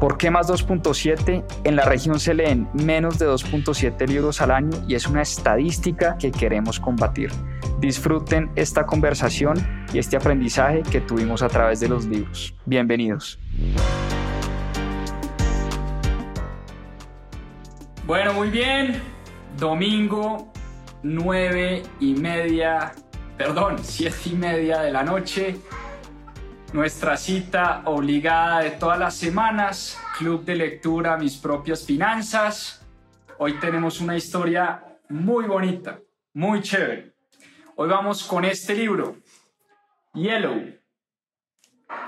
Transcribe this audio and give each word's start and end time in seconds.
¿Por 0.00 0.18
qué 0.18 0.30
más 0.30 0.48
2.7? 0.50 1.44
En 1.64 1.76
la 1.76 1.84
región 1.84 2.18
se 2.18 2.34
leen 2.34 2.68
menos 2.74 3.18
de 3.18 3.26
2.7 3.26 4.06
libros 4.08 4.40
al 4.42 4.50
año 4.50 4.76
y 4.88 4.96
es 4.96 5.06
una 5.06 5.22
estadística 5.22 6.18
que 6.18 6.32
queremos 6.32 6.80
combatir. 6.80 7.30
Disfruten 7.78 8.50
esta 8.56 8.86
conversación 8.86 9.56
y 9.92 9.98
este 9.98 10.16
aprendizaje 10.16 10.82
que 10.82 11.00
tuvimos 11.00 11.42
a 11.42 11.48
través 11.48 11.80
de 11.80 11.88
los 11.88 12.06
libros. 12.06 12.54
Bienvenidos. 12.66 13.38
Bueno, 18.06 18.34
muy 18.34 18.50
bien. 18.50 19.00
Domingo, 19.58 20.52
9 21.04 21.82
y 22.00 22.14
media, 22.14 22.92
perdón, 23.38 23.76
7 23.80 24.16
y 24.26 24.34
media 24.34 24.80
de 24.80 24.90
la 24.90 25.04
noche. 25.04 25.56
Nuestra 26.74 27.16
cita 27.16 27.82
obligada 27.84 28.58
de 28.58 28.72
todas 28.72 28.98
las 28.98 29.14
semanas, 29.14 29.96
Club 30.18 30.44
de 30.44 30.56
Lectura 30.56 31.16
Mis 31.16 31.36
Propias 31.36 31.86
Finanzas. 31.86 32.84
Hoy 33.38 33.60
tenemos 33.60 34.00
una 34.00 34.16
historia 34.16 34.84
muy 35.08 35.44
bonita, 35.44 36.00
muy 36.32 36.62
chévere. 36.62 37.14
Hoy 37.76 37.88
vamos 37.88 38.24
con 38.24 38.44
este 38.44 38.74
libro, 38.74 39.18
Yellow, 40.14 40.76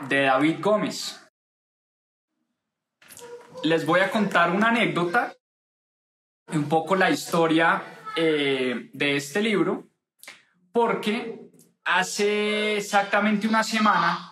de 0.09 0.23
David 0.23 0.57
Gómez. 0.61 1.31
Les 3.63 3.87
voy 3.87 4.01
a 4.01 4.11
contar 4.11 4.51
una 4.51 4.71
anécdota, 4.71 5.33
un 6.49 6.69
poco 6.69 6.97
la 6.97 7.09
historia 7.09 7.85
eh, 8.17 8.91
de 8.93 9.15
este 9.15 9.41
libro, 9.41 9.87
porque 10.73 11.39
hace 11.85 12.79
exactamente 12.79 13.47
una 13.47 13.63
semana 13.63 14.26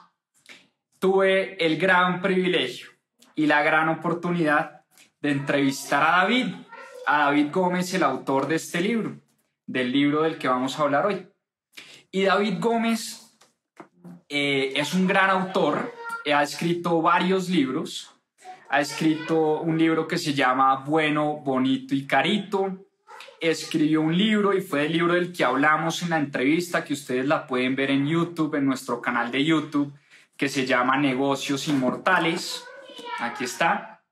tuve 1.05 1.63
el 1.63 1.77
gran 1.77 2.23
privilegio 2.23 2.89
y 3.35 3.45
la 3.45 3.63
gran 3.63 3.91
oportunidad 3.91 4.87
de 5.21 5.33
entrevistar 5.33 6.03
a 6.03 6.23
David, 6.23 6.47
a 7.07 7.25
David 7.25 7.49
Gómez, 7.53 7.93
el 7.93 8.05
autor 8.05 8.49
de 8.49 8.55
este 8.55 8.81
libro 8.81 9.15
del 9.67 9.93
libro 9.93 10.23
del 10.23 10.39
que 10.39 10.49
vamos 10.49 10.79
a 10.79 10.83
hablar 10.85 11.05
hoy. 11.05 11.29
Y 12.11 12.23
David 12.23 12.55
Gómez 12.59 13.37
eh, 14.31 14.73
es 14.77 14.95
un 14.95 15.07
gran 15.07 15.29
autor, 15.29 15.93
ha 16.35 16.43
escrito 16.43 17.03
varios 17.03 17.51
libros, 17.51 18.11
ha 18.71 18.81
escrito 18.81 19.61
un 19.61 19.77
libro 19.77 20.09
que 20.09 20.17
se 20.17 20.33
llama 20.33 20.85
Bueno, 20.87 21.37
Bonito 21.37 21.95
y 21.95 22.07
Carito, 22.07 22.79
escribió 23.43 24.01
un 24.01 24.17
libro 24.17 24.55
y 24.55 24.63
fue 24.63 24.87
el 24.87 24.93
libro 24.93 25.13
del 25.13 25.35
que 25.35 25.45
hablamos 25.45 26.03
en 26.03 26.09
la 26.09 26.19
entrevista, 26.19 26.83
que 26.83 26.95
ustedes 26.95 27.27
la 27.27 27.47
pueden 27.47 27.77
ver 27.77 27.91
en 27.91 28.07
YouTube, 28.07 28.55
en 28.55 28.65
nuestro 28.65 29.03
canal 29.03 29.31
de 29.31 29.45
YouTube, 29.45 29.93
que 30.37 30.49
se 30.49 30.67
llama 30.67 30.97
Negocios 30.97 31.69
Inmortales. 31.69 32.65
Aquí 33.21 33.45
está. 33.45 34.03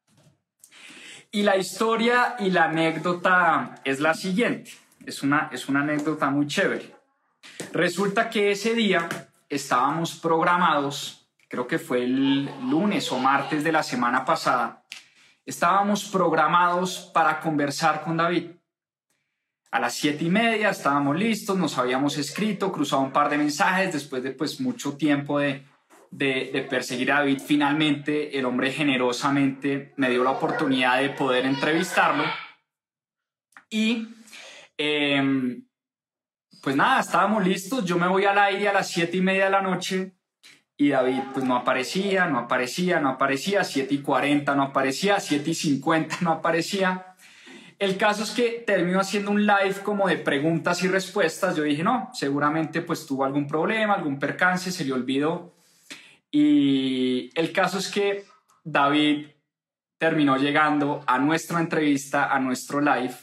Y 1.31 1.43
la 1.43 1.57
historia 1.57 2.37
y 2.39 2.51
la 2.51 2.65
anécdota 2.65 3.77
es 3.85 4.01
la 4.01 4.15
siguiente. 4.15 4.73
Es 5.05 5.23
una, 5.23 5.49
es 5.53 5.69
una 5.69 5.81
anécdota 5.81 6.31
muy 6.31 6.47
chévere. 6.47 6.95
Resulta 7.73 8.31
que 8.31 8.53
ese 8.53 8.75
día 8.75 9.09
estábamos 9.49 10.15
programados, 10.15 11.27
creo 11.49 11.67
que 11.67 11.79
fue 11.79 12.05
el 12.05 12.45
lunes 12.69 13.11
o 13.11 13.19
martes 13.19 13.65
de 13.65 13.73
la 13.73 13.83
semana 13.83 14.25
pasada, 14.25 14.85
estábamos 15.45 16.05
programados 16.05 17.11
para 17.13 17.41
conversar 17.41 18.03
con 18.03 18.17
David. 18.17 18.51
A 19.73 19.81
las 19.81 19.95
siete 19.95 20.25
y 20.25 20.31
media 20.31 20.71
estábamos 20.71 21.17
listos, 21.17 21.57
nos 21.57 21.79
habíamos 21.79 22.17
escrito, 22.19 22.71
cruzado 22.71 23.03
un 23.03 23.13
par 23.13 23.29
de 23.31 23.39
mensajes 23.39 23.93
después 23.93 24.23
de 24.23 24.33
pues 24.33 24.61
mucho 24.61 24.97
tiempo 24.97 25.39
de, 25.39 25.65
de, 26.13 26.65
perseguir 26.71 27.11
a 27.11 27.17
David. 27.17 27.41
Finalmente 27.45 28.39
el 28.39 28.45
hombre 28.45 28.71
generosamente 28.71 29.93
me 29.97 30.09
dio 30.09 30.23
la 30.23 30.31
oportunidad 30.31 31.01
de 31.01 31.11
poder 31.11 31.45
entrevistarlo 31.45 32.25
y 33.69 34.07
Em, 34.85 35.65
pues 36.61 36.75
nada, 36.75 37.01
estábamos 37.01 37.45
listos. 37.45 37.85
Yo 37.85 37.99
me 37.99 38.09
voy 38.09 38.25
al 38.25 38.39
aire 38.39 38.69
a 38.69 38.73
las 38.73 38.89
siete 38.89 39.17
y 39.19 39.21
media 39.21 39.45
de 39.45 39.51
la 39.51 39.63
noche 39.63 40.17
y 40.77 40.89
David 40.89 41.21
pues 41.33 41.45
no 41.45 41.55
aparecía, 41.57 42.27
no 42.27 42.41
aparecía, 42.41 42.99
no 42.99 43.11
aparecía. 43.11 43.63
Siete 43.63 43.95
y 43.95 43.99
cuarenta 43.99 44.57
no 44.57 44.63
aparecía, 44.65 45.21
siete 45.21 45.51
y 45.51 45.55
cincuenta 45.55 46.17
no 46.21 46.33
aparecía. 46.33 47.15
El 47.79 47.97
caso 47.97 48.25
es 48.25 48.31
que 48.31 48.65
terminó 48.67 48.99
haciendo 49.01 49.31
un 49.31 49.47
live 49.47 49.77
como 49.85 50.09
de 50.09 50.17
preguntas 50.17 50.83
y 50.83 50.89
respuestas. 50.89 51.55
Yo 51.55 51.65
dije, 51.65 51.85
no, 51.85 52.11
seguramente 52.13 52.81
pues 52.81 53.07
tuvo 53.07 53.25
algún 53.25 53.47
problema, 53.47 53.95
algún 53.95 54.19
percance, 54.19 54.73
se 54.73 54.85
le 54.85 54.93
olvidó. 54.93 55.52
Y 56.33 57.31
el 57.39 57.53
caso 57.53 57.79
es 57.79 57.89
que 57.89 58.25
David 58.65 59.27
terminó 59.99 60.37
llegando 60.37 61.05
a 61.07 61.19
nuestra 61.19 61.61
entrevista, 61.61 62.35
a 62.35 62.41
nuestro 62.41 62.81
live, 62.81 63.15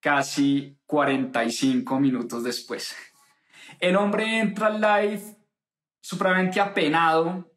casi 0.00 0.76
45 0.84 2.00
minutos 2.00 2.42
después. 2.42 2.94
El 3.78 3.96
hombre 3.96 4.40
entra 4.40 4.66
al 4.66 4.80
live 4.80 5.22
supremamente 6.00 6.60
apenado, 6.60 7.50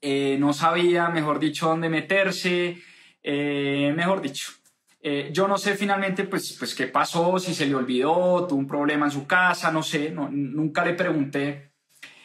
eh, 0.00 0.36
no 0.38 0.52
sabía, 0.52 1.08
mejor 1.08 1.38
dicho, 1.38 1.68
dónde 1.68 1.88
meterse, 1.88 2.76
eh, 3.22 3.92
mejor 3.96 4.20
dicho. 4.20 4.52
Eh, 5.00 5.30
yo 5.32 5.48
no 5.48 5.58
sé 5.58 5.76
finalmente 5.76 6.24
pues, 6.24 6.56
pues 6.58 6.74
qué 6.74 6.88
pasó, 6.88 7.38
si 7.38 7.54
se 7.54 7.66
le 7.66 7.74
olvidó, 7.74 8.46
tuvo 8.46 8.58
un 8.58 8.66
problema 8.66 9.06
en 9.06 9.12
su 9.12 9.26
casa, 9.26 9.70
no 9.70 9.82
sé, 9.82 10.10
nunca 10.10 10.84
le 10.84 10.94
pregunté. 10.94 11.73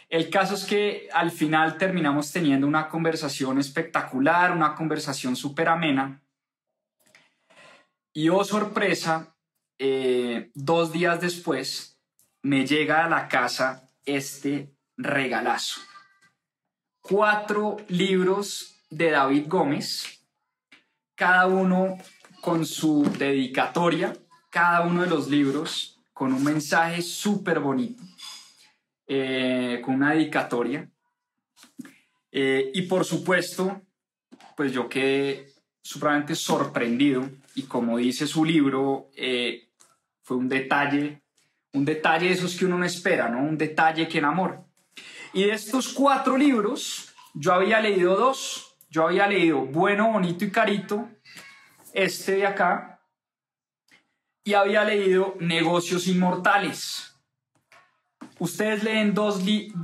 El 0.09 0.31
caso 0.31 0.56
es 0.56 0.66
que 0.66 1.08
al 1.14 1.30
final 1.30 1.78
terminamos 1.78 2.31
teniendo 2.31 2.66
una 2.66 2.90
conversación 2.90 3.59
espectacular, 3.59 4.52
una 4.52 4.74
conversación 4.74 5.36
súper 5.36 5.70
amena. 5.70 6.22
Y 8.12 8.30
oh 8.30 8.44
sorpresa, 8.44 9.36
eh, 9.78 10.50
dos 10.56 10.92
días 10.92 11.22
después, 11.22 12.00
me 12.42 12.66
llega 12.66 13.06
a 13.06 13.09
la 13.09 13.28
casa 13.28 13.88
este 14.03 14.74
regalazo. 14.97 15.81
Cuatro 17.02 17.78
libros 17.88 18.81
de 18.90 19.12
David 19.12 19.46
Gómez, 19.47 20.26
cada 21.16 21.46
uno 21.46 21.97
con 22.41 22.66
su 22.66 23.03
dedicatoria, 23.18 24.18
cada 24.50 24.81
uno 24.81 25.03
de 25.03 25.09
los 25.09 25.28
libros 25.28 26.00
con 26.14 26.34
un 26.34 26.44
mensaje 26.44 27.02
súper 27.02 27.59
bonito, 27.59 28.03
eh, 29.09 29.81
con 29.84 29.96
una 29.96 30.14
dedicatoria. 30.14 30.90
Eh, 32.31 32.72
y 32.74 32.84
por 32.84 33.03
supuesto, 33.03 33.81
pues 34.56 34.72
yo 34.72 34.88
quedé 34.88 35.52
supremamente 35.81 36.36
sorprendido 36.36 37.30
y 37.56 37.64
como 37.64 37.97
dice 37.97 38.25
su 38.25 38.46
libro, 38.46 39.09
fue 40.22 40.38
un 40.38 40.47
detalle, 40.47 41.24
un 41.74 41.84
detalle 41.84 42.28
de 42.28 42.34
esos 42.34 42.56
que 42.56 42.66
uno 42.66 42.78
no 42.78 42.86
espera, 42.86 43.28
¿no? 43.28 43.40
Un 43.44 43.58
detalle 43.58 44.08
que 44.08 44.20
enamora. 44.20 44.64
Y 45.34 45.44
de 45.44 45.52
estos 45.53 45.91
cuatro 45.91 46.38
libros, 46.38 47.14
yo 47.34 47.53
había 47.53 47.82
leído 47.82 48.16
dos. 48.16 48.70
Yo 48.90 49.08
había 49.08 49.28
leído 49.28 49.66
Bueno, 49.66 50.12
Bonito 50.12 50.44
y 50.44 50.52
Carito, 50.52 51.08
este 51.94 52.38
de 52.38 52.47
acá, 52.47 53.02
y 54.44 54.55
había 54.55 54.84
leído 54.84 55.35
Negocios 55.40 56.08
Inmortales. 56.08 57.09
Ustedes 58.40 58.84
leen 58.84 59.14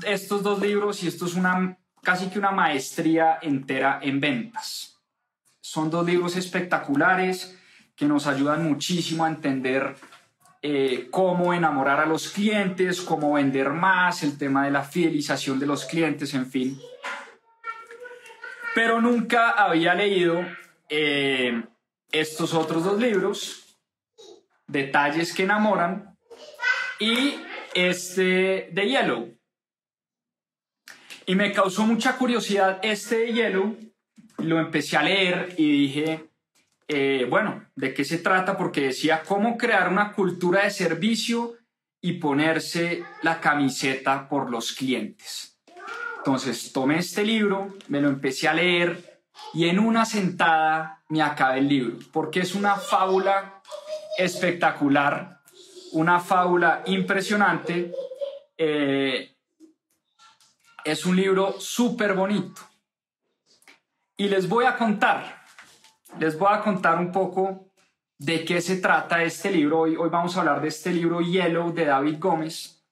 estos 0.08 0.42
dos 0.42 0.62
libros 0.62 1.04
y 1.04 1.08
esto 1.08 1.26
es 1.26 1.36
una, 1.36 1.78
casi 2.02 2.28
que 2.28 2.40
una 2.40 2.52
maestría 2.52 3.40
entera 3.42 4.00
en 4.02 4.20
ventas. 4.22 4.98
Son 5.60 5.90
dos 5.90 6.06
libros 6.06 6.38
espectaculares 6.38 7.58
que 7.96 8.06
nos 8.06 8.28
ayudan 8.28 8.64
muchísimo 8.64 9.26
a 9.26 9.30
entender 9.30 9.96
eh, 10.62 11.10
cómo 11.12 11.54
enamorar 11.54 12.00
a 12.00 12.06
los 12.06 12.30
clientes, 12.30 13.02
cómo 13.02 13.34
vender 13.34 13.72
más, 13.72 14.24
el 14.24 14.38
tema 14.38 14.66
de 14.66 14.72
la 14.72 14.84
fidelización 14.84 15.60
de 15.60 15.68
los 15.68 15.86
clientes, 15.86 16.34
en 16.34 16.50
fin. 16.50 16.80
Pero 18.74 19.02
nunca 19.02 19.52
había 19.52 19.94
leído 19.94 20.46
eh, 20.90 21.64
estos 22.12 22.54
otros 22.54 22.84
dos 22.84 23.00
libros, 23.00 23.62
Detalles 24.68 25.34
que 25.34 25.44
enamoran, 25.44 26.18
y 27.00 27.36
este 27.76 28.70
de 28.72 28.88
Yellow. 28.88 29.38
Y 31.28 31.36
me 31.36 31.52
causó 31.52 31.86
mucha 31.86 32.18
curiosidad 32.18 32.80
este 32.82 33.18
de 33.18 33.34
Yellow, 33.34 33.78
lo 34.40 34.60
empecé 34.60 34.98
a 34.98 35.04
leer 35.04 35.54
y 35.58 35.72
dije, 35.88 36.30
eh, 36.88 37.28
bueno, 37.30 37.66
¿de 37.76 37.94
qué 37.94 38.04
se 38.04 38.20
trata? 38.20 38.58
Porque 38.58 38.82
decía 38.82 39.24
cómo 39.24 39.58
crear 39.58 39.90
una 39.90 40.14
cultura 40.14 40.64
de 40.64 40.72
servicio 40.72 41.56
y 42.02 42.14
ponerse 42.14 43.04
la 43.24 43.42
camiseta 43.42 44.30
por 44.30 44.50
los 44.50 44.72
clientes. 44.72 45.60
Entonces 46.18 46.72
tomé 46.72 47.00
este 47.00 47.24
libro, 47.24 47.76
me 47.88 48.02
lo 48.02 48.10
empecé 48.10 48.48
a 48.48 48.54
leer 48.54 49.22
y 49.54 49.68
en 49.68 49.80
una 49.80 50.06
sentada 50.06 51.04
me 51.10 51.22
acabé 51.22 51.60
el 51.60 51.68
libro, 51.68 51.98
porque 52.12 52.40
es 52.42 52.56
una 52.56 52.76
fábula 52.76 53.62
espectacular, 54.18 55.35
una 55.94 56.20
fábula 56.20 56.84
impresionante. 56.86 57.94
Eh, 58.58 59.36
es 60.84 61.06
un 61.06 61.16
libro 61.16 61.60
súper 61.60 62.14
bonito. 62.14 62.62
Y 64.18 64.28
les 64.30 64.48
voy 64.48 64.66
a 64.66 64.78
contar, 64.78 65.44
les 66.20 66.38
voy 66.38 66.50
a 66.52 66.62
contar 66.62 67.00
un 67.00 67.12
poco 67.12 67.72
de 68.18 68.46
qué 68.46 68.62
se 68.62 68.78
trata 68.78 69.24
este 69.24 69.52
libro. 69.52 69.82
Hoy, 69.82 69.96
hoy 69.96 70.10
vamos 70.10 70.36
a 70.36 70.40
hablar 70.40 70.62
de 70.62 70.70
este 70.70 70.92
libro 70.92 71.20
Yellow 71.20 71.74
de 71.74 71.86
David 71.86 72.18
Gómez, 72.20 72.86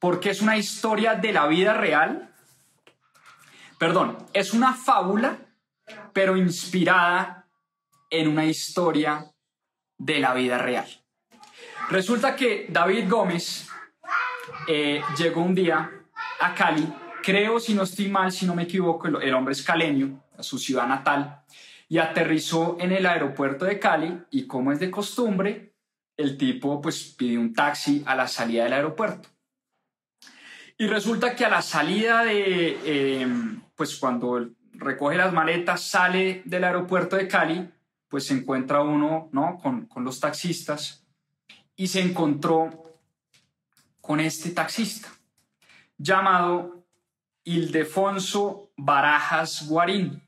porque 0.00 0.30
es 0.30 0.42
una 0.42 0.56
historia 0.56 1.14
de 1.14 1.32
la 1.32 1.46
vida 1.46 1.74
real. 1.74 2.34
Perdón, 3.78 4.16
es 4.32 4.52
una 4.52 4.74
fábula, 4.74 5.38
pero 6.12 6.36
inspirada 6.36 7.46
en 8.10 8.28
una 8.28 8.46
historia 8.46 9.30
de 9.98 10.18
la 10.18 10.34
vida 10.34 10.58
real. 10.58 10.86
Resulta 11.90 12.34
que 12.34 12.66
David 12.68 13.08
Gómez 13.08 13.68
eh, 14.66 15.00
llegó 15.16 15.42
un 15.42 15.54
día 15.54 15.88
a 16.40 16.52
Cali, 16.52 16.92
creo, 17.22 17.60
si 17.60 17.74
no 17.74 17.84
estoy 17.84 18.08
mal, 18.08 18.32
si 18.32 18.44
no 18.44 18.56
me 18.56 18.64
equivoco, 18.64 19.06
el 19.06 19.34
hombre 19.34 19.52
es 19.52 19.62
caleño, 19.62 20.20
su 20.40 20.58
ciudad 20.58 20.88
natal, 20.88 21.44
y 21.88 21.98
aterrizó 21.98 22.76
en 22.80 22.90
el 22.90 23.06
aeropuerto 23.06 23.64
de 23.64 23.78
Cali 23.78 24.20
y 24.32 24.48
como 24.48 24.72
es 24.72 24.80
de 24.80 24.90
costumbre, 24.90 25.74
el 26.16 26.36
tipo 26.36 26.80
pues 26.82 27.14
pidió 27.16 27.40
un 27.40 27.54
taxi 27.54 28.02
a 28.04 28.16
la 28.16 28.26
salida 28.26 28.64
del 28.64 28.72
aeropuerto. 28.72 29.28
Y 30.78 30.88
resulta 30.88 31.36
que 31.36 31.44
a 31.44 31.48
la 31.48 31.62
salida 31.62 32.24
de, 32.24 33.20
em, 33.20 33.62
pues 33.76 33.96
cuando 33.96 34.50
recoge 34.72 35.16
las 35.16 35.32
maletas, 35.32 35.82
sale 35.82 36.42
del 36.44 36.64
aeropuerto 36.64 37.14
de 37.14 37.28
Cali, 37.28 37.70
pues 38.08 38.26
se 38.26 38.34
encuentra 38.34 38.82
uno, 38.82 39.28
¿no? 39.32 39.58
Con, 39.62 39.86
con 39.86 40.04
los 40.04 40.18
taxistas 40.18 41.05
y 41.76 41.88
se 41.88 42.00
encontró 42.00 42.98
con 44.00 44.20
este 44.20 44.50
taxista 44.50 45.08
llamado 45.98 46.86
Ildefonso 47.44 48.72
Barajas 48.76 49.68
Guarín. 49.68 50.22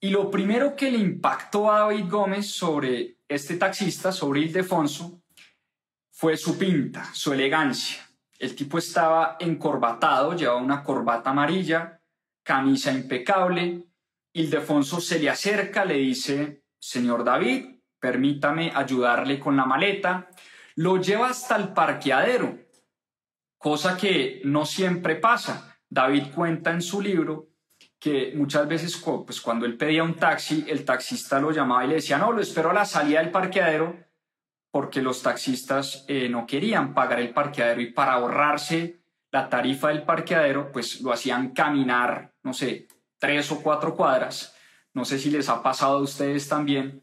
Y 0.00 0.10
lo 0.10 0.30
primero 0.30 0.74
que 0.76 0.90
le 0.90 0.98
impactó 0.98 1.70
a 1.70 1.80
David 1.80 2.08
Gómez 2.08 2.50
sobre 2.50 3.18
este 3.28 3.56
taxista, 3.56 4.12
sobre 4.12 4.40
Ildefonso, 4.40 5.22
fue 6.10 6.36
su 6.36 6.58
pinta, 6.58 7.08
su 7.14 7.32
elegancia. 7.32 8.08
El 8.38 8.54
tipo 8.54 8.78
estaba 8.78 9.36
encorbatado, 9.38 10.34
llevaba 10.34 10.60
una 10.60 10.82
corbata 10.82 11.30
amarilla, 11.30 12.00
camisa 12.42 12.92
impecable. 12.92 13.84
Ildefonso 14.32 15.00
se 15.00 15.18
le 15.18 15.30
acerca, 15.30 15.84
le 15.84 15.94
dice, 15.94 16.64
señor 16.78 17.22
David, 17.24 17.71
permítame 18.02 18.72
ayudarle 18.74 19.38
con 19.38 19.56
la 19.56 19.64
maleta. 19.64 20.28
Lo 20.74 21.00
lleva 21.00 21.28
hasta 21.28 21.54
el 21.54 21.68
parqueadero, 21.72 22.58
cosa 23.56 23.96
que 23.96 24.42
no 24.44 24.66
siempre 24.66 25.14
pasa. 25.16 25.78
David 25.88 26.34
cuenta 26.34 26.72
en 26.72 26.82
su 26.82 27.00
libro 27.00 27.50
que 28.00 28.32
muchas 28.34 28.66
veces 28.66 28.96
pues, 28.96 29.40
cuando 29.40 29.66
él 29.66 29.76
pedía 29.76 30.02
un 30.02 30.16
taxi, 30.16 30.64
el 30.68 30.84
taxista 30.84 31.38
lo 31.38 31.52
llamaba 31.52 31.84
y 31.84 31.88
le 31.88 31.94
decía, 31.94 32.18
no, 32.18 32.32
lo 32.32 32.40
espero 32.40 32.70
a 32.70 32.74
la 32.74 32.84
salida 32.84 33.20
del 33.20 33.30
parqueadero, 33.30 33.96
porque 34.72 35.00
los 35.00 35.22
taxistas 35.22 36.04
eh, 36.08 36.28
no 36.28 36.44
querían 36.44 36.94
pagar 36.94 37.20
el 37.20 37.32
parqueadero 37.32 37.80
y 37.80 37.92
para 37.92 38.14
ahorrarse 38.14 39.04
la 39.30 39.48
tarifa 39.48 39.88
del 39.88 40.02
parqueadero, 40.02 40.72
pues 40.72 41.00
lo 41.02 41.12
hacían 41.12 41.50
caminar, 41.50 42.34
no 42.42 42.52
sé, 42.52 42.88
tres 43.18 43.52
o 43.52 43.62
cuatro 43.62 43.94
cuadras. 43.94 44.56
No 44.92 45.04
sé 45.04 45.20
si 45.20 45.30
les 45.30 45.48
ha 45.48 45.62
pasado 45.62 45.98
a 45.98 46.02
ustedes 46.02 46.48
también, 46.48 47.00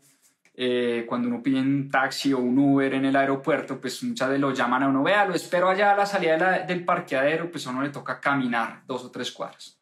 eh, 0.61 1.05
cuando 1.07 1.29
uno 1.29 1.41
pide 1.41 1.61
un 1.61 1.89
taxi 1.89 2.33
o 2.33 2.39
un 2.39 2.59
Uber 2.59 2.93
en 2.93 3.05
el 3.05 3.15
aeropuerto, 3.15 3.79
pues 3.79 4.03
muchas 4.03 4.27
veces 4.27 4.41
lo 4.41 4.53
llaman 4.53 4.83
a 4.83 4.87
uno, 4.89 5.01
vea, 5.01 5.25
lo 5.25 5.33
espero 5.33 5.69
allá 5.69 5.93
a 5.93 5.95
la 5.95 6.05
salida 6.05 6.65
del 6.67 6.83
parqueadero, 6.83 7.49
pues 7.49 7.65
a 7.65 7.69
uno 7.69 7.81
le 7.81 7.89
toca 7.89 8.19
caminar 8.19 8.83
dos 8.85 9.05
o 9.05 9.11
tres 9.11 9.31
cuadras 9.31 9.79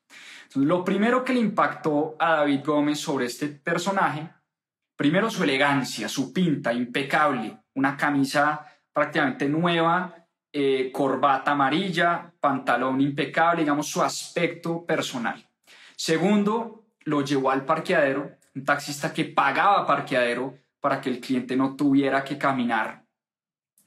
lo 0.56 0.83
primero 0.83 1.24
que 1.24 1.33
le 1.33 1.39
impactó 1.39 2.15
a 2.19 2.38
David 2.38 2.62
Gómez 2.65 3.00
sobre 3.00 3.25
este 3.25 3.47
personaje, 3.47 4.29
primero 4.95 5.29
su 5.29 5.44
elegancia, 5.44 6.09
su 6.09 6.33
pinta 6.33 6.74
impecable, 6.74 7.57
una 7.75 7.95
camisa 7.95 8.65
prácticamente 8.91 9.47
nueva, 9.47 10.15
eh, 10.51 10.91
corbata 10.91 11.51
amarilla, 11.51 12.33
pantalón 12.39 13.01
impecable, 13.01 13.62
digamos 13.62 13.88
su 13.88 14.01
aspecto 14.01 14.85
personal. 14.85 15.47
Segundo, 15.95 16.85
lo 17.03 17.21
llevó 17.21 17.51
al 17.51 17.65
parqueadero, 17.65 18.31
un 18.56 18.65
taxista 18.65 19.13
que 19.13 19.25
pagaba 19.25 19.85
parqueadero 19.85 20.57
para 20.79 21.01
que 21.01 21.09
el 21.09 21.19
cliente 21.19 21.56
no 21.56 21.75
tuviera 21.75 22.24
que 22.24 22.38
caminar 22.38 23.06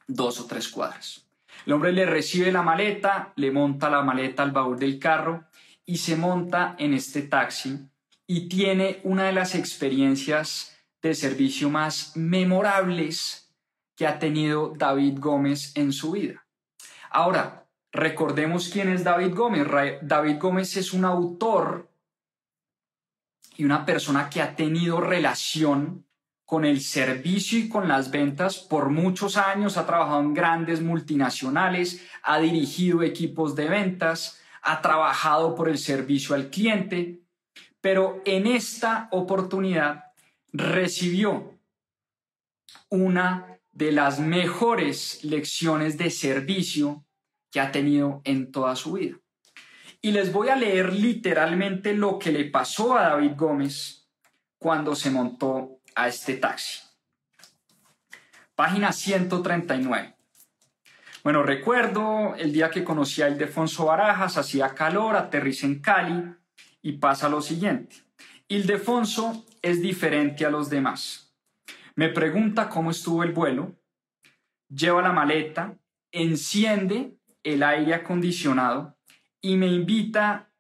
dos 0.06 0.40
o 0.40 0.46
tres 0.46 0.69
cuadras. 0.69 1.26
El 1.66 1.72
hombre 1.72 1.92
le 1.92 2.06
recibe 2.06 2.52
la 2.52 2.62
maleta, 2.62 3.32
le 3.37 3.50
monta 3.50 3.90
la 3.90 4.02
maleta 4.02 4.42
al 4.42 4.52
baúl 4.52 4.78
del 4.78 4.98
carro 4.98 5.44
y 5.84 5.98
se 5.98 6.16
monta 6.16 6.75
en 6.78 6.94
este 6.94 7.22
taxi 7.22 7.90
y 8.26 8.48
tiene 8.48 9.00
una 9.04 9.25
de 9.25 9.32
las 9.32 9.54
experiencias 9.54 10.76
de 11.02 11.14
servicio 11.14 11.70
más 11.70 12.16
memorables 12.16 13.52
que 13.96 14.06
ha 14.06 14.19
tenido 14.19 14.72
David 14.76 15.19
Gómez 15.19 15.72
en 15.76 15.92
su 15.92 16.12
vida. 16.12 16.46
Ahora, 17.10 17.66
recordemos 17.92 18.69
quién 18.69 18.88
es 18.88 19.04
David 19.04 19.34
Gómez. 19.34 19.66
David 20.02 20.38
Gómez 20.38 20.76
es 20.76 20.92
un 20.92 21.04
autor 21.04 21.90
y 23.56 23.64
una 23.64 23.84
persona 23.84 24.31
que 24.31 24.40
ha 24.40 24.54
tenido 24.54 25.00
relación 25.00 26.06
con 26.50 26.64
el 26.64 26.81
servicio 26.81 27.61
y 27.61 27.69
con 27.69 27.87
las 27.87 28.11
ventas 28.11 28.58
por 28.58 28.91
muchos 28.91 29.37
años, 29.37 29.76
ha 29.76 29.87
trabajado 29.87 30.20
en 30.20 30.35
grandes 30.35 30.81
multinacionales, 30.81 32.05
ha 32.25 32.41
dirigido 32.41 33.05
equipos 33.05 33.55
de 33.55 33.69
ventas, 33.69 34.41
ha 34.61 34.82
trabajado 34.82 35.55
por 35.55 35.69
el 35.69 35.79
servicio 35.79 36.35
al 36.35 36.50
cliente, 36.50 37.20
pero 37.81 38.21
en 38.25 38.49
esta 38.49 39.07
oportunidad 39.12 40.07
recibió 40.52 41.57
una 42.88 43.61
de 43.71 43.92
las 43.92 44.19
mejores 44.19 45.23
lecciones 45.23 45.99
de 45.99 46.11
servicio 46.11 47.07
que 47.52 47.61
ha 47.61 47.71
tenido 47.71 48.23
en 48.25 48.50
toda 48.50 48.75
su 48.75 48.95
vida. 48.95 49.16
Y 50.02 50.11
les 50.11 50.33
voy 50.33 50.49
a 50.49 50.57
leer 50.57 50.95
literalmente 50.95 51.95
lo 51.95 52.19
que 52.19 52.33
le 52.33 52.47
pasó 52.47 52.99
a 52.99 53.11
David 53.11 53.37
Gómez 53.37 54.09
cuando 54.59 54.97
se 54.97 55.11
montó 55.11 55.79
a 56.00 56.09
este 56.09 56.35
taxi. 56.37 56.80
Página 58.54 58.92
139. 58.92 60.16
Bueno, 61.23 61.42
recuerdo 61.42 62.35
el 62.37 62.52
día 62.52 62.71
que 62.71 62.85
conocí 62.85 63.21
a 63.21 63.28
Ildefonso 63.28 63.85
Barajas, 63.85 64.38
hacía 64.38 64.75
calor, 64.75 65.16
aterricé 65.16 65.66
en 65.66 65.80
Cali 65.80 66.35
y 66.80 66.92
pasa 66.92 67.28
lo 67.28 67.42
siguiente. 67.42 67.97
Ildefonso 68.49 69.45
es 69.61 69.83
diferente 69.83 70.47
a 70.47 70.50
los 70.50 70.71
demás. 70.71 71.35
Me 71.97 72.09
pregunta 72.09 72.71
cómo 72.71 72.90
estuvo 72.90 73.23
el 73.23 73.33
vuelo, 73.33 73.75
lleva 74.69 75.02
la 75.02 75.12
maleta, 75.12 75.76
enciende 76.12 77.19
el 77.42 77.62
aire 77.62 77.92
acondicionado 77.92 78.97
y 79.42 79.57
me 79.57 79.66
invita 79.66 80.50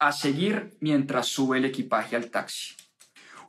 a 0.00 0.10
seguir 0.10 0.76
mientras 0.80 1.26
sube 1.28 1.58
el 1.58 1.66
equipaje 1.66 2.16
al 2.16 2.30
taxi. 2.30 2.74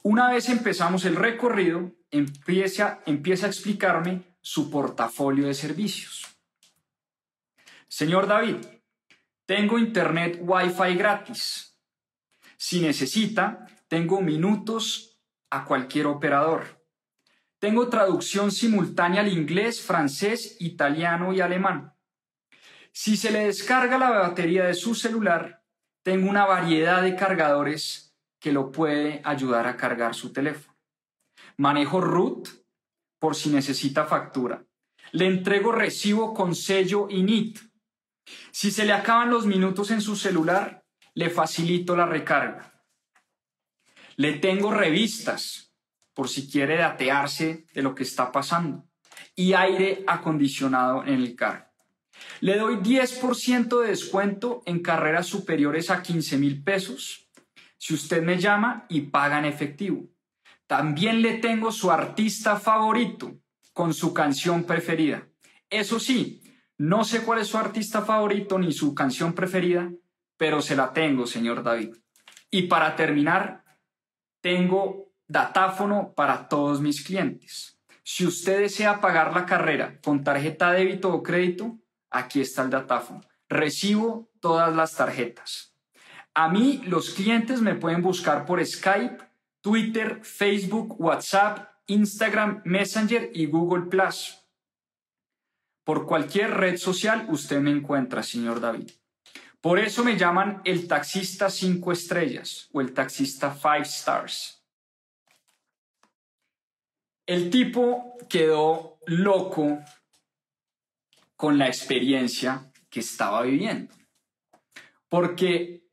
Una 0.02 0.30
vez 0.30 0.48
empezamos 0.50 1.04
el 1.06 1.16
recorrido, 1.16 1.92
empieza, 2.10 3.02
empieza 3.06 3.46
a 3.46 3.50
explicarme 3.50 4.24
su 4.42 4.70
portafolio 4.72 5.48
de 5.48 5.54
servicios. 5.54 6.26
Señor 7.88 8.28
David, 8.28 8.58
tengo 9.46 9.78
internet 9.78 10.40
Wi-Fi 10.42 10.96
gratis. 10.96 11.78
Si 12.56 12.80
necesita, 12.80 13.66
tengo 13.88 14.22
minutos 14.22 15.20
a 15.50 15.66
cualquier 15.66 16.06
operador. 16.06 16.86
Tengo 17.58 17.90
traducción 17.90 18.52
simultánea 18.52 19.22
al 19.22 19.28
inglés, 19.28 19.82
francés, 19.82 20.56
italiano 20.60 21.34
y 21.34 21.42
alemán. 21.42 21.94
Si 22.94 23.18
se 23.18 23.32
le 23.32 23.46
descarga 23.46 23.98
la 23.98 24.12
batería 24.12 24.66
de 24.66 24.74
su 24.74 24.96
celular, 24.96 25.62
tengo 26.04 26.30
una 26.30 26.46
variedad 26.46 27.02
de 27.02 27.16
cargadores 27.16 28.09
que 28.40 28.52
lo 28.52 28.72
puede 28.72 29.22
ayudar 29.24 29.68
a 29.68 29.78
cargar 29.78 30.16
su 30.16 30.32
teléfono. 30.32 30.76
Manejo 31.58 32.02
root 32.02 32.48
por 33.20 33.36
si 33.36 33.50
necesita 33.50 34.06
factura. 34.06 34.66
Le 35.12 35.26
entrego 35.26 35.72
recibo 35.72 36.34
con 36.34 36.56
sello 36.56 37.08
INIT 37.10 37.70
si 38.52 38.72
se 38.72 38.86
le 38.86 38.94
acaban 38.94 39.30
los 39.30 39.46
minutos 39.46 39.92
en 39.92 40.02
su 40.02 40.16
celular, 40.16 40.86
le 41.14 41.30
facilito 41.30 41.96
la 41.96 42.06
recarga. 42.06 42.84
Le 44.16 44.34
tengo 44.34 44.72
revistas 44.72 45.74
por 46.14 46.28
si 46.30 46.50
quiere 46.50 46.78
datearse 46.78 47.66
de 47.74 47.82
lo 47.82 47.96
que 47.96 48.04
está 48.04 48.32
pasando 48.32 48.86
y 49.36 49.54
aire 49.54 50.04
acondicionado 50.08 51.04
en 51.04 51.16
el 51.16 51.36
carro. 51.36 51.66
Le 52.42 52.58
doy 52.58 52.76
10% 52.76 53.82
de 53.82 53.88
descuento 53.88 54.62
en 54.66 54.82
carreras 54.82 55.28
superiores 55.28 55.90
a 55.90 56.02
15 56.02 56.38
mil 56.38 56.64
pesos 56.64 57.29
si 57.80 57.96
usted 57.96 58.22
me 58.22 58.38
llama 58.38 58.86
y 58.90 59.02
paga 59.02 59.40
en 59.40 59.46
efectivo. 59.46 60.08
También 60.68 61.24
le 61.24 61.40
tengo 61.40 61.72
su 61.72 61.90
artista 61.90 62.58
favorito 62.58 63.40
con 63.74 63.94
su 63.94 64.14
canción 64.14 64.66
preferida. 64.66 65.28
Eso 65.70 66.00
sí, 66.00 66.44
no 66.78 67.04
sé 67.04 67.24
cuál 67.24 67.40
es 67.40 67.48
su 67.48 67.58
artista 67.58 68.04
favorito 68.04 68.60
ni 68.60 68.72
su 68.72 68.94
canción 68.94 69.34
preferida, 69.34 69.92
pero 70.38 70.62
se 70.62 70.76
la 70.76 70.94
tengo, 70.94 71.26
señor 71.26 71.64
David. 71.64 71.96
Y 72.52 72.64
para 72.64 72.96
terminar, 72.96 73.64
tengo 74.42 75.14
datáfono 75.28 76.14
para 76.14 76.50
todos 76.50 76.82
mis 76.82 77.04
clientes. 77.04 77.80
Si 78.04 78.26
usted 78.26 78.60
desea 78.60 79.02
pagar 79.02 79.34
la 79.34 79.46
carrera 79.46 80.00
con 80.02 80.24
tarjeta 80.24 80.72
débito 80.72 81.14
o 81.14 81.24
crédito, 81.24 81.80
aquí 82.10 82.42
está 82.42 82.64
el 82.64 82.70
datáfono. 82.70 83.22
Recibo 83.48 84.30
todas 84.40 84.76
las 84.76 84.96
tarjetas. 84.96 85.69
A 86.40 86.48
mí 86.48 86.82
los 86.86 87.10
clientes 87.10 87.60
me 87.60 87.76
pueden 87.76 88.02
buscar 88.02 88.46
por 88.46 88.66
Skype, 88.66 89.18
Twitter, 89.60 90.22
Facebook, 90.24 90.96
WhatsApp, 90.98 91.70
Instagram, 91.88 92.62
Messenger 92.64 93.30
y 93.34 93.46
Google 93.48 93.90
Plus. 93.90 94.38
Por 95.84 96.06
cualquier 96.06 96.52
red 96.52 96.78
social 96.78 97.26
usted 97.28 97.60
me 97.60 97.72
encuentra, 97.72 98.24
señor 98.24 98.62
David. 98.62 98.90
Por 99.60 99.80
eso 99.80 100.02
me 100.06 100.18
llaman 100.18 100.62
el 100.64 100.88
taxista 100.88 101.50
cinco 101.50 101.92
estrellas 101.92 102.70
o 102.72 102.80
el 102.80 102.94
taxista 102.94 103.52
five 103.52 103.82
stars. 103.82 104.64
El 107.26 107.50
tipo 107.50 108.16
quedó 108.30 108.98
loco 109.08 109.84
con 111.36 111.58
la 111.58 111.68
experiencia 111.68 112.72
que 112.90 113.02
estaba 113.02 113.42
viviendo. 113.42 113.94
Porque 115.10 115.89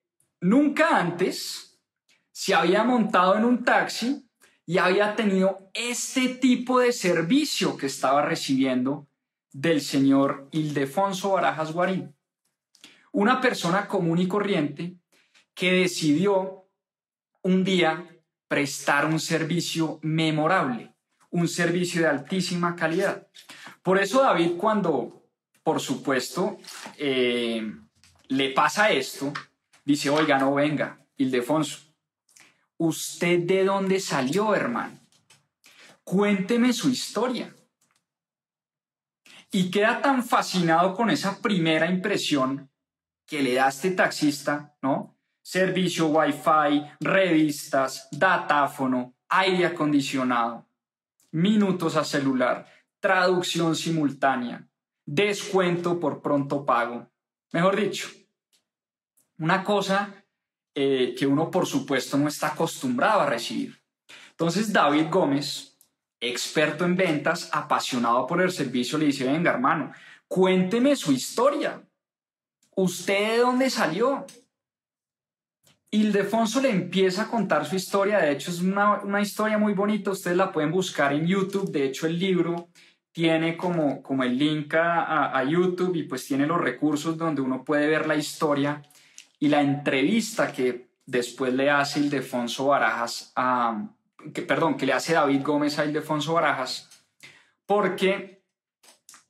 nunca 0.48 0.98
antes 0.98 1.78
se 2.32 2.54
había 2.54 2.84
montado 2.84 3.36
en 3.36 3.44
un 3.44 3.64
taxi 3.64 4.28
y 4.64 4.78
había 4.78 5.14
tenido 5.16 5.70
este 5.74 6.28
tipo 6.28 6.80
de 6.80 6.92
servicio 6.92 7.76
que 7.76 7.86
estaba 7.86 8.22
recibiendo 8.22 9.08
del 9.52 9.80
señor 9.80 10.48
Ildefonso 10.52 11.30
Barajas 11.30 11.72
Guarín. 11.72 12.14
Una 13.12 13.40
persona 13.40 13.86
común 13.86 14.18
y 14.18 14.28
corriente 14.28 14.96
que 15.54 15.72
decidió 15.72 16.68
un 17.42 17.64
día 17.64 18.06
prestar 18.48 19.06
un 19.06 19.20
servicio 19.20 19.98
memorable, 20.02 20.94
un 21.30 21.48
servicio 21.48 22.02
de 22.02 22.08
altísima 22.08 22.76
calidad. 22.76 23.28
Por 23.82 23.98
eso 23.98 24.22
David 24.22 24.52
cuando 24.58 25.16
por 25.66 25.80
supuesto, 25.80 26.58
eh, 26.96 27.60
le 28.28 28.50
pasa 28.50 28.92
esto, 28.92 29.32
dice, 29.86 30.10
oiga, 30.10 30.38
no 30.38 30.54
venga, 30.54 30.98
Ildefonso, 31.16 31.78
¿usted 32.76 33.40
de 33.46 33.64
dónde 33.64 34.00
salió, 34.00 34.54
hermano? 34.54 34.98
Cuénteme 36.04 36.72
su 36.72 36.90
historia. 36.90 37.54
Y 39.50 39.70
queda 39.70 40.02
tan 40.02 40.22
fascinado 40.24 40.94
con 40.94 41.08
esa 41.08 41.40
primera 41.40 41.90
impresión 41.90 42.68
que 43.26 43.42
le 43.42 43.54
da 43.54 43.68
este 43.68 43.92
taxista, 43.92 44.76
¿no? 44.82 45.16
Servicio 45.40 46.08
Wi-Fi, 46.08 46.84
revistas, 47.00 48.08
datáfono, 48.10 49.14
aire 49.28 49.66
acondicionado, 49.66 50.68
minutos 51.30 51.96
a 51.96 52.04
celular, 52.04 52.66
traducción 53.00 53.76
simultánea, 53.76 54.68
descuento 55.04 56.00
por 56.00 56.20
pronto 56.20 56.66
pago. 56.66 57.08
Mejor 57.52 57.76
dicho, 57.76 58.08
una 59.38 59.62
cosa 59.64 60.24
eh, 60.74 61.14
que 61.18 61.26
uno 61.26 61.50
por 61.50 61.66
supuesto 61.66 62.16
no 62.16 62.28
está 62.28 62.48
acostumbrado 62.48 63.20
a 63.20 63.26
recibir. 63.26 63.80
Entonces 64.30 64.72
David 64.72 65.06
Gómez, 65.10 65.78
experto 66.20 66.84
en 66.84 66.96
ventas, 66.96 67.48
apasionado 67.52 68.26
por 68.26 68.42
el 68.42 68.50
servicio, 68.50 68.98
le 68.98 69.06
dice, 69.06 69.24
venga 69.24 69.50
hermano, 69.50 69.92
cuénteme 70.28 70.94
su 70.96 71.12
historia. 71.12 71.82
¿Usted 72.74 73.32
de 73.32 73.38
dónde 73.38 73.70
salió? 73.70 74.26
Ildefonso 75.90 76.60
le 76.60 76.70
empieza 76.70 77.22
a 77.22 77.28
contar 77.28 77.64
su 77.64 77.76
historia, 77.76 78.18
de 78.18 78.32
hecho 78.32 78.50
es 78.50 78.60
una, 78.60 79.00
una 79.00 79.22
historia 79.22 79.56
muy 79.56 79.72
bonita, 79.72 80.10
ustedes 80.10 80.36
la 80.36 80.52
pueden 80.52 80.70
buscar 80.70 81.12
en 81.12 81.26
YouTube, 81.26 81.70
de 81.70 81.86
hecho 81.86 82.06
el 82.06 82.18
libro 82.18 82.68
tiene 83.16 83.56
como, 83.56 84.02
como 84.02 84.24
el 84.24 84.36
link 84.36 84.74
a, 84.74 85.42
YouTube 85.44 85.96
y 85.96 86.02
pues 86.02 86.26
tiene 86.26 86.46
los 86.46 86.60
recursos 86.60 87.16
donde 87.16 87.40
uno 87.40 87.64
puede 87.64 87.86
ver 87.86 88.06
la 88.06 88.14
historia 88.14 88.82
y 89.38 89.48
la 89.48 89.60
entrevista 89.60 90.52
que 90.52 90.88
después 91.04 91.52
le 91.54 91.70
hace 91.70 92.00
Ildefonso 92.00 92.66
Barajas 92.66 93.32
a, 93.36 93.88
que, 94.32 94.42
perdón, 94.42 94.76
que 94.76 94.86
le 94.86 94.92
hace 94.92 95.14
David 95.14 95.42
Gómez 95.42 95.78
a 95.78 95.84
Ildefonso 95.84 96.34
Barajas, 96.34 96.88
porque 97.64 98.42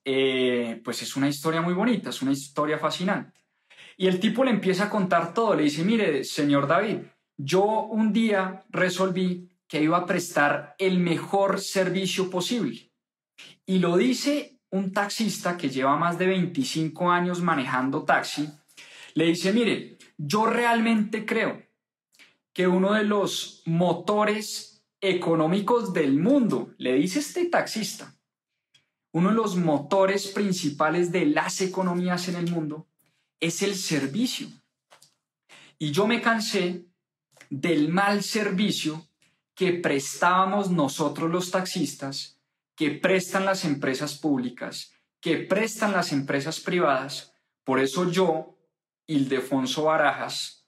eh, 0.04 0.80
pues 0.84 1.02
es 1.02 1.16
una 1.16 1.28
historia 1.28 1.60
muy 1.60 1.74
bonita, 1.74 2.10
es 2.10 2.22
una 2.22 2.32
historia 2.32 2.78
fascinante. 2.78 3.40
Y 3.96 4.06
el 4.06 4.20
tipo 4.20 4.44
le 4.44 4.50
empieza 4.50 4.84
a 4.84 4.90
contar 4.90 5.34
todo, 5.34 5.54
le 5.54 5.64
dice, 5.64 5.82
mire, 5.82 6.22
señor 6.24 6.66
David, 6.66 6.98
yo 7.36 7.64
un 7.64 8.12
día 8.12 8.64
resolví 8.68 9.50
que 9.66 9.82
iba 9.82 9.96
a 9.96 10.06
prestar 10.06 10.74
el 10.78 10.98
mejor 10.98 11.60
servicio 11.60 12.30
posible 12.30 12.92
y 13.64 13.78
lo 13.78 13.96
dice 13.96 14.60
un 14.70 14.92
taxista 14.92 15.56
que 15.56 15.70
lleva 15.70 15.96
más 15.96 16.18
de 16.18 16.26
25 16.26 17.10
años 17.10 17.40
manejando 17.42 18.04
taxi. 18.04 18.48
Le 19.14 19.26
dice, 19.26 19.52
mire, 19.52 19.95
yo 20.16 20.46
realmente 20.46 21.26
creo 21.26 21.62
que 22.52 22.66
uno 22.66 22.94
de 22.94 23.04
los 23.04 23.62
motores 23.66 24.84
económicos 25.00 25.92
del 25.92 26.18
mundo, 26.18 26.74
le 26.78 26.94
dice 26.94 27.18
este 27.18 27.44
taxista, 27.46 28.14
uno 29.12 29.30
de 29.30 29.34
los 29.34 29.56
motores 29.56 30.28
principales 30.28 31.12
de 31.12 31.26
las 31.26 31.60
economías 31.60 32.28
en 32.28 32.36
el 32.36 32.50
mundo 32.50 32.86
es 33.40 33.62
el 33.62 33.74
servicio. 33.74 34.48
Y 35.78 35.92
yo 35.92 36.06
me 36.06 36.20
cansé 36.20 36.86
del 37.50 37.88
mal 37.88 38.22
servicio 38.22 39.06
que 39.54 39.72
prestábamos 39.72 40.70
nosotros 40.70 41.30
los 41.30 41.50
taxistas 41.50 42.36
que 42.76 42.90
prestan 42.90 43.46
las 43.46 43.64
empresas 43.64 44.18
públicas, 44.18 44.92
que 45.20 45.38
prestan 45.38 45.92
las 45.92 46.12
empresas 46.12 46.60
privadas. 46.60 47.32
Por 47.64 47.80
eso 47.80 48.10
yo, 48.10 48.55
Ildefonso 49.06 49.84
Barajas, 49.84 50.66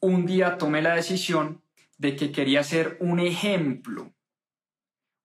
un 0.00 0.26
día 0.26 0.58
tomé 0.58 0.82
la 0.82 0.94
decisión 0.94 1.62
de 1.98 2.16
que 2.16 2.32
quería 2.32 2.62
ser 2.64 2.96
un 3.00 3.20
ejemplo, 3.20 4.12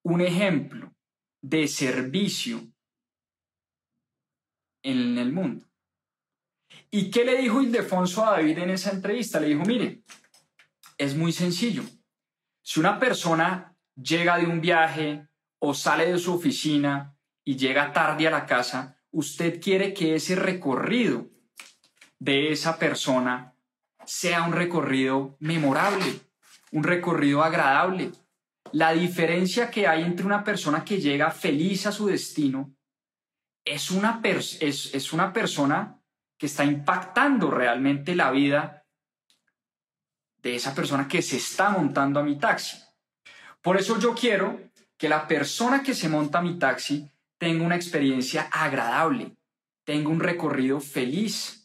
un 0.02 0.20
ejemplo 0.20 0.94
de 1.42 1.66
servicio 1.68 2.60
en 4.82 5.18
el 5.18 5.32
mundo. 5.32 5.66
¿Y 6.90 7.10
qué 7.10 7.24
le 7.24 7.36
dijo 7.36 7.62
Ildefonso 7.62 8.24
a 8.24 8.32
David 8.32 8.58
en 8.58 8.70
esa 8.70 8.90
entrevista? 8.90 9.40
Le 9.40 9.48
dijo, 9.48 9.64
mire, 9.64 10.02
es 10.98 11.16
muy 11.16 11.32
sencillo. 11.32 11.82
Si 12.62 12.80
una 12.80 12.98
persona 12.98 13.76
llega 13.96 14.38
de 14.38 14.46
un 14.46 14.60
viaje, 14.60 15.28
o 15.60 15.74
sale 15.74 16.10
de 16.10 16.18
su 16.18 16.34
oficina 16.34 17.16
y 17.44 17.56
llega 17.56 17.92
tarde 17.92 18.26
a 18.26 18.30
la 18.30 18.46
casa, 18.46 18.98
usted 19.10 19.60
quiere 19.60 19.94
que 19.94 20.14
ese 20.14 20.34
recorrido 20.34 21.28
de 22.20 22.52
esa 22.52 22.78
persona 22.78 23.54
sea 24.04 24.42
un 24.42 24.52
recorrido 24.52 25.36
memorable, 25.40 26.20
un 26.70 26.84
recorrido 26.84 27.42
agradable. 27.42 28.12
La 28.72 28.92
diferencia 28.92 29.70
que 29.70 29.88
hay 29.88 30.02
entre 30.02 30.26
una 30.26 30.44
persona 30.44 30.84
que 30.84 31.00
llega 31.00 31.30
feliz 31.30 31.86
a 31.86 31.92
su 31.92 32.06
destino 32.06 32.72
es 33.64 33.90
una, 33.90 34.20
es, 34.22 35.12
una 35.12 35.32
persona 35.32 35.98
que 36.38 36.46
está 36.46 36.64
impactando 36.64 37.50
realmente 37.50 38.14
la 38.14 38.30
vida 38.30 38.84
de 40.42 40.56
esa 40.56 40.74
persona 40.74 41.08
que 41.08 41.22
se 41.22 41.36
está 41.36 41.70
montando 41.70 42.20
a 42.20 42.22
mi 42.22 42.38
taxi. 42.38 42.78
Por 43.60 43.76
eso 43.76 43.98
yo 43.98 44.14
quiero 44.14 44.60
que 44.96 45.08
la 45.08 45.26
persona 45.26 45.82
que 45.82 45.94
se 45.94 46.08
monta 46.08 46.38
a 46.38 46.42
mi 46.42 46.58
taxi 46.58 47.10
tenga 47.38 47.64
una 47.64 47.76
experiencia 47.76 48.48
agradable, 48.50 49.36
tenga 49.84 50.08
un 50.08 50.20
recorrido 50.20 50.80
feliz, 50.80 51.59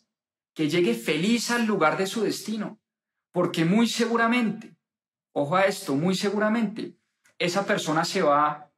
que 0.56 0.70
llegue 0.70 0.96
feliz 0.96 1.52
al 1.52 1.66
lugar 1.66 1.98
de 1.98 2.08
su 2.08 2.24
destino, 2.24 2.80
porque 3.32 3.66
muy 3.66 3.88
seguramente, 3.88 4.76
ojo 5.34 5.58
a 5.58 5.64
esto, 5.64 5.96
muy 5.96 6.16
seguramente, 6.16 6.98
esa 7.38 7.66
persona 7.66 8.06
se 8.06 8.22
va 8.22 8.72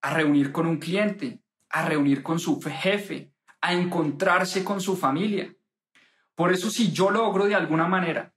a 0.00 0.10
reunir 0.14 0.52
con 0.52 0.66
un 0.66 0.78
cliente, 0.78 1.42
a 1.70 1.86
reunir 1.88 2.22
con 2.22 2.38
su 2.38 2.60
jefe, 2.60 3.32
a 3.60 3.72
encontrarse 3.72 4.62
con 4.62 4.80
su 4.80 4.96
familia. 4.96 5.52
Por 6.36 6.52
eso 6.52 6.70
si 6.70 6.92
yo 6.92 7.10
logro 7.10 7.46
de 7.46 7.56
alguna 7.56 7.88
manera 7.88 8.32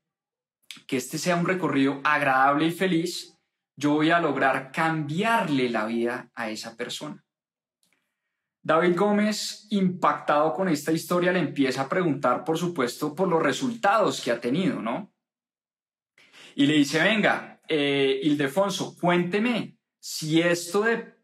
que 0.88 0.98
este 0.98 1.20
sea 1.20 1.36
un 1.36 1.46
recorrido 1.46 2.02
agradable 2.04 2.66
y 2.66 2.72
feliz, 2.72 3.38
yo 3.76 3.92
voy 3.92 4.10
a 4.10 4.20
lograr 4.20 4.72
cambiarle 4.72 5.70
la 5.70 5.86
vida 5.86 6.32
a 6.34 6.50
esa 6.50 6.76
persona. 6.76 7.24
David 8.68 8.98
Gómez, 8.98 9.66
impactado 9.70 10.54
con 10.54 10.68
esta 10.68 10.92
historia, 10.92 11.32
le 11.32 11.40
empieza 11.40 11.84
a 11.84 11.88
preguntar, 11.88 12.44
por 12.44 12.58
supuesto, 12.58 13.16
por 13.16 13.30
los 13.30 13.42
resultados 13.42 14.20
que 14.20 14.30
ha 14.30 14.42
tenido, 14.42 14.82
¿no? 14.82 15.14
Y 16.54 16.66
le 16.66 16.74
dice, 16.74 17.02
venga, 17.02 17.62
eh, 17.70 18.20
Ildefonso, 18.24 18.98
cuénteme 19.00 19.78
si 19.98 20.42
esto 20.42 20.82
de 20.82 21.16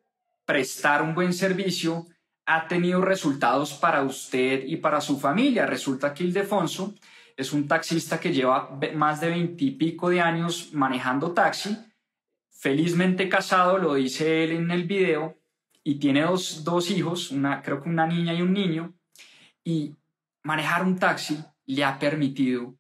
prestar 0.46 1.02
un 1.02 1.14
buen 1.14 1.34
servicio 1.34 2.06
ha 2.46 2.66
tenido 2.70 3.02
resultados 3.02 3.74
para 3.74 4.04
usted 4.04 4.64
y 4.66 4.78
para 4.78 5.02
su 5.02 5.20
familia. 5.20 5.66
Resulta 5.66 6.14
que 6.14 6.24
Ildefonso 6.24 6.96
es 7.36 7.52
un 7.52 7.68
taxista 7.68 8.22
que 8.22 8.32
lleva 8.32 8.80
más 8.96 9.20
de 9.20 9.28
veintipico 9.28 10.10
de 10.10 10.22
años 10.22 10.70
manejando 10.72 11.34
taxi, 11.34 11.78
felizmente 12.52 13.28
casado, 13.28 13.80
lo 13.80 13.96
dice 13.96 14.46
él 14.46 14.52
en 14.54 14.72
el 14.72 14.86
video, 14.86 15.43
y 15.84 15.96
tiene 15.96 16.22
dos, 16.22 16.64
dos 16.64 16.90
hijos, 16.92 17.32
una, 17.32 17.62
creo 17.62 17.82
que 17.82 17.90
una 17.90 18.08
niña 18.08 18.34
y 18.34 18.42
un 18.42 18.54
niño, 18.54 18.94
y 19.64 19.96
manejar 20.44 20.84
un 20.84 20.98
taxi 20.98 21.44
le 21.66 21.84
ha 21.84 22.00
permitido 22.00 22.76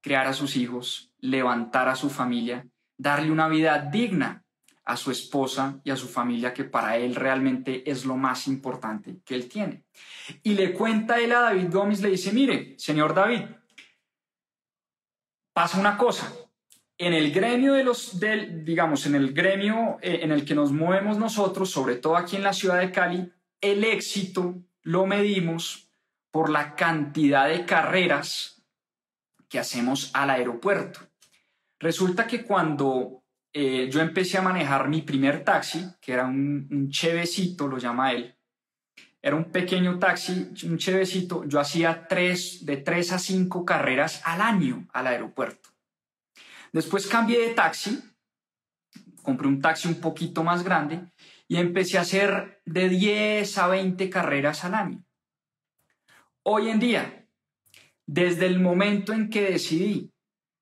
crear 0.00 0.26
a 0.26 0.32
sus 0.32 0.56
hijos, 0.56 1.12
levantar 1.18 1.88
a 1.88 1.96
su 1.96 2.10
familia, 2.10 2.66
darle 2.96 3.30
una 3.30 3.48
vida 3.48 3.78
digna 3.78 4.44
a 4.84 4.96
su 4.96 5.12
esposa 5.12 5.80
y 5.84 5.90
a 5.90 5.96
su 5.96 6.08
familia, 6.08 6.52
que 6.52 6.64
para 6.64 6.96
él 6.96 7.14
realmente 7.14 7.88
es 7.88 8.04
lo 8.04 8.16
más 8.16 8.48
importante 8.48 9.20
que 9.24 9.36
él 9.36 9.48
tiene. 9.48 9.84
Y 10.42 10.54
le 10.54 10.72
cuenta 10.72 11.20
él 11.20 11.32
a 11.32 11.40
David 11.40 11.70
Gómez, 11.70 12.00
le 12.00 12.10
dice, 12.10 12.32
mire, 12.32 12.74
señor 12.78 13.14
David, 13.14 13.42
pasa 15.52 15.78
una 15.78 15.96
cosa, 15.96 16.32
en 17.02 17.14
el 17.14 17.32
gremio 17.32 17.72
de 17.74 17.82
los, 17.82 18.20
del, 18.20 18.64
digamos, 18.64 19.06
en 19.06 19.16
el 19.16 19.32
gremio 19.32 19.98
eh, 20.02 20.20
en 20.22 20.30
el 20.30 20.44
que 20.44 20.54
nos 20.54 20.70
movemos 20.70 21.18
nosotros, 21.18 21.68
sobre 21.68 21.96
todo 21.96 22.16
aquí 22.16 22.36
en 22.36 22.44
la 22.44 22.52
ciudad 22.52 22.78
de 22.78 22.92
Cali, 22.92 23.32
el 23.60 23.82
éxito 23.82 24.54
lo 24.82 25.04
medimos 25.04 25.90
por 26.30 26.48
la 26.48 26.76
cantidad 26.76 27.48
de 27.48 27.66
carreras 27.66 28.62
que 29.48 29.58
hacemos 29.58 30.12
al 30.14 30.30
aeropuerto. 30.30 31.00
Resulta 31.80 32.28
que 32.28 32.44
cuando 32.44 33.24
eh, 33.52 33.88
yo 33.90 34.00
empecé 34.00 34.38
a 34.38 34.42
manejar 34.42 34.88
mi 34.88 35.02
primer 35.02 35.42
taxi, 35.42 35.84
que 36.00 36.12
era 36.12 36.26
un, 36.26 36.68
un 36.70 36.88
chevecito, 36.88 37.66
lo 37.66 37.78
llama 37.78 38.12
él, 38.12 38.36
era 39.20 39.34
un 39.34 39.50
pequeño 39.50 39.98
taxi, 39.98 40.52
un 40.64 40.78
chevecito, 40.78 41.44
yo 41.46 41.58
hacía 41.58 42.06
tres, 42.06 42.64
de 42.64 42.76
tres 42.76 43.12
a 43.12 43.18
cinco 43.18 43.64
carreras 43.64 44.22
al 44.24 44.40
año 44.40 44.86
al 44.92 45.08
aeropuerto. 45.08 45.71
Después 46.72 47.06
cambié 47.06 47.48
de 47.48 47.54
taxi, 47.54 48.02
compré 49.22 49.46
un 49.46 49.60
taxi 49.60 49.88
un 49.88 50.00
poquito 50.00 50.42
más 50.42 50.62
grande 50.64 51.04
y 51.46 51.56
empecé 51.56 51.98
a 51.98 52.00
hacer 52.00 52.62
de 52.64 52.88
10 52.88 53.58
a 53.58 53.66
20 53.68 54.08
carreras 54.08 54.64
al 54.64 54.74
año. 54.74 55.04
Hoy 56.42 56.70
en 56.70 56.80
día, 56.80 57.28
desde 58.06 58.46
el 58.46 58.58
momento 58.58 59.12
en 59.12 59.28
que 59.28 59.42
decidí 59.42 60.12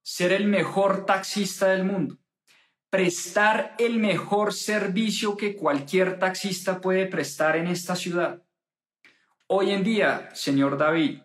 ser 0.03 0.33
el 0.33 0.47
mejor 0.47 1.07
taxista 1.07 1.69
del 1.69 1.85
mundo, 1.85 2.19
prestar 2.91 3.77
el 3.79 4.01
mejor 4.01 4.53
servicio 4.53 5.37
que 5.37 5.55
cualquier 5.55 6.19
taxista 6.19 6.81
puede 6.81 7.07
prestar 7.07 7.55
en 7.55 7.69
esta 7.69 7.95
ciudad. 7.95 8.43
Hoy 9.47 9.71
en 9.71 9.85
día, 9.85 10.29
señor 10.35 10.77
David, 10.77 11.21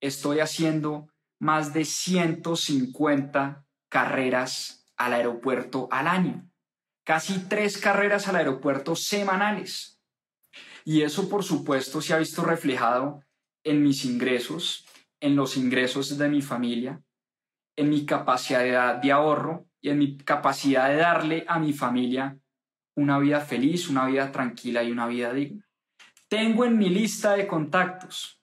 estoy 0.00 0.40
haciendo 0.40 1.12
más 1.38 1.74
de 1.74 1.84
150 1.84 3.65
carreras 3.88 4.86
al 4.96 5.12
aeropuerto 5.12 5.88
al 5.90 6.06
año, 6.06 6.48
casi 7.04 7.48
tres 7.48 7.78
carreras 7.78 8.28
al 8.28 8.36
aeropuerto 8.36 8.96
semanales. 8.96 10.00
Y 10.84 11.02
eso, 11.02 11.28
por 11.28 11.42
supuesto, 11.42 12.00
se 12.00 12.14
ha 12.14 12.18
visto 12.18 12.44
reflejado 12.44 13.22
en 13.64 13.82
mis 13.82 14.04
ingresos, 14.04 14.86
en 15.20 15.36
los 15.36 15.56
ingresos 15.56 16.16
de 16.16 16.28
mi 16.28 16.42
familia, 16.42 17.02
en 17.76 17.90
mi 17.90 18.06
capacidad 18.06 18.96
de 18.96 19.12
ahorro 19.12 19.66
y 19.80 19.90
en 19.90 19.98
mi 19.98 20.16
capacidad 20.16 20.88
de 20.88 20.96
darle 20.96 21.44
a 21.48 21.58
mi 21.58 21.72
familia 21.72 22.38
una 22.96 23.18
vida 23.18 23.40
feliz, 23.40 23.88
una 23.88 24.06
vida 24.06 24.32
tranquila 24.32 24.82
y 24.82 24.90
una 24.90 25.06
vida 25.06 25.32
digna. 25.32 25.66
Tengo 26.28 26.64
en 26.64 26.78
mi 26.78 26.88
lista 26.88 27.36
de 27.36 27.46
contactos 27.46 28.40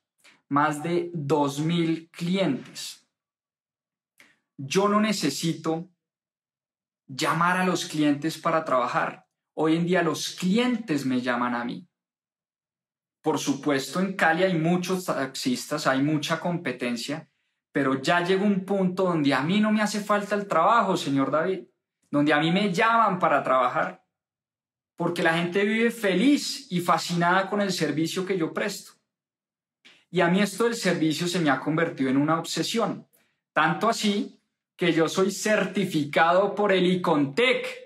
más 0.49 0.83
de 0.83 1.11
2.000 1.13 2.09
clientes 2.11 3.02
yo 4.57 4.87
no 4.87 4.99
necesito 4.99 5.89
llamar 7.07 7.57
a 7.57 7.65
los 7.65 7.85
clientes 7.85 8.37
para 8.37 8.63
trabajar. 8.63 9.25
Hoy 9.55 9.75
en 9.75 9.85
día 9.85 10.01
los 10.03 10.35
clientes 10.35 11.05
me 11.05 11.21
llaman 11.21 11.55
a 11.55 11.63
mí. 11.63 11.87
Por 13.21 13.39
supuesto, 13.39 13.99
en 13.99 14.15
Cali 14.15 14.43
hay 14.43 14.57
muchos 14.57 15.05
taxistas, 15.05 15.87
hay 15.87 16.01
mucha 16.01 16.39
competencia, 16.39 17.29
pero 17.71 18.01
ya 18.01 18.21
llegó 18.23 18.45
un 18.45 18.65
punto 18.65 19.03
donde 19.03 19.33
a 19.33 19.41
mí 19.41 19.61
no 19.61 19.71
me 19.71 19.81
hace 19.81 20.01
falta 20.01 20.35
el 20.35 20.47
trabajo, 20.47 20.97
señor 20.97 21.31
David, 21.31 21.63
donde 22.11 22.33
a 22.33 22.39
mí 22.39 22.51
me 22.51 22.71
llaman 22.71 23.19
para 23.19 23.41
trabajar, 23.41 24.05
porque 24.97 25.23
la 25.23 25.37
gente 25.37 25.63
vive 25.63 25.89
feliz 25.89 26.67
y 26.69 26.81
fascinada 26.81 27.49
con 27.49 27.61
el 27.61 27.71
servicio 27.71 28.25
que 28.25 28.37
yo 28.37 28.53
presto. 28.53 28.91
Y 30.11 30.21
a 30.21 30.27
mí 30.27 30.41
esto 30.41 30.65
del 30.65 30.75
servicio 30.75 31.27
se 31.27 31.39
me 31.39 31.49
ha 31.49 31.59
convertido 31.59 32.09
en 32.09 32.17
una 32.17 32.37
obsesión, 32.37 33.07
tanto 33.53 33.89
así 33.89 34.42
que 34.77 34.93
yo 34.93 35.07
soy 35.07 35.31
certificado 35.31 36.55
por 36.55 36.71
el 36.71 36.85
ICONTEC 36.85 37.83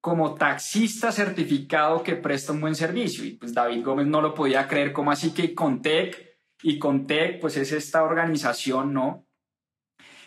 como 0.00 0.34
taxista 0.34 1.10
certificado 1.10 2.02
que 2.04 2.14
presta 2.14 2.52
un 2.52 2.60
buen 2.60 2.76
servicio. 2.76 3.24
Y 3.24 3.32
pues 3.32 3.52
David 3.52 3.84
Gómez 3.84 4.06
no 4.06 4.20
lo 4.20 4.34
podía 4.34 4.68
creer, 4.68 4.92
como 4.92 5.10
así 5.10 5.32
que 5.32 5.46
ICONTEC? 5.46 6.38
ICONTEC 6.62 7.40
pues 7.40 7.56
es 7.56 7.72
esta 7.72 8.04
organización, 8.04 8.92
¿no? 8.92 9.26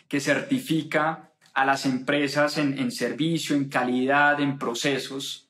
Que 0.10 0.20
certifica 0.20 1.34
a 1.54 1.66
las 1.66 1.86
empresas 1.86 2.58
en, 2.58 2.92
servicio, 2.92 3.56
en 3.56 3.70
calidad, 3.70 4.40
en 4.42 4.58
procesos. 4.58 5.50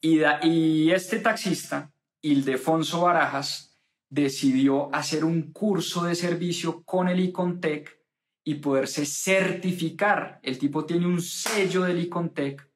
Y, 0.00 0.20
y 0.42 0.90
este 0.92 1.18
taxista, 1.20 1.92
Ildefonso 2.22 3.02
Barajas, 3.02 3.78
decidió 4.08 4.94
hacer 4.94 5.24
un 5.24 5.52
curso 5.52 6.04
de 6.04 6.14
servicio 6.14 6.82
con 6.84 7.08
el 7.08 7.20
ICONTEC 7.20 7.99
y 8.44 8.54
poderse 8.56 9.04
certificar. 9.04 10.40
El 10.42 10.58
tipo 10.58 10.84
tiene 10.84 11.06
un 11.06 11.20
sello 11.20 11.82
del 11.82 12.00
Icontec 12.00 12.68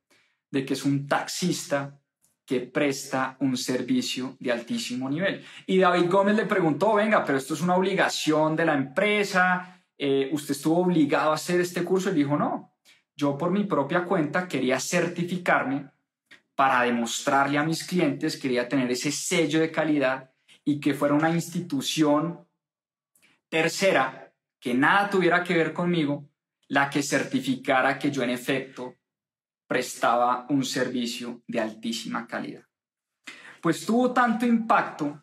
de 0.50 0.64
que 0.64 0.74
es 0.74 0.84
un 0.84 1.06
taxista 1.06 1.98
que 2.46 2.60
presta 2.60 3.36
un 3.40 3.56
servicio 3.56 4.36
de 4.38 4.52
altísimo 4.52 5.08
nivel. 5.08 5.44
Y 5.66 5.78
David 5.78 6.10
Gómez 6.10 6.36
le 6.36 6.46
preguntó, 6.46 6.94
venga, 6.94 7.24
pero 7.24 7.38
esto 7.38 7.54
es 7.54 7.62
una 7.62 7.74
obligación 7.74 8.54
de 8.54 8.66
la 8.66 8.74
empresa, 8.74 9.82
eh, 9.96 10.28
usted 10.32 10.52
estuvo 10.52 10.80
obligado 10.80 11.30
a 11.30 11.36
hacer 11.36 11.60
este 11.60 11.82
curso. 11.82 12.10
Y 12.10 12.14
dijo, 12.14 12.36
no, 12.36 12.74
yo 13.16 13.38
por 13.38 13.50
mi 13.50 13.64
propia 13.64 14.04
cuenta 14.04 14.46
quería 14.46 14.78
certificarme 14.78 15.90
para 16.54 16.82
demostrarle 16.82 17.58
a 17.58 17.64
mis 17.64 17.84
clientes, 17.84 18.36
quería 18.36 18.68
tener 18.68 18.90
ese 18.90 19.10
sello 19.10 19.60
de 19.60 19.70
calidad 19.70 20.30
y 20.64 20.80
que 20.80 20.94
fuera 20.94 21.14
una 21.14 21.30
institución 21.30 22.46
tercera 23.48 24.23
que 24.64 24.72
nada 24.72 25.10
tuviera 25.10 25.44
que 25.44 25.52
ver 25.52 25.74
conmigo, 25.74 26.30
la 26.68 26.88
que 26.88 27.02
certificara 27.02 27.98
que 27.98 28.10
yo 28.10 28.22
en 28.22 28.30
efecto 28.30 28.94
prestaba 29.66 30.46
un 30.48 30.64
servicio 30.64 31.42
de 31.46 31.60
altísima 31.60 32.26
calidad. 32.26 32.64
Pues 33.60 33.84
tuvo 33.84 34.14
tanto 34.14 34.46
impacto 34.46 35.22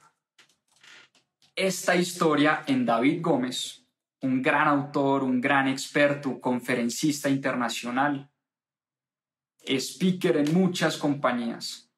esta 1.55 1.95
historia 1.95 2.61
en 2.67 2.85
David 2.85 3.19
Gómez, 3.19 3.83
un 4.21 4.43
gran 4.43 4.67
autor, 4.67 5.23
un 5.23 5.41
gran 5.41 5.67
experto, 5.67 6.39
conferencista 6.39 7.27
internacional, 7.27 8.29
speaker 9.65 10.37
en 10.37 10.53
muchas 10.53 10.97
compañías, 10.97 11.91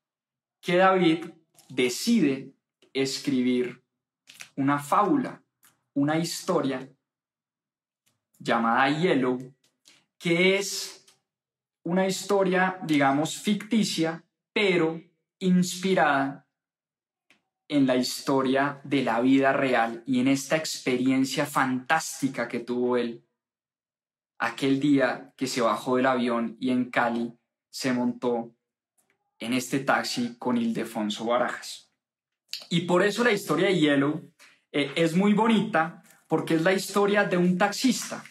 que 0.62 0.78
David 0.78 1.26
decide 1.68 2.54
escribir 2.94 3.84
una 4.56 4.80
fábula, 4.80 5.44
una 5.94 6.18
historia 6.18 6.90
llamada 8.44 8.90
Yellow, 8.90 9.40
que 10.20 10.58
es 10.58 11.06
una 11.84 12.06
historia, 12.08 12.78
digamos, 12.84 13.38
ficticia, 13.38 14.24
pero 14.52 15.02
inspirada 15.40 16.48
en 17.68 17.88
la 17.88 17.96
historia 17.96 18.82
de 18.84 19.04
la 19.04 19.20
vida 19.22 19.54
real 19.54 20.04
y 20.06 20.20
en 20.20 20.28
esta 20.28 20.58
experiencia 20.58 21.46
fantástica 21.46 22.48
que 22.48 22.60
tuvo 22.60 22.98
él 22.98 23.26
aquel 24.38 24.80
día 24.80 25.34
que 25.38 25.48
se 25.48 25.62
bajó 25.62 25.96
del 25.96 26.06
avión 26.06 26.58
y 26.60 26.70
en 26.72 26.92
Cali 26.92 27.34
se 27.70 27.94
montó 27.94 28.54
en 29.40 29.54
este 29.54 29.80
taxi 29.80 30.36
con 30.38 30.58
Ildefonso 30.58 31.26
Barajas. 31.26 31.90
Y 32.70 32.82
por 32.82 33.04
eso 33.04 33.24
la 33.24 33.32
historia 33.32 33.68
de 33.68 33.80
Yellow 33.80 34.32
eh, 34.72 34.92
es 34.96 35.16
muy 35.16 35.34
bonita 35.34 36.04
porque 36.28 36.56
es 36.56 36.62
la 36.62 36.74
historia 36.74 37.24
de 37.24 37.38
un 37.38 37.58
taxista 37.58 38.24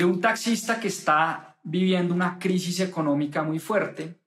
de 0.00 0.06
un 0.06 0.18
taxista 0.18 0.80
que 0.80 0.88
está 0.88 1.58
viviendo 1.62 2.14
una 2.14 2.38
crisis 2.38 2.80
económica 2.80 3.42
muy 3.42 3.58
fuerte 3.58 4.18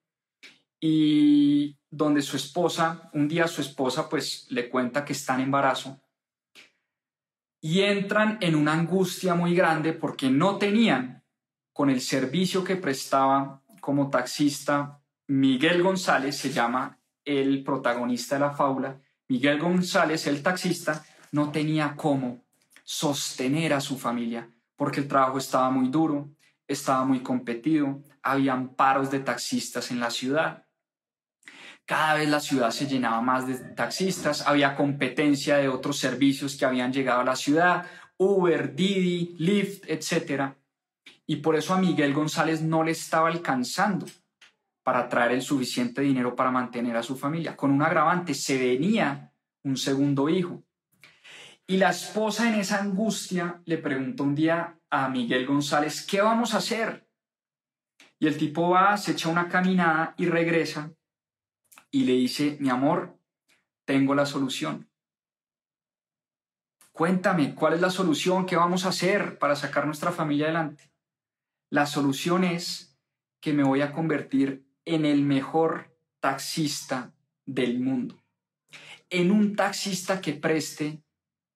y 0.79 1.75
donde 1.89 2.21
su 2.21 2.37
esposa, 2.37 3.09
un 3.13 3.27
día 3.27 3.47
su 3.47 3.61
esposa 3.61 4.07
pues 4.07 4.45
le 4.51 4.69
cuenta 4.69 5.03
que 5.03 5.13
está 5.13 5.33
en 5.33 5.41
embarazo 5.41 5.99
y 7.59 7.81
entran 7.81 8.37
en 8.41 8.53
una 8.53 8.73
angustia 8.73 9.33
muy 9.33 9.55
grande 9.55 9.93
porque 9.93 10.29
no 10.29 10.57
tenían 10.57 11.23
con 11.71 11.89
el 11.89 12.01
servicio 12.01 12.63
que 12.63 12.75
prestaba 12.75 13.63
como 13.81 14.11
taxista 14.11 15.01
Miguel 15.25 15.81
González, 15.81 16.37
se 16.37 16.51
llama 16.51 16.99
el 17.25 17.63
protagonista 17.63 18.35
de 18.35 18.41
la 18.41 18.51
fábula, 18.51 19.01
Miguel 19.27 19.57
González, 19.57 20.27
el 20.27 20.43
taxista, 20.43 21.03
no 21.31 21.51
tenía 21.51 21.95
cómo 21.95 22.43
sostener 22.83 23.73
a 23.73 23.81
su 23.81 23.97
familia 23.97 24.53
porque 24.75 24.99
el 24.99 25.07
trabajo 25.07 25.37
estaba 25.37 25.69
muy 25.69 25.89
duro, 25.89 26.29
estaba 26.67 27.05
muy 27.05 27.21
competido, 27.21 28.03
habían 28.21 28.75
paros 28.75 29.11
de 29.11 29.19
taxistas 29.19 29.91
en 29.91 29.99
la 29.99 30.09
ciudad. 30.09 30.65
Cada 31.85 32.15
vez 32.15 32.29
la 32.29 32.39
ciudad 32.39 32.71
se 32.71 32.87
llenaba 32.87 33.21
más 33.21 33.47
de 33.47 33.55
taxistas, 33.75 34.47
había 34.47 34.75
competencia 34.75 35.57
de 35.57 35.67
otros 35.67 35.99
servicios 35.99 36.55
que 36.55 36.65
habían 36.65 36.93
llegado 36.93 37.21
a 37.21 37.25
la 37.25 37.35
ciudad, 37.35 37.85
Uber, 38.17 38.73
Didi, 38.73 39.35
Lyft, 39.37 39.83
etc. 39.87 40.53
Y 41.25 41.37
por 41.37 41.55
eso 41.55 41.73
a 41.73 41.79
Miguel 41.79 42.13
González 42.13 42.61
no 42.61 42.83
le 42.83 42.91
estaba 42.91 43.27
alcanzando 43.27 44.05
para 44.83 45.07
traer 45.09 45.31
el 45.31 45.41
suficiente 45.41 46.01
dinero 46.01 46.35
para 46.35 46.51
mantener 46.51 46.95
a 46.95 47.03
su 47.03 47.17
familia. 47.17 47.55
Con 47.55 47.71
un 47.71 47.81
agravante, 47.81 48.33
se 48.33 48.57
venía 48.57 49.33
un 49.63 49.77
segundo 49.77 50.29
hijo. 50.29 50.63
Y 51.65 51.77
la 51.77 51.91
esposa 51.91 52.49
en 52.49 52.59
esa 52.59 52.81
angustia 52.81 53.61
le 53.65 53.77
preguntó 53.77 54.23
un 54.23 54.35
día 54.35 54.77
a 54.89 55.07
Miguel 55.09 55.45
González, 55.45 56.05
¿qué 56.05 56.21
vamos 56.21 56.53
a 56.53 56.57
hacer? 56.57 57.07
Y 58.19 58.27
el 58.27 58.37
tipo 58.37 58.69
va, 58.69 58.97
se 58.97 59.13
echa 59.13 59.29
una 59.29 59.47
caminada 59.47 60.13
y 60.17 60.25
regresa 60.25 60.93
y 61.89 62.03
le 62.03 62.13
dice, 62.13 62.57
mi 62.59 62.69
amor, 62.69 63.17
tengo 63.85 64.13
la 64.15 64.25
solución. 64.25 64.89
Cuéntame, 66.91 67.55
¿cuál 67.55 67.73
es 67.73 67.81
la 67.81 67.89
solución? 67.89 68.45
¿Qué 68.45 68.55
vamos 68.55 68.85
a 68.85 68.89
hacer 68.89 69.39
para 69.39 69.55
sacar 69.55 69.85
nuestra 69.85 70.11
familia 70.11 70.45
adelante? 70.45 70.91
La 71.69 71.85
solución 71.85 72.43
es 72.43 72.99
que 73.39 73.53
me 73.53 73.63
voy 73.63 73.81
a 73.81 73.93
convertir 73.93 74.65
en 74.85 75.05
el 75.05 75.23
mejor 75.23 75.97
taxista 76.19 77.13
del 77.45 77.79
mundo, 77.79 78.23
en 79.09 79.31
un 79.31 79.55
taxista 79.55 80.21
que 80.21 80.33
preste 80.33 81.03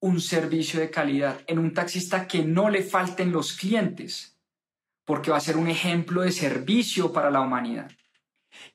un 0.08 0.22
servicio 0.22 0.80
de 0.80 0.90
calidad, 0.90 1.42
en 1.48 1.60
un 1.60 1.74
taxista 1.74 2.28
que 2.28 2.44
no 2.44 2.70
le 2.70 2.82
falten 2.82 3.32
los 3.32 3.54
clientes, 3.54 4.40
porque 5.06 5.32
va 5.32 5.38
a 5.38 5.42
ser 5.42 5.58
un 5.58 5.68
ejemplo 5.68 6.22
de 6.22 6.32
servicio 6.32 7.12
para 7.12 7.30
la 7.30 7.42
humanidad. 7.42 7.92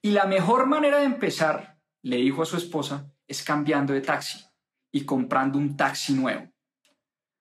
Y 0.02 0.10
la 0.10 0.26
mejor 0.26 0.66
manera 0.66 0.98
de 0.98 1.04
empezar, 1.04 1.78
le 2.02 2.16
dijo 2.16 2.42
a 2.42 2.46
su 2.46 2.56
esposa, 2.56 3.10
es 3.26 3.42
cambiando 3.42 3.94
de 3.94 4.02
taxi 4.02 4.44
y 4.92 5.04
comprando 5.04 5.58
un 5.58 5.76
taxi 5.76 6.12
nuevo. 6.12 6.52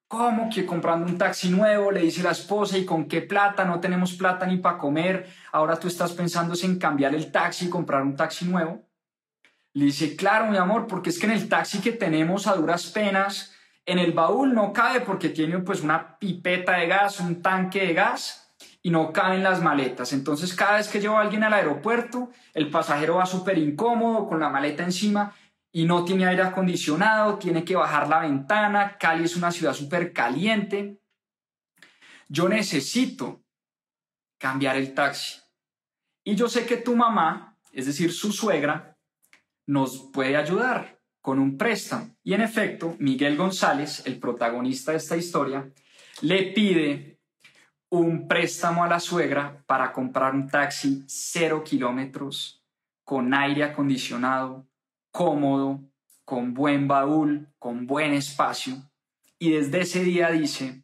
¿Cómo 0.08 0.50
que 0.50 0.66
comprando 0.66 1.06
un 1.06 1.18
taxi 1.18 1.50
nuevo? 1.50 1.92
Le 1.92 2.02
dice 2.02 2.24
la 2.24 2.32
esposa, 2.32 2.78
¿y 2.78 2.86
con 2.86 3.06
qué 3.06 3.22
plata? 3.22 3.66
No 3.66 3.80
tenemos 3.80 4.14
plata 4.14 4.46
ni 4.46 4.58
para 4.58 4.78
comer. 4.78 5.30
Ahora 5.52 5.80
tú 5.80 5.88
estás 5.88 6.14
pensando 6.14 6.54
en 6.62 6.80
cambiar 6.80 7.14
el 7.14 7.32
taxi 7.32 7.66
y 7.66 7.70
comprar 7.70 8.02
un 8.02 8.16
taxi 8.16 8.46
nuevo. 8.46 8.88
Le 9.74 9.86
dice, 9.86 10.16
claro, 10.16 10.52
mi 10.52 10.58
amor, 10.58 10.88
porque 10.88 11.10
es 11.10 11.20
que 11.20 11.28
en 11.28 11.32
el 11.32 11.48
taxi 11.48 11.80
que 11.80 11.94
tenemos 11.94 12.46
a 12.48 12.56
duras 12.56 12.88
penas, 12.88 13.54
en 13.86 14.00
el 14.00 14.12
baúl 14.12 14.54
no 14.54 14.74
cabe 14.74 15.02
porque 15.02 15.30
tiene 15.30 15.60
pues 15.60 15.82
una 15.82 16.18
pipeta 16.18 16.74
de 16.74 16.88
gas, 16.88 17.20
un 17.20 17.42
tanque 17.42 17.88
de 17.88 17.94
gas 17.94 18.54
y 18.84 18.90
no 18.90 19.12
caben 19.12 19.44
las 19.44 19.62
maletas. 19.62 20.14
Entonces 20.14 20.54
cada 20.54 20.78
vez 20.78 20.88
que 20.88 21.00
llevo 21.00 21.18
a 21.18 21.22
alguien 21.22 21.44
al 21.44 21.54
aeropuerto, 21.54 22.30
el 22.54 22.70
pasajero 22.70 23.16
va 23.16 23.26
súper 23.26 23.58
incómodo 23.58 24.28
con 24.28 24.40
la 24.40 24.50
maleta 24.50 24.84
encima 24.84 25.36
y 25.72 25.86
no 25.86 26.04
tiene 26.04 26.28
aire 26.28 26.44
acondicionado, 26.44 27.38
tiene 27.38 27.64
que 27.64 27.76
bajar 27.76 28.08
la 28.08 28.20
ventana, 28.20 28.98
Cali 28.98 29.24
es 29.24 29.36
una 29.36 29.52
ciudad 29.52 29.74
súper 29.74 30.14
caliente. 30.14 31.02
Yo 32.28 32.50
necesito 32.50 33.44
cambiar 34.38 34.76
el 34.76 34.94
taxi. 34.94 35.40
Y 36.24 36.36
yo 36.36 36.50
sé 36.50 36.66
que 36.66 36.78
tu 36.78 36.96
mamá, 36.96 37.58
es 37.72 37.86
decir, 37.86 38.12
su 38.12 38.32
suegra, 38.32 38.98
nos 39.66 40.10
puede 40.12 40.36
ayudar 40.36 41.01
con 41.22 41.40
un 41.40 41.58
préstamo. 41.58 42.16
Y 42.24 42.34
en 42.34 42.42
efecto, 42.42 42.96
Miguel 43.00 43.38
González, 43.38 44.04
el 44.06 44.20
protagonista 44.20 44.92
de 44.92 44.98
esta 44.98 45.16
historia, 45.16 45.72
le 46.22 46.52
pide 46.52 47.20
un 47.90 48.28
préstamo 48.28 48.84
a 48.84 48.88
la 48.88 49.00
suegra 49.00 49.64
para 49.68 49.92
comprar 49.92 50.34
un 50.34 50.50
taxi 50.50 51.04
cero 51.08 51.64
kilómetros, 51.64 52.64
con 53.04 53.34
aire 53.34 53.64
acondicionado, 53.64 54.68
cómodo, 55.12 55.82
con 56.24 56.54
buen 56.54 56.88
baúl, 56.88 57.50
con 57.60 57.86
buen 57.86 58.14
espacio. 58.14 58.90
Y 59.38 59.52
desde 59.52 59.82
ese 59.82 60.04
día 60.04 60.30
dice, 60.32 60.84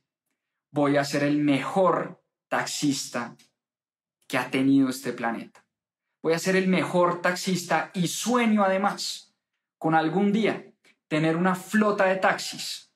voy 0.72 0.98
a 0.98 1.06
ser 1.06 1.24
el 1.24 1.38
mejor 1.38 2.22
taxista 2.50 3.36
que 4.28 4.38
ha 4.38 4.52
tenido 4.52 4.90
este 4.90 5.14
planeta. 5.14 5.66
Voy 6.22 6.34
a 6.34 6.40
ser 6.40 6.58
el 6.58 6.68
mejor 6.68 7.22
taxista 7.22 7.92
y 7.94 8.08
sueño 8.08 8.64
además 8.64 9.27
con 9.78 9.96
algún 9.96 10.32
día 10.32 10.74
tener 11.08 11.36
una 11.36 11.56
flota 11.56 12.06
de 12.06 12.18
taxis, 12.18 12.92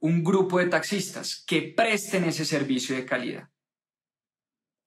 un 0.00 0.22
grupo 0.24 0.58
de 0.58 0.66
taxistas 0.66 1.44
que 1.46 1.72
presten 1.76 2.24
ese 2.24 2.44
servicio 2.44 2.96
de 2.96 3.06
calidad, 3.06 3.48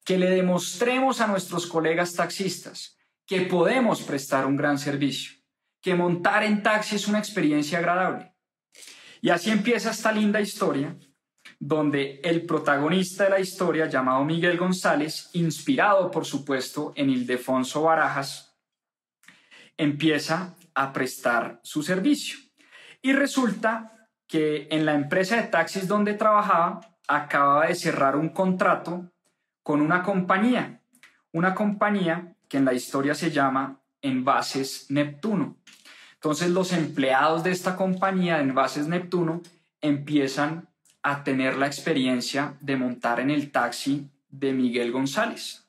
que 0.03 0.17
le 0.17 0.29
demostremos 0.29 1.21
a 1.21 1.27
nuestros 1.27 1.65
colegas 1.65 2.13
taxistas 2.13 2.97
que 3.25 3.41
podemos 3.41 4.03
prestar 4.03 4.45
un 4.45 4.55
gran 4.55 4.77
servicio, 4.77 5.33
que 5.81 5.95
montar 5.95 6.43
en 6.43 6.61
taxi 6.61 6.95
es 6.95 7.07
una 7.07 7.19
experiencia 7.19 7.79
agradable. 7.79 8.35
Y 9.21 9.29
así 9.29 9.49
empieza 9.49 9.91
esta 9.91 10.11
linda 10.11 10.39
historia, 10.39 10.95
donde 11.59 12.19
el 12.23 12.45
protagonista 12.45 13.23
de 13.23 13.29
la 13.31 13.39
historia, 13.39 13.87
llamado 13.87 14.23
Miguel 14.23 14.57
González, 14.57 15.29
inspirado 15.33 16.11
por 16.11 16.25
supuesto 16.25 16.93
en 16.95 17.09
Ildefonso 17.09 17.83
Barajas, 17.83 18.44
empieza 19.77 20.55
a 20.73 20.93
prestar 20.93 21.59
su 21.63 21.83
servicio. 21.83 22.37
Y 23.01 23.13
resulta 23.13 24.09
que 24.27 24.67
en 24.71 24.85
la 24.85 24.93
empresa 24.95 25.35
de 25.35 25.43
taxis 25.43 25.87
donde 25.87 26.13
trabajaba, 26.13 26.81
acababa 27.07 27.67
de 27.67 27.75
cerrar 27.75 28.15
un 28.15 28.29
contrato 28.29 29.11
con 29.61 29.81
una 29.81 30.03
compañía, 30.03 30.81
una 31.31 31.53
compañía 31.53 32.35
que 32.47 32.57
en 32.57 32.65
la 32.65 32.73
historia 32.73 33.13
se 33.13 33.31
llama 33.31 33.81
Envases 34.01 34.87
Neptuno. 34.89 35.57
Entonces 36.15 36.49
los 36.49 36.73
empleados 36.73 37.43
de 37.43 37.51
esta 37.51 37.75
compañía 37.75 38.37
de 38.37 38.43
Envases 38.43 38.87
Neptuno 38.87 39.41
empiezan 39.81 40.67
a 41.03 41.23
tener 41.23 41.57
la 41.57 41.67
experiencia 41.67 42.57
de 42.61 42.77
montar 42.77 43.19
en 43.19 43.29
el 43.29 43.51
taxi 43.51 44.09
de 44.29 44.53
Miguel 44.53 44.91
González. 44.91 45.67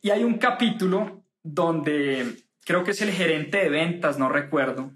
Y 0.00 0.10
hay 0.10 0.24
un 0.24 0.38
capítulo 0.38 1.25
donde 1.54 2.44
creo 2.64 2.84
que 2.84 2.90
es 2.90 3.00
el 3.02 3.12
gerente 3.12 3.58
de 3.58 3.68
ventas, 3.68 4.18
no 4.18 4.28
recuerdo, 4.28 4.90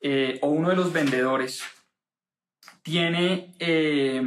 eh, 0.00 0.38
o 0.42 0.48
uno 0.48 0.68
de 0.68 0.76
los 0.76 0.92
vendedores, 0.92 1.62
tiene 2.82 3.54
eh, 3.58 4.22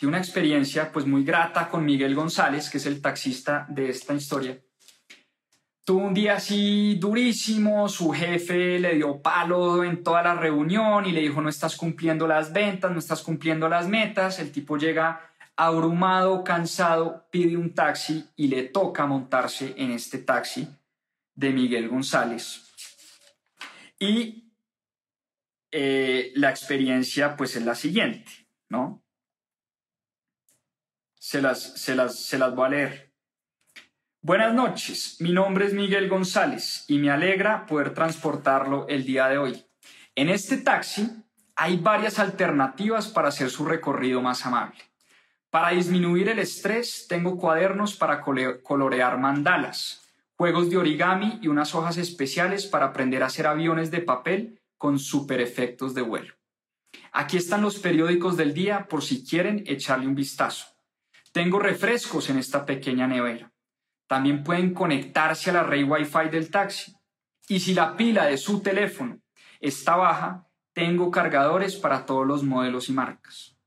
tiene 0.00 0.16
una 0.16 0.18
experiencia 0.18 0.90
pues 0.90 1.04
muy 1.06 1.24
grata 1.24 1.68
con 1.68 1.84
Miguel 1.84 2.14
González, 2.14 2.70
que 2.70 2.78
es 2.78 2.86
el 2.86 3.02
taxista 3.02 3.66
de 3.68 3.90
esta 3.90 4.14
historia. 4.14 4.58
Tuvo 5.84 6.06
un 6.06 6.14
día 6.14 6.36
así 6.36 6.94
durísimo, 6.94 7.86
su 7.86 8.10
jefe 8.10 8.78
le 8.78 8.94
dio 8.94 9.20
palo 9.20 9.84
en 9.84 10.02
toda 10.02 10.22
la 10.22 10.34
reunión 10.34 11.04
y 11.04 11.12
le 11.12 11.20
dijo 11.20 11.42
no 11.42 11.50
estás 11.50 11.76
cumpliendo 11.76 12.26
las 12.26 12.50
ventas, 12.50 12.90
no 12.90 12.98
estás 12.98 13.20
cumpliendo 13.20 13.68
las 13.68 13.88
metas. 13.88 14.38
El 14.38 14.50
tipo 14.50 14.78
llega 14.78 15.20
abrumado, 15.54 16.44
cansado, 16.44 17.26
pide 17.30 17.58
un 17.58 17.74
taxi 17.74 18.24
y 18.36 18.48
le 18.48 18.62
toca 18.62 19.04
montarse 19.04 19.74
en 19.76 19.90
este 19.90 20.16
taxi 20.16 20.66
de 21.40 21.52
Miguel 21.52 21.88
González. 21.88 22.70
Y 23.98 24.52
eh, 25.72 26.32
la 26.34 26.50
experiencia 26.50 27.34
pues 27.34 27.56
es 27.56 27.64
la 27.64 27.74
siguiente, 27.74 28.30
¿no? 28.68 29.02
Se 31.18 31.40
las, 31.40 31.80
se 31.80 31.94
las, 31.94 32.18
se 32.18 32.38
las 32.38 32.54
voy 32.54 32.66
a 32.66 32.70
leer. 32.70 33.14
Buenas 34.20 34.52
noches, 34.52 35.16
mi 35.20 35.32
nombre 35.32 35.64
es 35.64 35.72
Miguel 35.72 36.10
González 36.10 36.84
y 36.88 36.98
me 36.98 37.10
alegra 37.10 37.64
poder 37.64 37.94
transportarlo 37.94 38.86
el 38.88 39.04
día 39.04 39.28
de 39.28 39.38
hoy. 39.38 39.64
En 40.14 40.28
este 40.28 40.58
taxi 40.58 41.08
hay 41.56 41.78
varias 41.78 42.18
alternativas 42.18 43.08
para 43.08 43.28
hacer 43.28 43.48
su 43.48 43.64
recorrido 43.64 44.20
más 44.20 44.44
amable. 44.44 44.78
Para 45.48 45.70
disminuir 45.70 46.28
el 46.28 46.38
estrés 46.38 47.06
tengo 47.08 47.38
cuadernos 47.38 47.96
para 47.96 48.20
colorear 48.20 49.16
mandalas, 49.16 50.00
juegos 50.40 50.70
de 50.70 50.78
origami 50.78 51.38
y 51.42 51.48
unas 51.48 51.74
hojas 51.74 51.98
especiales 51.98 52.64
para 52.64 52.86
aprender 52.86 53.22
a 53.22 53.26
hacer 53.26 53.46
aviones 53.46 53.90
de 53.90 54.00
papel 54.00 54.58
con 54.78 54.98
super 54.98 55.38
efectos 55.38 55.92
de 55.92 56.00
vuelo. 56.00 56.32
Aquí 57.12 57.36
están 57.36 57.60
los 57.60 57.78
periódicos 57.78 58.38
del 58.38 58.54
día 58.54 58.88
por 58.88 59.02
si 59.02 59.22
quieren 59.22 59.62
echarle 59.66 60.06
un 60.06 60.14
vistazo. 60.14 60.64
Tengo 61.32 61.58
refrescos 61.58 62.30
en 62.30 62.38
esta 62.38 62.64
pequeña 62.64 63.06
nevera. 63.06 63.52
también 64.06 64.42
pueden 64.42 64.72
conectarse 64.72 65.50
a 65.50 65.52
la 65.52 65.62
red 65.62 65.84
Wi-Fi 65.86 66.30
del 66.30 66.50
taxi. 66.50 66.94
Y 67.46 67.60
si 67.60 67.74
la 67.74 67.94
pila 67.94 68.24
de 68.24 68.38
su 68.38 68.62
teléfono 68.62 69.20
está 69.60 69.96
baja, 69.96 70.48
tengo 70.72 71.10
cargadores 71.10 71.76
para 71.76 72.06
todos 72.06 72.26
los 72.26 72.44
modelos 72.44 72.88
y 72.88 72.94
marcas. 72.94 73.58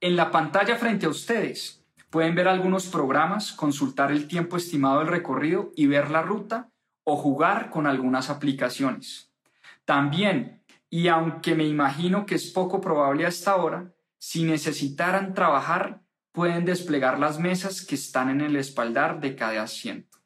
En 0.00 0.14
la 0.14 0.30
pantalla 0.30 0.76
frente 0.76 1.06
a 1.06 1.08
ustedes 1.08 1.79
pueden 2.10 2.34
ver 2.34 2.48
algunos 2.48 2.86
programas, 2.86 3.52
consultar 3.52 4.10
el 4.10 4.26
tiempo 4.26 4.56
estimado 4.56 4.98
del 4.98 5.08
recorrido 5.08 5.72
y 5.76 5.86
ver 5.86 6.10
la 6.10 6.22
ruta 6.22 6.70
o 7.04 7.16
jugar 7.16 7.70
con 7.70 7.86
algunas 7.86 8.28
aplicaciones. 8.30 9.32
También, 9.84 10.64
y 10.90 11.08
aunque 11.08 11.54
me 11.54 11.64
imagino 11.64 12.26
que 12.26 12.34
es 12.34 12.50
poco 12.50 12.80
probable 12.80 13.26
hasta 13.26 13.52
ahora, 13.52 13.94
si 14.18 14.44
necesitaran 14.44 15.34
trabajar, 15.34 16.02
pueden 16.32 16.64
desplegar 16.64 17.18
las 17.18 17.38
mesas 17.38 17.84
que 17.84 17.94
están 17.94 18.28
en 18.28 18.40
el 18.40 18.56
espaldar 18.56 19.20
de 19.20 19.34
cada 19.34 19.62
asiento. 19.62 20.18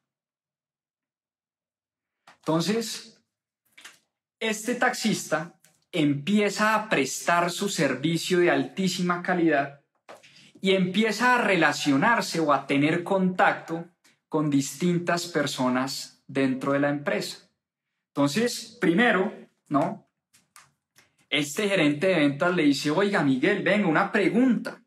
Entonces, 2.38 3.22
este 4.40 4.74
taxista 4.74 5.58
empieza 5.92 6.74
a 6.74 6.88
prestar 6.88 7.50
su 7.50 7.68
servicio 7.68 8.40
de 8.40 8.50
altísima 8.50 9.22
calidad 9.22 9.83
y 10.64 10.74
empieza 10.74 11.34
a 11.34 11.42
relacionarse 11.42 12.40
o 12.40 12.50
a 12.50 12.66
tener 12.66 13.04
contacto 13.04 13.84
con 14.30 14.48
distintas 14.48 15.26
personas 15.26 16.24
dentro 16.26 16.72
de 16.72 16.80
la 16.80 16.88
empresa. 16.88 17.50
Entonces, 18.14 18.78
primero, 18.80 19.30
¿no? 19.68 20.08
Este 21.28 21.68
gerente 21.68 22.06
de 22.06 22.14
ventas 22.14 22.56
le 22.56 22.62
dice, 22.62 22.90
oiga, 22.90 23.22
Miguel, 23.22 23.62
venga, 23.62 23.88
una 23.88 24.10
pregunta. 24.10 24.82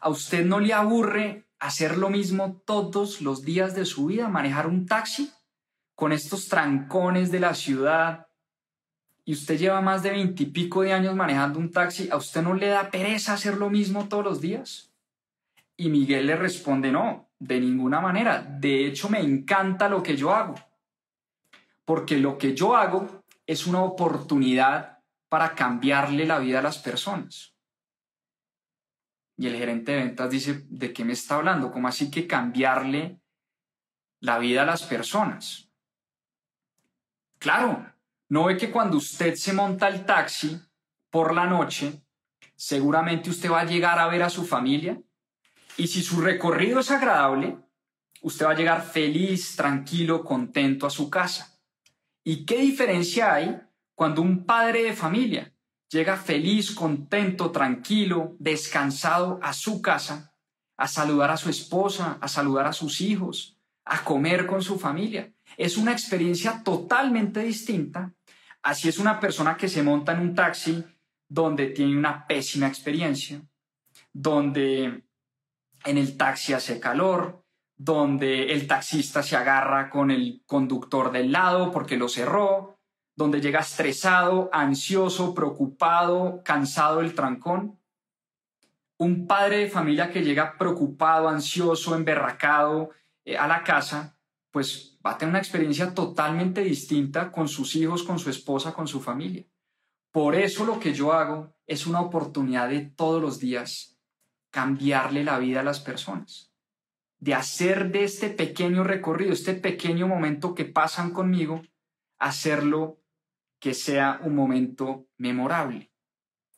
¿A 0.00 0.08
usted 0.08 0.46
no 0.46 0.60
le 0.60 0.72
aburre 0.72 1.48
hacer 1.58 1.98
lo 1.98 2.10
mismo 2.10 2.62
todos 2.64 3.20
los 3.20 3.42
días 3.42 3.74
de 3.74 3.86
su 3.86 4.06
vida, 4.06 4.28
manejar 4.28 4.68
un 4.68 4.86
taxi 4.86 5.32
con 5.96 6.12
estos 6.12 6.46
trancones 6.46 7.32
de 7.32 7.40
la 7.40 7.54
ciudad, 7.54 8.28
y 9.24 9.32
usted 9.32 9.58
lleva 9.58 9.80
más 9.80 10.04
de 10.04 10.10
veintipico 10.10 10.82
de 10.82 10.92
años 10.92 11.16
manejando 11.16 11.58
un 11.58 11.72
taxi, 11.72 12.08
¿a 12.08 12.16
usted 12.16 12.40
no 12.40 12.54
le 12.54 12.68
da 12.68 12.92
pereza 12.92 13.32
hacer 13.32 13.56
lo 13.56 13.68
mismo 13.68 14.06
todos 14.06 14.22
los 14.22 14.40
días? 14.40 14.87
Y 15.78 15.88
Miguel 15.88 16.26
le 16.26 16.36
responde, 16.36 16.92
no, 16.92 17.30
de 17.38 17.58
ninguna 17.58 18.00
manera. 18.00 18.42
De 18.42 18.86
hecho, 18.86 19.08
me 19.08 19.20
encanta 19.20 19.88
lo 19.88 20.02
que 20.02 20.16
yo 20.16 20.34
hago. 20.34 20.54
Porque 21.86 22.18
lo 22.18 22.36
que 22.36 22.54
yo 22.54 22.76
hago 22.76 23.22
es 23.46 23.66
una 23.66 23.82
oportunidad 23.82 24.98
para 25.30 25.54
cambiarle 25.54 26.26
la 26.26 26.38
vida 26.38 26.58
a 26.58 26.62
las 26.62 26.76
personas. 26.78 27.54
Y 29.38 29.46
el 29.46 29.56
gerente 29.56 29.92
de 29.92 29.98
ventas 30.04 30.30
dice, 30.30 30.66
¿de 30.68 30.92
qué 30.92 31.04
me 31.04 31.14
está 31.14 31.36
hablando? 31.36 31.72
¿Cómo 31.72 31.88
así 31.88 32.10
que 32.10 32.26
cambiarle 32.26 33.20
la 34.20 34.38
vida 34.38 34.62
a 34.62 34.66
las 34.66 34.82
personas? 34.82 35.70
Claro, 37.38 37.86
¿No 38.28 38.44
ve 38.44 38.58
que 38.58 38.70
cuando 38.70 38.98
usted 38.98 39.34
se 39.34 39.54
monta 39.54 39.88
el 39.88 40.04
taxi 40.04 40.60
por 41.10 41.34
la 41.34 41.46
noche, 41.46 42.02
seguramente 42.54 43.30
usted 43.30 43.50
va 43.50 43.60
a 43.60 43.64
llegar 43.64 43.98
a 43.98 44.08
ver 44.08 44.22
a 44.22 44.28
su 44.28 44.44
familia? 44.44 45.00
Y 45.78 45.86
si 45.86 46.02
su 46.02 46.20
recorrido 46.20 46.80
es 46.80 46.90
agradable, 46.90 47.56
usted 48.20 48.44
va 48.44 48.50
a 48.50 48.56
llegar 48.56 48.82
feliz, 48.82 49.56
tranquilo, 49.56 50.22
contento 50.22 50.86
a 50.86 50.90
su 50.90 51.08
casa. 51.08 51.58
¿Y 52.22 52.44
qué 52.44 52.58
diferencia 52.58 53.32
hay 53.32 53.58
cuando 53.94 54.20
un 54.20 54.44
padre 54.44 54.82
de 54.82 54.92
familia 54.92 55.54
llega 55.88 56.18
feliz, 56.18 56.72
contento, 56.72 57.50
tranquilo, 57.50 58.36
descansado 58.38 59.40
a 59.42 59.54
su 59.54 59.80
casa, 59.80 60.34
a 60.76 60.86
saludar 60.86 61.30
a 61.30 61.38
su 61.38 61.48
esposa, 61.48 62.18
a 62.20 62.28
saludar 62.28 62.66
a 62.66 62.74
sus 62.74 63.00
hijos, 63.00 63.56
a 63.86 64.04
comer 64.04 64.46
con 64.46 64.60
su 64.60 64.78
familia? 64.78 65.32
Es 65.56 65.78
una 65.78 65.92
experiencia 65.92 66.62
totalmente 66.62 67.40
distinta 67.40 68.12
Así 68.62 68.88
es 68.88 68.98
una 68.98 69.20
persona 69.20 69.56
que 69.56 69.68
se 69.68 69.82
monta 69.82 70.12
en 70.12 70.20
un 70.20 70.34
taxi 70.34 70.84
donde 71.28 71.68
tiene 71.68 71.96
una 71.96 72.26
pésima 72.26 72.66
experiencia, 72.66 73.40
donde 74.12 75.04
en 75.84 75.98
el 75.98 76.16
taxi 76.16 76.52
hace 76.52 76.80
calor, 76.80 77.44
donde 77.76 78.52
el 78.52 78.66
taxista 78.66 79.22
se 79.22 79.36
agarra 79.36 79.88
con 79.88 80.10
el 80.10 80.42
conductor 80.46 81.12
del 81.12 81.30
lado 81.32 81.70
porque 81.70 81.96
lo 81.96 82.08
cerró, 82.08 82.78
donde 83.14 83.40
llega 83.40 83.60
estresado, 83.60 84.50
ansioso, 84.52 85.34
preocupado, 85.34 86.42
cansado 86.44 86.98
del 86.98 87.14
trancón. 87.14 87.78
Un 88.96 89.26
padre 89.26 89.58
de 89.58 89.70
familia 89.70 90.10
que 90.10 90.22
llega 90.22 90.56
preocupado, 90.58 91.28
ansioso, 91.28 91.94
emberracado 91.94 92.90
eh, 93.24 93.36
a 93.36 93.46
la 93.46 93.62
casa, 93.62 94.18
pues 94.50 94.98
va 95.04 95.12
a 95.12 95.18
tener 95.18 95.30
una 95.30 95.38
experiencia 95.38 95.94
totalmente 95.94 96.62
distinta 96.62 97.30
con 97.30 97.48
sus 97.48 97.76
hijos, 97.76 98.02
con 98.02 98.18
su 98.18 98.30
esposa, 98.30 98.72
con 98.72 98.88
su 98.88 99.00
familia. 99.00 99.44
Por 100.10 100.34
eso 100.34 100.64
lo 100.64 100.80
que 100.80 100.92
yo 100.92 101.12
hago 101.12 101.54
es 101.66 101.86
una 101.86 102.00
oportunidad 102.00 102.68
de 102.68 102.80
todos 102.80 103.22
los 103.22 103.38
días 103.38 103.97
cambiarle 104.50 105.24
la 105.24 105.38
vida 105.38 105.60
a 105.60 105.64
las 105.64 105.80
personas, 105.80 106.52
de 107.18 107.34
hacer 107.34 107.90
de 107.90 108.04
este 108.04 108.30
pequeño 108.30 108.84
recorrido, 108.84 109.32
este 109.32 109.54
pequeño 109.54 110.06
momento 110.08 110.54
que 110.54 110.64
pasan 110.64 111.12
conmigo, 111.12 111.62
hacerlo 112.18 113.00
que 113.58 113.74
sea 113.74 114.20
un 114.22 114.34
momento 114.34 115.08
memorable, 115.16 115.90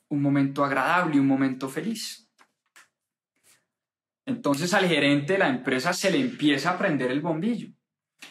un 0.09 0.22
momento 0.22 0.64
agradable, 0.64 1.18
un 1.18 1.26
momento 1.26 1.68
feliz. 1.68 2.29
Entonces 4.26 4.74
al 4.74 4.87
gerente 4.87 5.35
de 5.35 5.38
la 5.38 5.48
empresa 5.48 5.92
se 5.92 6.11
le 6.11 6.20
empieza 6.20 6.70
a 6.70 6.79
prender 6.79 7.11
el 7.11 7.20
bombillo 7.20 7.68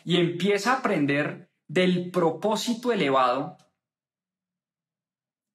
y 0.05 0.17
empieza 0.17 0.73
a 0.73 0.77
aprender 0.77 1.49
del 1.67 2.11
propósito 2.11 2.91
elevado 2.91 3.57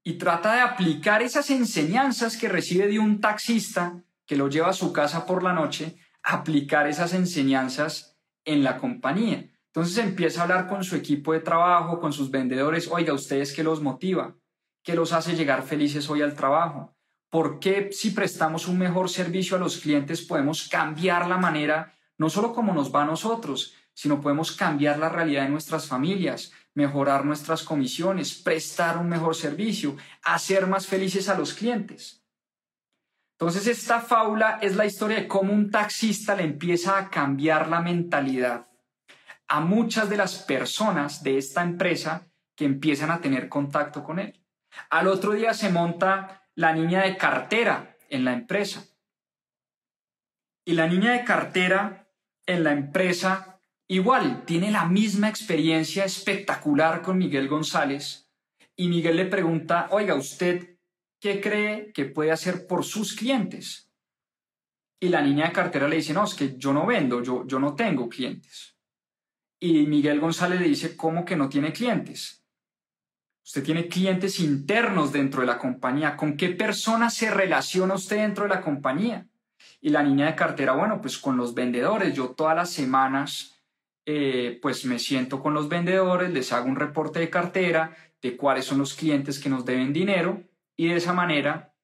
y 0.04 0.14
trata 0.18 0.54
de 0.54 0.60
aplicar 0.60 1.22
esas 1.22 1.48
enseñanzas 1.48 2.36
que 2.36 2.48
recibe 2.48 2.86
de 2.86 2.98
un 2.98 3.20
taxista 3.20 4.04
que 4.26 4.36
lo 4.36 4.48
lleva 4.48 4.68
a 4.68 4.74
su 4.74 4.92
casa 4.92 5.24
por 5.24 5.42
la 5.42 5.54
noche, 5.54 5.96
aplicar 6.22 6.86
esas 6.86 7.14
enseñanzas 7.14 8.18
en 8.44 8.62
la 8.62 8.76
compañía. 8.76 9.50
Entonces 9.66 9.98
empieza 9.98 10.40
a 10.40 10.42
hablar 10.44 10.68
con 10.68 10.84
su 10.84 10.94
equipo 10.94 11.32
de 11.32 11.40
trabajo, 11.40 12.00
con 12.00 12.12
sus 12.12 12.30
vendedores, 12.30 12.88
oiga, 12.88 13.14
¿ustedes 13.14 13.52
qué 13.52 13.64
los 13.64 13.80
motiva? 13.80 14.36
¿Qué 14.82 14.94
los 14.94 15.12
hace 15.14 15.34
llegar 15.34 15.62
felices 15.62 16.08
hoy 16.10 16.20
al 16.20 16.34
trabajo? 16.34 16.94
¿Por 17.30 17.58
qué 17.58 17.88
si 17.90 18.10
prestamos 18.10 18.68
un 18.68 18.78
mejor 18.78 19.08
servicio 19.08 19.56
a 19.56 19.60
los 19.60 19.78
clientes 19.78 20.22
podemos 20.22 20.68
cambiar 20.68 21.26
la 21.26 21.38
manera, 21.38 21.94
no 22.18 22.28
solo 22.28 22.52
como 22.52 22.74
nos 22.74 22.94
va 22.94 23.02
a 23.02 23.06
nosotros, 23.06 23.74
sino 23.94 24.20
podemos 24.20 24.52
cambiar 24.52 24.98
la 24.98 25.08
realidad 25.08 25.44
de 25.44 25.48
nuestras 25.48 25.88
familias, 25.88 26.52
mejorar 26.74 27.24
nuestras 27.24 27.62
comisiones, 27.62 28.34
prestar 28.34 28.98
un 28.98 29.08
mejor 29.08 29.34
servicio, 29.34 29.96
hacer 30.22 30.66
más 30.66 30.86
felices 30.86 31.28
a 31.28 31.38
los 31.38 31.54
clientes. 31.54 32.24
Entonces 33.38 33.66
esta 33.66 34.00
fábula 34.00 34.58
es 34.60 34.76
la 34.76 34.86
historia 34.86 35.16
de 35.16 35.28
cómo 35.28 35.52
un 35.52 35.70
taxista 35.70 36.34
le 36.34 36.44
empieza 36.44 36.98
a 36.98 37.10
cambiar 37.10 37.68
la 37.68 37.80
mentalidad 37.80 38.68
a 39.48 39.60
muchas 39.60 40.08
de 40.08 40.16
las 40.16 40.36
personas 40.36 41.22
de 41.22 41.38
esta 41.38 41.62
empresa 41.62 42.26
que 42.56 42.64
empiezan 42.64 43.10
a 43.10 43.20
tener 43.20 43.48
contacto 43.48 44.02
con 44.02 44.18
él. 44.18 44.40
Al 44.90 45.08
otro 45.08 45.32
día 45.32 45.54
se 45.54 45.70
monta 45.70 46.48
la 46.54 46.72
niña 46.72 47.02
de 47.02 47.16
cartera 47.16 47.96
en 48.08 48.24
la 48.24 48.32
empresa. 48.32 48.84
Y 50.64 50.72
la 50.72 50.86
niña 50.86 51.12
de 51.12 51.24
cartera 51.24 52.08
en 52.46 52.64
la 52.64 52.72
empresa 52.72 53.53
Igual, 53.88 54.44
tiene 54.46 54.70
la 54.70 54.86
misma 54.86 55.28
experiencia 55.28 56.04
espectacular 56.04 57.02
con 57.02 57.18
Miguel 57.18 57.48
González 57.48 58.30
y 58.76 58.88
Miguel 58.88 59.16
le 59.16 59.26
pregunta, 59.26 59.88
oiga, 59.90 60.14
¿usted 60.14 60.78
qué 61.20 61.40
cree 61.40 61.92
que 61.92 62.06
puede 62.06 62.32
hacer 62.32 62.66
por 62.66 62.84
sus 62.84 63.14
clientes? 63.14 63.90
Y 65.00 65.10
la 65.10 65.20
niña 65.20 65.46
de 65.46 65.52
cartera 65.52 65.86
le 65.86 65.96
dice, 65.96 66.14
no, 66.14 66.24
es 66.24 66.34
que 66.34 66.56
yo 66.56 66.72
no 66.72 66.86
vendo, 66.86 67.22
yo, 67.22 67.46
yo 67.46 67.58
no 67.58 67.74
tengo 67.74 68.08
clientes. 68.08 68.74
Y 69.60 69.86
Miguel 69.86 70.18
González 70.18 70.60
le 70.60 70.68
dice, 70.68 70.96
¿cómo 70.96 71.24
que 71.24 71.36
no 71.36 71.48
tiene 71.48 71.72
clientes? 71.72 72.42
Usted 73.44 73.62
tiene 73.62 73.88
clientes 73.88 74.40
internos 74.40 75.12
dentro 75.12 75.42
de 75.42 75.46
la 75.46 75.58
compañía. 75.58 76.16
¿Con 76.16 76.36
qué 76.36 76.50
persona 76.50 77.10
se 77.10 77.30
relaciona 77.30 77.94
usted 77.94 78.16
dentro 78.16 78.44
de 78.44 78.50
la 78.50 78.62
compañía? 78.62 79.28
Y 79.82 79.90
la 79.90 80.02
niña 80.02 80.26
de 80.26 80.34
cartera, 80.34 80.72
bueno, 80.72 81.02
pues 81.02 81.18
con 81.18 81.36
los 81.36 81.52
vendedores. 81.52 82.14
Yo 82.14 82.30
todas 82.30 82.56
las 82.56 82.70
semanas 82.70 83.53
eh, 84.06 84.58
pues 84.60 84.84
me 84.84 84.98
siento 84.98 85.42
con 85.42 85.54
los 85.54 85.68
vendedores, 85.68 86.30
les 86.30 86.52
hago 86.52 86.68
un 86.68 86.76
reporte 86.76 87.20
de 87.20 87.30
cartera 87.30 87.96
de 88.20 88.36
cuáles 88.36 88.66
son 88.66 88.78
los 88.78 88.94
clientes 88.94 89.38
que 89.38 89.48
nos 89.48 89.64
deben 89.64 89.92
dinero 89.92 90.42
y 90.76 90.88
de 90.88 90.96
esa 90.96 91.12
manera 91.12 91.74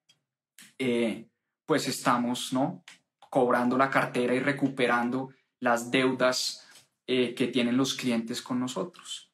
eh, 0.78 1.28
pues 1.66 1.88
estamos 1.88 2.52
¿no? 2.52 2.84
cobrando 3.30 3.78
la 3.78 3.90
cartera 3.90 4.34
y 4.34 4.40
recuperando 4.40 5.30
las 5.60 5.90
deudas 5.90 6.66
eh, 7.06 7.34
que 7.34 7.46
tienen 7.46 7.76
los 7.76 7.94
clientes 7.94 8.42
con 8.42 8.60
nosotros. 8.60 9.32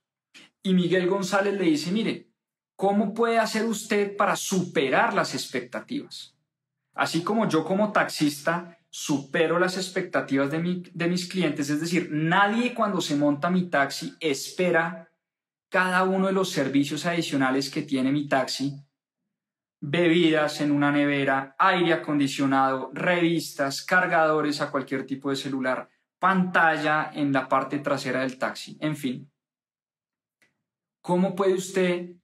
Y 0.63 0.75
Miguel 0.75 1.09
González 1.09 1.55
le 1.55 1.65
dice, 1.65 1.93
mire, 1.93 2.29
¿cómo 2.77 3.15
puede 3.15 3.39
hacer 3.39 3.65
usted 3.65 4.17
para 4.17 4.37
superar 4.37 5.15
las 5.15 5.35
expectativas? 5.35 6.37
Así 6.95 7.23
como 7.23 7.49
yo 7.49 7.65
como 7.65 7.93
taxista 7.93 8.76
supero 8.99 9.59
las 9.59 9.77
expectativas 9.77 10.51
de, 10.51 10.91
de 10.91 11.07
mis 11.07 11.29
clientes, 11.29 11.69
es 11.69 11.83
decir, 11.83 12.09
nadie 12.11 12.73
cuando 12.73 13.03
se 13.03 13.15
monta 13.15 13.51
mi 13.51 13.69
taxi 13.69 14.15
espera 14.21 15.11
cada 15.69 16.05
uno 16.05 16.29
de 16.29 16.33
los 16.33 16.49
servicios 16.49 17.05
adicionales 17.05 17.69
que 17.69 17.83
tiene 17.83 18.11
mi 18.11 18.27
taxi, 18.27 18.75
bebidas 19.83 20.63
en 20.63 20.73
una 20.73 20.91
nevera, 20.91 21.55
aire 21.59 21.93
acondicionado, 21.93 22.91
revistas, 22.95 23.85
cargadores 23.85 24.63
a 24.63 24.71
cualquier 24.71 25.05
tipo 25.05 25.29
de 25.29 25.37
celular, 25.37 25.91
pantalla 26.19 27.11
en 27.13 27.35
la 27.35 27.49
parte 27.51 27.81
trasera 27.81 28.21
del 28.21 28.39
taxi, 28.39 28.79
en 28.81 28.97
fin. 28.97 29.31
¿Cómo 31.03 31.35
puede 31.35 31.53
usted, 31.53 32.17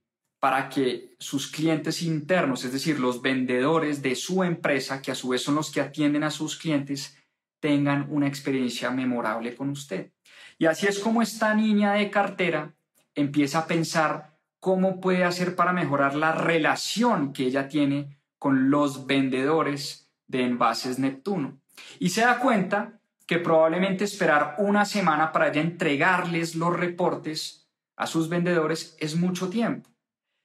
para 0.43 0.69
que 0.69 1.15
sus 1.21 1.47
clientes 1.47 2.03
internos, 2.03 2.65
es 2.65 2.73
decir, 2.73 2.99
los 2.99 3.23
vendedores 3.23 4.03
de 4.03 4.17
su 4.17 4.43
empresa, 4.43 5.01
que 5.01 5.13
a 5.13 5.15
su 5.15 5.29
vez 5.29 5.45
son 5.45 5.55
los 5.55 5.71
que 5.71 5.81
atienden 5.81 6.25
a 6.25 6.33
sus 6.33 6.59
clientes, 6.59 7.17
tengan 7.61 8.09
una 8.11 8.27
experiencia 8.27 8.91
memorable 8.91 9.55
con 9.55 9.69
usted? 9.71 10.11
Y 10.59 10.67
así 10.67 10.89
es 10.89 10.99
como 10.99 11.23
esta 11.23 11.55
niña 11.55 11.93
de 11.93 12.11
cartera 12.11 12.75
empieza 13.15 13.61
a 13.61 13.67
pensar 13.69 14.37
cómo 14.59 15.01
puede 15.01 15.23
hacer 15.23 15.55
para 15.55 15.73
mejorar 15.73 16.17
la 16.17 16.33
relación 16.33 17.33
que 17.33 17.45
ella 17.45 17.69
tiene 17.69 18.19
con 18.41 18.69
los 18.69 19.07
vendedores 19.07 20.11
de 20.27 20.43
envases 20.43 20.99
Neptuno. 20.99 21.61
Y 22.01 22.09
se 22.09 22.23
da 22.23 22.41
cuenta 22.41 22.99
que 23.29 23.39
probablemente 23.39 24.03
esperar 24.03 24.57
una 24.59 24.87
semana 24.87 25.31
para 25.31 25.51
ella 25.51 25.61
entregarles 25.61 26.57
los 26.57 26.77
reportes 26.77 27.69
a 27.95 28.09
sus 28.09 28.29
vendedores 28.29 28.97
es 28.99 29.15
mucho 29.15 29.49
tiempo. 29.49 29.92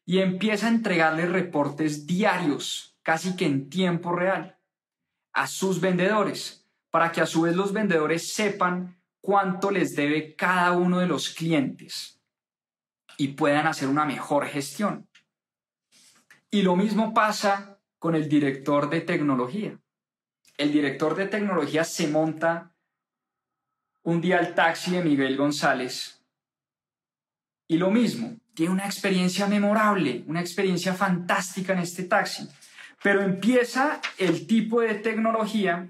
Y 0.07 0.21
empieza 0.21 0.65
a 0.65 0.71
entregarles 0.71 1.29
reportes 1.29 2.07
diarios, 2.07 2.97
casi 3.03 3.35
que 3.35 3.45
en 3.45 3.69
tiempo 3.69 4.15
real, 4.15 4.57
a 5.33 5.45
sus 5.45 5.79
vendedores, 5.79 6.65
para 6.89 7.11
que 7.11 7.21
a 7.21 7.27
su 7.27 7.41
vez 7.41 7.55
los 7.55 7.73
vendedores 7.73 8.33
sepan 8.33 8.99
cuánto 9.21 9.69
les 9.69 9.95
debe 9.95 10.35
cada 10.35 10.71
uno 10.71 10.99
de 10.99 11.07
los 11.07 11.29
clientes 11.29 12.19
y 13.17 13.29
puedan 13.29 13.67
hacer 13.67 13.89
una 13.89 14.05
mejor 14.05 14.45
gestión. 14.47 15.09
Y 16.49 16.61
lo 16.61 16.75
mismo 16.75 17.13
pasa 17.13 17.77
con 17.99 18.15
el 18.15 18.29
director 18.29 18.89
de 18.89 19.01
tecnología. 19.01 19.77
El 20.57 20.71
director 20.71 21.15
de 21.15 21.27
tecnología 21.27 21.83
se 21.83 22.07
monta 22.07 22.73
un 24.03 24.21
día 24.21 24.39
al 24.39 24.55
taxi 24.55 24.91
de 24.91 25.03
Miguel 25.03 25.35
González 25.35 26.23
y 27.67 27.77
lo 27.77 27.91
mismo, 27.91 28.39
tiene 28.57 28.73
una 28.73 28.87
experiencia 28.87 29.45
memorable, 29.45 30.23
una 30.25 30.41
experiencia 30.41 30.95
fantástica 30.95 31.73
en 31.73 31.79
este 31.79 32.05
taxi, 32.05 32.49
pero 33.03 33.21
empieza 33.21 34.01
el 34.17 34.47
tipo 34.47 34.81
de 34.81 34.95
tecnología 34.95 35.87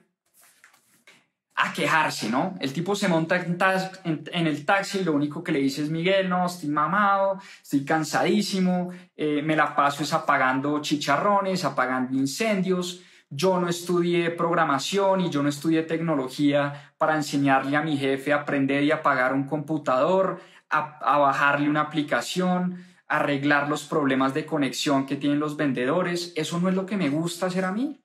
a 1.56 1.71
quejarse, 1.71 2.30
¿no? 2.30 2.56
El 2.60 2.73
tipo 2.73 2.93
se 2.93 3.08
monta 3.08 3.38
en, 3.38 4.47
el 4.47 4.65
taxi 4.65 4.99
y 4.99 5.03
lo 5.06 5.13
único 5.13 5.41
que 5.41 5.53
le 5.53 5.60
dice 5.60 5.84
es, 5.84 5.89
Miguel, 5.89 6.27
no, 6.27 6.45
estoy 6.45 6.67
mamado, 6.67 7.39
estoy 7.63 7.86
cansadísimo, 7.86 8.91
eh, 9.15 9.41
me 9.41 9.56
la 9.56 9.73
paso 9.73 10.03
es 10.03 10.12
apagando 10.12 10.82
chicharrones, 10.82 11.63
apagando 11.63 12.17
incendios, 12.17 13.01
yo 13.30 13.62
no 13.62 13.69
estudié 13.69 14.32
programación 14.32 15.21
y 15.21 15.30
yo 15.30 15.41
no 15.41 15.47
estudié 15.47 15.84
tecnología 15.84 16.93
para 16.97 17.15
enseñarle 17.15 17.77
a 17.77 17.82
mi 17.82 17.97
jefe 17.97 18.34
a 18.34 18.41
aprender 18.41 18.84
y 18.84 18.91
apagar 18.91 19.34
un 19.34 19.45
computador, 19.45 20.41
a, 20.69 21.17
bajarle 21.17 21.69
una 21.69 21.82
aplicación, 21.82 22.86
arreglar 23.08 23.69
los 23.69 23.84
problemas 23.84 24.34
de 24.34 24.45
conexión 24.45 25.06
que 25.06 25.15
tienen 25.15 25.39
los 25.39 25.58
vendedores. 25.58 26.34
Eso 26.36 26.60
no 26.60 26.69
es 26.69 26.75
lo 26.75 26.86
que 26.86 26.97
me 26.97 27.10
gusta 27.10 27.47
hacer 27.47 27.65
a 27.65 27.71
mí 27.71 28.01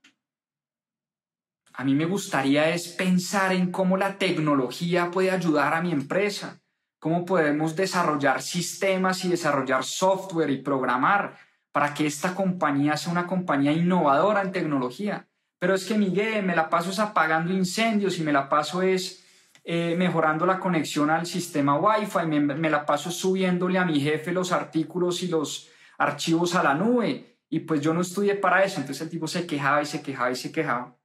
a 1.74 1.84
mí 1.84 1.94
me 1.94 2.04
gustaría 2.04 2.68
es 2.68 2.88
pensar 2.88 3.52
en 3.52 3.70
cómo 3.70 3.96
la 3.96 4.18
tecnología 4.18 5.10
puede 5.10 5.30
ayudar 5.30 5.72
a 5.74 5.80
mi 5.80 5.90
empresa, 5.90 6.60
cómo 6.98 7.24
podemos 7.24 7.74
desarrollar 7.74 8.42
sistemas 8.42 9.24
y 9.24 9.28
desarrollar 9.28 9.82
software 9.82 10.50
y 10.50 10.62
programar 10.62 11.36
para 11.72 11.94
que 11.94 12.06
esta 12.06 12.34
compañía 12.34 12.96
sea 12.96 13.12
una 13.12 13.26
compañía 13.26 13.72
innovadora 13.72 14.42
en 14.42 14.52
tecnología. 14.52 15.26
Pero 15.58 15.74
es 15.74 15.86
que 15.86 15.96
Miguel, 15.96 16.44
me 16.44 16.54
la 16.54 16.68
paso 16.68 16.90
es 16.90 16.98
apagando 16.98 17.52
incendios 17.52 18.18
y 18.18 18.22
me 18.22 18.32
la 18.32 18.48
paso 18.48 18.82
es 18.82 19.21
eh, 19.64 19.94
mejorando 19.96 20.44
la 20.44 20.58
conexión 20.58 21.08
al 21.10 21.24
sistema 21.26 21.78
Wi-Fi, 21.78 22.26
me, 22.26 22.70
la 22.70 22.84
paso 22.84 23.10
subiéndole 23.10 23.78
a 23.78 23.84
mi 23.84 24.00
jefe 24.00 24.32
los 24.32 24.50
artículos 24.50 25.22
y 25.22 25.28
los 25.28 25.70
archivos 25.98 26.54
a 26.54 26.62
la 26.62 26.74
nube. 26.74 27.38
Y 27.48 27.60
pues 27.60 27.80
yo 27.80 27.94
no 27.94 28.00
estudié 28.00 28.34
para 28.34 28.64
eso. 28.64 28.80
Entonces 28.80 29.02
el 29.02 29.10
tipo 29.10 29.28
se 29.28 29.46
quejaba 29.46 29.82
y 29.82 29.86
se 29.86 30.02
quejaba 30.02 30.30
y 30.30 30.36
se 30.36 30.50
quejaba. 30.50 30.96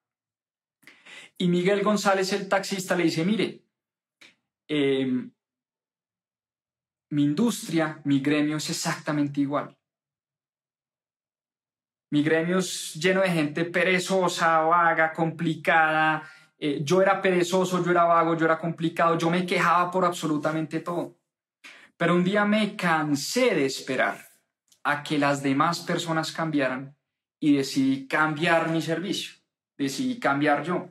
Y 1.37 1.49
Miguel 1.49 1.83
González, 1.83 2.33
el 2.33 2.49
taxista, 2.49 2.95
le 2.95 3.03
dice, 3.03 3.23
mire, 3.23 3.63
em, 4.67 5.31
mi 7.11 7.23
industria, 7.23 8.01
mi 8.05 8.19
gremio 8.21 8.57
es 8.57 8.69
exactamente 8.71 9.41
igual. 9.41 9.77
Mi 12.09 12.23
gremio 12.23 12.59
es 12.59 12.95
lleno 12.95 13.21
de 13.21 13.29
gente 13.29 13.65
perezosa, 13.65 14.59
vaga, 14.61 15.13
complicada. 15.13 16.23
Eh, 16.59 16.79
yo 16.83 17.01
era 17.01 17.21
perezoso, 17.21 17.83
yo 17.83 17.91
era 17.91 18.05
vago, 18.05 18.35
yo 18.35 18.45
era 18.45 18.57
complicado, 18.57 19.17
yo 19.17 19.29
me 19.29 19.45
quejaba 19.45 19.91
por 19.91 20.05
absolutamente 20.05 20.79
todo. 20.79 21.17
Pero 21.97 22.15
un 22.15 22.23
día 22.23 22.45
me 22.45 22.75
cansé 22.75 23.53
de 23.55 23.65
esperar 23.65 24.27
a 24.83 25.03
que 25.03 25.17
las 25.17 25.43
demás 25.43 25.81
personas 25.81 26.31
cambiaran 26.31 26.95
y 27.39 27.55
decidí 27.55 28.07
cambiar 28.07 28.69
mi 28.69 28.81
servicio, 28.81 29.35
decidí 29.77 30.19
cambiar 30.19 30.63
yo. 30.63 30.89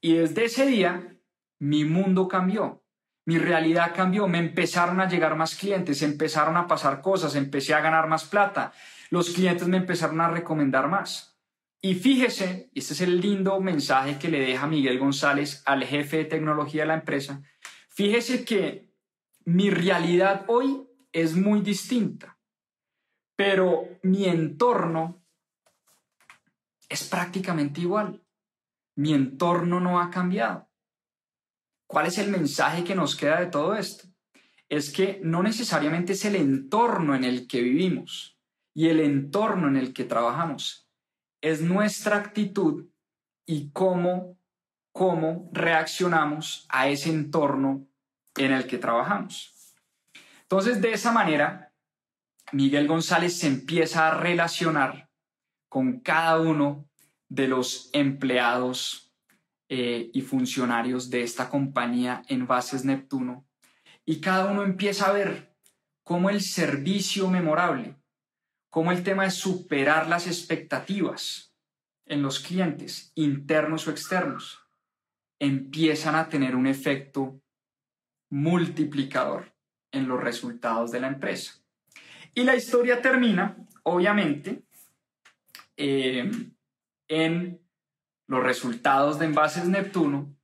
Y 0.00 0.14
desde 0.14 0.44
ese 0.44 0.66
día, 0.66 1.18
mi 1.58 1.84
mundo 1.84 2.28
cambió, 2.28 2.82
mi 3.26 3.38
realidad 3.38 3.92
cambió, 3.94 4.28
me 4.28 4.38
empezaron 4.38 5.00
a 5.00 5.08
llegar 5.08 5.34
más 5.34 5.54
clientes, 5.54 6.02
empezaron 6.02 6.56
a 6.56 6.66
pasar 6.66 7.00
cosas, 7.00 7.34
empecé 7.34 7.74
a 7.74 7.80
ganar 7.80 8.06
más 8.06 8.24
plata, 8.24 8.72
los 9.10 9.30
clientes 9.30 9.66
me 9.66 9.78
empezaron 9.78 10.20
a 10.20 10.28
recomendar 10.28 10.88
más. 10.88 11.33
Y 11.84 11.96
fíjese, 11.96 12.70
este 12.74 12.94
es 12.94 13.00
el 13.02 13.20
lindo 13.20 13.60
mensaje 13.60 14.18
que 14.18 14.30
le 14.30 14.40
deja 14.40 14.66
Miguel 14.66 14.98
González 14.98 15.62
al 15.66 15.84
jefe 15.84 16.16
de 16.16 16.24
tecnología 16.24 16.80
de 16.80 16.88
la 16.88 16.94
empresa, 16.94 17.42
fíjese 17.90 18.42
que 18.42 18.88
mi 19.44 19.68
realidad 19.68 20.46
hoy 20.48 20.88
es 21.12 21.36
muy 21.36 21.60
distinta, 21.60 22.38
pero 23.36 23.86
mi 24.02 24.24
entorno 24.24 25.22
es 26.88 27.04
prácticamente 27.06 27.82
igual 27.82 28.24
mi 28.96 29.12
entorno 29.12 29.78
no 29.78 30.00
ha 30.00 30.08
cambiado. 30.08 30.70
¿Cuál 31.86 32.06
es 32.06 32.16
el 32.16 32.30
mensaje 32.30 32.82
que 32.82 32.94
nos 32.94 33.14
queda 33.14 33.40
de 33.40 33.48
todo 33.48 33.74
esto? 33.74 34.08
Es 34.70 34.90
que 34.90 35.20
no 35.22 35.42
necesariamente 35.42 36.14
es 36.14 36.24
el 36.24 36.36
entorno 36.36 37.14
en 37.14 37.24
el 37.24 37.46
que 37.46 37.60
vivimos 37.60 38.38
y 38.72 38.88
el 38.88 39.00
entorno 39.00 39.68
en 39.68 39.76
el 39.76 39.92
que 39.92 40.04
trabajamos, 40.04 40.83
es 41.44 41.60
nuestra 41.60 42.16
actitud 42.16 42.86
y 43.46 43.70
cómo, 43.70 44.38
cómo 44.92 45.50
reaccionamos 45.52 46.66
a 46.70 46.88
ese 46.88 47.10
entorno 47.10 47.86
en 48.34 48.52
el 48.52 48.66
que 48.66 48.78
trabajamos. 48.78 49.74
Entonces, 50.40 50.80
de 50.80 50.94
esa 50.94 51.12
manera, 51.12 51.74
Miguel 52.52 52.88
González 52.88 53.38
se 53.38 53.46
empieza 53.46 54.08
a 54.08 54.18
relacionar 54.18 55.10
con 55.68 56.00
cada 56.00 56.40
uno 56.40 56.88
de 57.28 57.48
los 57.48 57.90
empleados 57.92 59.12
eh, 59.68 60.10
y 60.14 60.22
funcionarios 60.22 61.10
de 61.10 61.24
esta 61.24 61.50
compañía 61.50 62.22
Envases 62.28 62.86
Neptuno 62.86 63.46
y 64.06 64.22
cada 64.22 64.50
uno 64.50 64.62
empieza 64.62 65.08
a 65.08 65.12
ver 65.12 65.54
cómo 66.04 66.30
el 66.30 66.40
servicio 66.40 67.28
memorable, 67.28 67.96
cómo 68.74 68.90
el 68.90 69.04
tema 69.04 69.22
de 69.22 69.30
superar 69.30 70.08
las 70.08 70.26
expectativas 70.26 71.54
en 72.06 72.22
los 72.22 72.40
clientes, 72.40 73.12
internos 73.14 73.86
o 73.86 73.92
externos, 73.92 74.66
empiezan 75.38 76.16
a 76.16 76.28
tener 76.28 76.56
un 76.56 76.66
efecto 76.66 77.40
multiplicador 78.30 79.54
en 79.92 80.08
los 80.08 80.20
resultados 80.20 80.90
de 80.90 80.98
la 80.98 81.06
empresa. 81.06 81.52
Y 82.34 82.42
la 82.42 82.56
historia 82.56 83.00
termina, 83.00 83.56
obviamente, 83.84 84.64
eh, 85.76 86.28
en 87.06 87.60
los 88.26 88.42
resultados 88.42 89.20
de 89.20 89.26
Envases 89.26 89.68
Neptuno, 89.68 90.34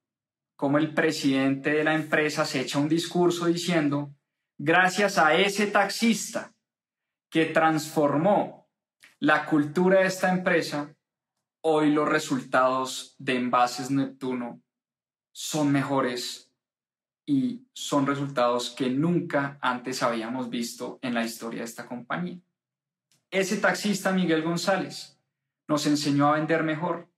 como 0.54 0.78
el 0.78 0.94
presidente 0.94 1.70
de 1.70 1.82
la 1.82 1.96
empresa 1.96 2.44
se 2.44 2.60
echa 2.60 2.78
un 2.78 2.88
discurso 2.88 3.46
diciendo, 3.46 4.14
gracias 4.56 5.18
a 5.18 5.34
ese 5.34 5.66
taxista 5.66 6.54
que 7.30 7.46
transformó 7.46 8.68
la 9.20 9.46
cultura 9.46 10.00
de 10.00 10.06
esta 10.06 10.30
empresa, 10.30 10.94
hoy 11.62 11.92
los 11.92 12.08
resultados 12.08 13.14
de 13.18 13.36
Envases 13.36 13.90
Neptuno 13.90 14.60
son 15.32 15.70
mejores 15.70 16.52
y 17.24 17.66
son 17.72 18.06
resultados 18.06 18.70
que 18.70 18.90
nunca 18.90 19.58
antes 19.62 20.02
habíamos 20.02 20.50
visto 20.50 20.98
en 21.02 21.14
la 21.14 21.24
historia 21.24 21.60
de 21.60 21.66
esta 21.66 21.86
compañía. 21.86 22.40
Ese 23.30 23.58
taxista 23.58 24.10
Miguel 24.10 24.42
González 24.42 25.16
nos 25.68 25.86
enseñó 25.86 26.26
a 26.26 26.32
vender 26.32 26.64
mejor, 26.64 27.08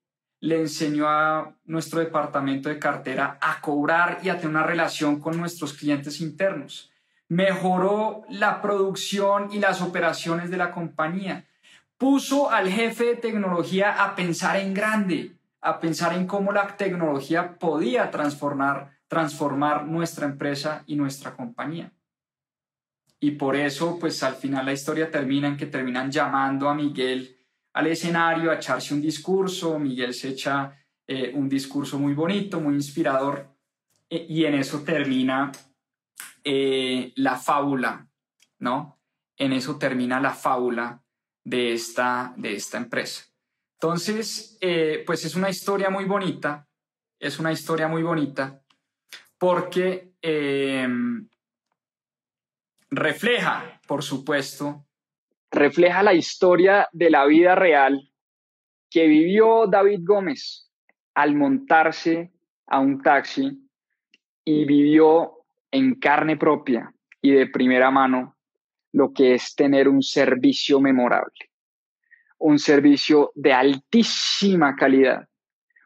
le 0.41 0.61
enseñó 0.61 1.09
a 1.09 1.57
nuestro 1.65 2.01
departamento 2.01 2.69
de 2.69 2.79
cartera 2.79 3.39
a 3.41 3.63
cobrar 3.63 4.19
y 4.23 4.29
a 4.29 4.37
tener 4.37 4.51
una 4.51 4.67
relación 4.67 5.19
con 5.19 5.39
nuestros 5.39 5.73
clientes 5.73 6.21
internos. 6.21 6.92
Mejoró 7.33 8.25
la 8.29 8.61
producción 8.61 9.49
y 9.53 9.59
las 9.59 9.81
operaciones 9.81 10.51
de 10.51 10.59
la 10.59 10.71
compañía. 10.71 11.47
Puso 11.97 12.51
al 12.51 12.69
jefe 12.69 13.05
de 13.05 13.17
tecnología 13.17 14.05
a 14.05 14.15
pensar 14.15 14.59
en 14.59 14.75
grande, 14.75 15.33
a 15.63 15.81
pensar 15.81 16.13
en 16.13 16.27
cómo 16.27 16.53
la 16.53 16.77
tecnología 16.77 17.59
podía 17.59 18.11
transformar, 18.11 18.99
transformar 19.09 19.87
nuestra 19.87 20.27
empresa 20.27 20.85
y 20.87 20.97
nuestra 20.97 21.35
compañía. 21.35 21.91
Y 23.19 23.31
por 23.31 23.57
eso, 23.57 23.99
pues 23.99 24.23
al 24.23 24.35
final 24.35 24.67
la 24.67 24.75
historia 24.75 25.11
termina 25.11 25.49
en 25.49 25.57
que 25.57 25.65
terminan 25.65 26.11
llamando 26.11 26.69
a 26.69 26.75
Miguel 26.75 27.39
al 27.73 27.87
escenario 27.87 28.51
a 28.51 28.57
echarse 28.57 28.93
un 28.93 29.01
discurso. 29.01 29.79
Miguel 29.79 30.13
se 30.13 30.29
echa 30.29 30.79
eh, 31.07 31.33
un 31.35 31.49
discurso 31.49 31.99
muy 31.99 32.13
bonito, 32.13 32.61
muy 32.61 32.75
inspirador. 32.75 33.49
E, 34.11 34.27
y 34.29 34.45
en 34.45 34.53
eso 34.53 34.81
termina 34.81 35.51
eh, 36.45 37.13
la 37.17 37.37
fábula, 37.37 38.09
¿no? 38.59 38.99
En 39.37 39.53
eso 39.53 39.79
termina 39.79 40.21
la 40.21 40.35
fábula 40.35 41.03
de 41.45 41.73
esta, 41.73 42.35
de 42.37 42.55
esta 42.55 42.79
empresa. 42.79 43.25
Entonces, 43.75 44.59
eh, 44.61 45.03
pues 45.07 45.25
es 45.25 45.35
una 45.35 45.51
historia 45.51 45.91
muy 45.91 46.05
bonita, 46.05 46.69
es 47.19 47.39
una 47.39 47.53
historia 47.53 47.89
muy 47.89 48.03
bonita 48.03 48.63
porque 49.39 50.13
refleja, 52.91 53.81
por 53.89 54.05
supuesto, 54.05 54.87
refleja 55.51 56.03
la 56.03 56.15
historia 56.15 56.89
de 56.93 57.11
la 57.11 57.27
vida 57.27 57.55
real 57.55 58.13
que 58.91 59.07
vivió 59.07 59.67
David 59.67 60.01
Gómez 60.03 60.71
al 61.15 61.35
montarse 61.35 62.33
a 62.67 62.79
un 62.79 63.03
taxi 63.03 63.69
y 64.45 64.65
vivió 64.65 65.42
en 65.73 65.95
carne 65.97 66.37
propia 66.37 66.95
y 67.21 67.33
de 67.33 67.49
primera 67.49 67.91
mano 67.91 68.37
lo 68.93 69.13
que 69.13 69.35
es 69.35 69.55
tener 69.57 69.89
un 69.89 70.03
servicio 70.03 70.81
memorable, 70.81 71.51
un 72.39 72.59
servicio 72.59 73.33
de 73.35 73.53
altísima 73.53 74.77
calidad, 74.77 75.27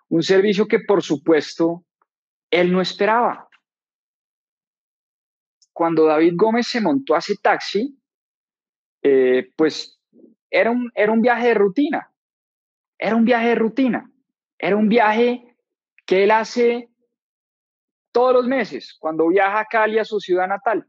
un 0.09 0.23
servicio 0.23 0.67
que 0.67 0.81
por 0.81 1.03
supuesto 1.03 1.85
él 2.51 2.73
no 2.73 2.81
esperaba. 2.81 3.49
Cuando 5.73 6.07
David 6.07 6.33
Gómez 6.35 6.67
se 6.67 6.81
montó 6.81 7.15
a 7.15 7.19
ese 7.19 7.37
taxi, 7.37 7.97
eh, 9.03 9.53
pues 9.57 10.01
era 10.51 10.71
un, 10.71 10.91
era 10.95 11.13
un 11.13 11.23
viaje 11.23 11.49
de 11.49 11.55
rutina, 11.55 12.13
era 12.99 13.15
un 13.15 13.25
viaje 13.25 13.49
de 13.49 13.55
rutina, 13.55 14.11
era 14.59 14.77
un 14.77 14.89
viaje 14.89 15.57
que 16.07 16.25
él 16.25 16.31
hace 16.31 16.89
todos 18.17 18.33
los 18.33 18.47
meses, 18.47 18.97
cuando 18.99 19.29
viaja 19.29 19.61
a 19.61 19.67
Cali, 19.67 19.99
a 19.99 20.05
su 20.07 20.19
ciudad 20.21 20.49
natal, 20.49 20.89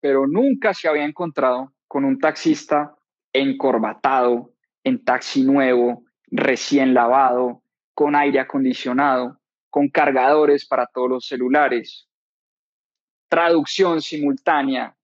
pero 0.00 0.24
nunca 0.28 0.72
se 0.72 0.86
había 0.86 1.04
encontrado 1.04 1.72
con 1.88 2.04
un 2.04 2.20
taxista 2.20 2.94
encorbatado, 3.32 4.52
en 4.84 5.04
taxi 5.04 5.42
nuevo, 5.42 6.04
recién 6.28 6.94
lavado, 6.94 7.64
con 7.92 8.14
aire 8.14 8.38
acondicionado, 8.38 9.40
con 9.68 9.88
cargadores 9.88 10.64
para 10.64 10.86
todos 10.86 11.10
los 11.10 11.26
celulares, 11.26 12.08
traducción 13.28 14.00
simultánea, 14.00 14.96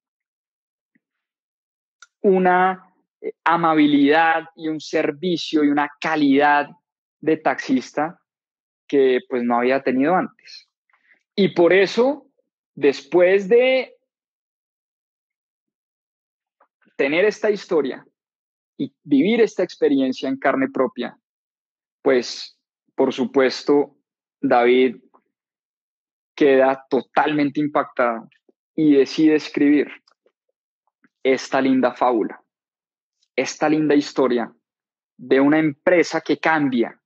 una 2.20 2.94
eh, 3.20 3.32
amabilidad 3.42 4.44
y 4.54 4.68
un 4.68 4.78
servicio 4.78 5.64
y 5.64 5.68
una 5.68 5.90
calidad 6.00 6.68
de 7.18 7.38
taxista 7.38 8.20
que 8.86 9.18
pues 9.28 9.42
no 9.42 9.58
había 9.58 9.82
tenido 9.82 10.14
antes. 10.14 10.68
Y 11.34 11.48
por 11.54 11.72
eso, 11.72 12.26
después 12.74 13.48
de 13.48 13.96
tener 16.96 17.24
esta 17.24 17.50
historia 17.50 18.06
y 18.76 18.94
vivir 19.02 19.40
esta 19.40 19.62
experiencia 19.62 20.28
en 20.28 20.38
carne 20.38 20.68
propia, 20.72 21.18
pues 22.02 22.58
por 22.94 23.12
supuesto, 23.12 23.96
David 24.40 24.96
queda 26.34 26.84
totalmente 26.88 27.60
impactado 27.60 28.28
y 28.74 28.94
decide 28.94 29.36
escribir 29.36 29.88
esta 31.22 31.60
linda 31.60 31.94
fábula, 31.94 32.42
esta 33.36 33.68
linda 33.68 33.94
historia 33.94 34.52
de 35.16 35.40
una 35.40 35.58
empresa 35.58 36.20
que 36.20 36.38
cambia 36.38 37.00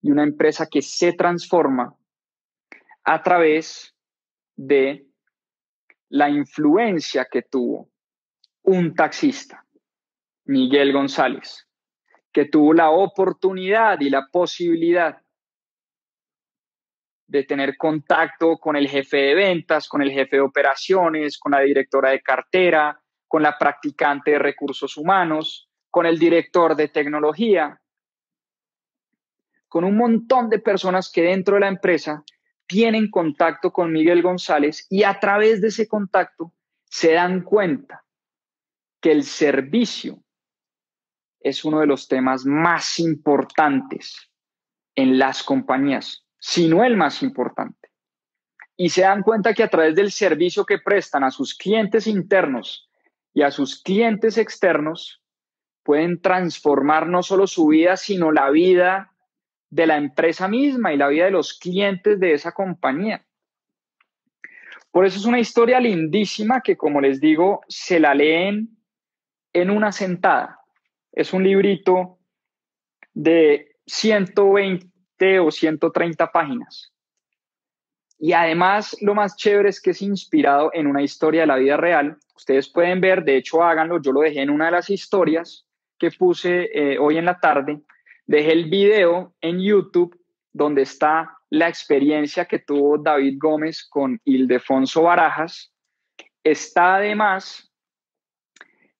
y 0.00 0.10
una 0.10 0.22
empresa 0.22 0.66
que 0.66 0.80
se 0.80 1.12
transforma 1.12 1.94
a 3.10 3.22
través 3.22 3.96
de 4.54 5.06
la 6.10 6.28
influencia 6.28 7.24
que 7.24 7.40
tuvo 7.40 7.88
un 8.64 8.94
taxista, 8.94 9.64
Miguel 10.44 10.92
González, 10.92 11.66
que 12.30 12.44
tuvo 12.44 12.74
la 12.74 12.90
oportunidad 12.90 13.98
y 14.00 14.10
la 14.10 14.28
posibilidad 14.30 15.22
de 17.26 17.44
tener 17.44 17.78
contacto 17.78 18.58
con 18.58 18.76
el 18.76 18.86
jefe 18.86 19.16
de 19.16 19.34
ventas, 19.34 19.88
con 19.88 20.02
el 20.02 20.10
jefe 20.10 20.36
de 20.36 20.42
operaciones, 20.42 21.38
con 21.38 21.52
la 21.52 21.60
directora 21.60 22.10
de 22.10 22.20
cartera, 22.20 23.00
con 23.26 23.42
la 23.42 23.56
practicante 23.56 24.32
de 24.32 24.38
recursos 24.38 24.98
humanos, 24.98 25.70
con 25.88 26.04
el 26.04 26.18
director 26.18 26.76
de 26.76 26.88
tecnología, 26.88 27.80
con 29.66 29.84
un 29.84 29.96
montón 29.96 30.50
de 30.50 30.58
personas 30.58 31.10
que 31.10 31.22
dentro 31.22 31.54
de 31.54 31.60
la 31.60 31.68
empresa 31.68 32.22
tienen 32.68 33.10
contacto 33.10 33.72
con 33.72 33.90
Miguel 33.92 34.22
González 34.22 34.86
y 34.88 35.02
a 35.02 35.18
través 35.18 35.60
de 35.60 35.68
ese 35.68 35.88
contacto 35.88 36.52
se 36.84 37.14
dan 37.14 37.42
cuenta 37.42 38.04
que 39.00 39.10
el 39.10 39.24
servicio 39.24 40.22
es 41.40 41.64
uno 41.64 41.80
de 41.80 41.86
los 41.86 42.06
temas 42.06 42.44
más 42.44 43.00
importantes 43.00 44.30
en 44.94 45.18
las 45.18 45.42
compañías 45.42 46.28
sino 46.38 46.84
el 46.84 46.96
más 46.96 47.22
importante. 47.22 47.90
Y 48.76 48.90
se 48.90 49.02
dan 49.02 49.22
cuenta 49.22 49.54
que 49.54 49.64
a 49.64 49.68
través 49.68 49.94
del 49.94 50.12
servicio 50.12 50.64
que 50.64 50.78
prestan 50.78 51.24
a 51.24 51.30
sus 51.30 51.54
clientes 51.54 52.06
internos 52.06 52.88
y 53.34 53.42
a 53.42 53.50
sus 53.50 53.82
clientes 53.82 54.38
externos, 54.38 55.22
pueden 55.82 56.20
transformar 56.20 57.06
no 57.06 57.22
solo 57.22 57.46
su 57.46 57.68
vida, 57.68 57.96
sino 57.96 58.30
la 58.30 58.50
vida 58.50 59.12
de 59.70 59.86
la 59.86 59.96
empresa 59.96 60.48
misma 60.48 60.92
y 60.92 60.96
la 60.96 61.08
vida 61.08 61.26
de 61.26 61.30
los 61.30 61.58
clientes 61.58 62.18
de 62.18 62.32
esa 62.32 62.52
compañía. 62.52 63.24
Por 64.90 65.04
eso 65.04 65.18
es 65.18 65.26
una 65.26 65.38
historia 65.38 65.80
lindísima 65.80 66.60
que, 66.60 66.76
como 66.76 67.00
les 67.00 67.20
digo, 67.20 67.60
se 67.68 68.00
la 68.00 68.14
leen 68.14 68.78
en 69.52 69.70
una 69.70 69.92
sentada. 69.92 70.60
Es 71.12 71.32
un 71.32 71.44
librito 71.44 72.18
de 73.12 73.76
120, 73.86 75.40
o 75.40 75.50
130 75.50 76.30
páginas. 76.30 76.92
Y 78.18 78.32
además, 78.32 78.96
lo 79.00 79.14
más 79.14 79.36
chévere 79.36 79.68
es 79.68 79.80
que 79.80 79.90
es 79.90 80.02
inspirado 80.02 80.70
en 80.74 80.86
una 80.86 81.02
historia 81.02 81.42
de 81.42 81.46
la 81.46 81.56
vida 81.56 81.76
real. 81.76 82.16
Ustedes 82.34 82.68
pueden 82.68 83.00
ver, 83.00 83.24
de 83.24 83.36
hecho, 83.36 83.62
háganlo. 83.62 84.00
Yo 84.00 84.12
lo 84.12 84.20
dejé 84.20 84.42
en 84.42 84.50
una 84.50 84.66
de 84.66 84.72
las 84.72 84.90
historias 84.90 85.66
que 85.98 86.10
puse 86.10 86.70
eh, 86.72 86.98
hoy 86.98 87.18
en 87.18 87.24
la 87.24 87.38
tarde. 87.38 87.80
Dejé 88.28 88.52
el 88.52 88.68
video 88.68 89.34
en 89.40 89.58
YouTube 89.58 90.14
donde 90.52 90.82
está 90.82 91.38
la 91.48 91.66
experiencia 91.66 92.44
que 92.44 92.58
tuvo 92.58 92.98
David 92.98 93.38
Gómez 93.38 93.88
con 93.88 94.20
Ildefonso 94.22 95.04
Barajas. 95.04 95.72
Está 96.44 96.96
además 96.96 97.72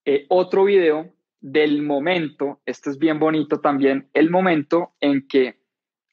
eh, 0.06 0.24
otro 0.30 0.64
video 0.64 1.12
del 1.40 1.82
momento, 1.82 2.62
este 2.64 2.88
es 2.88 2.98
bien 2.98 3.18
bonito 3.18 3.60
también, 3.60 4.08
el 4.14 4.30
momento 4.30 4.94
en 4.98 5.28
que 5.28 5.60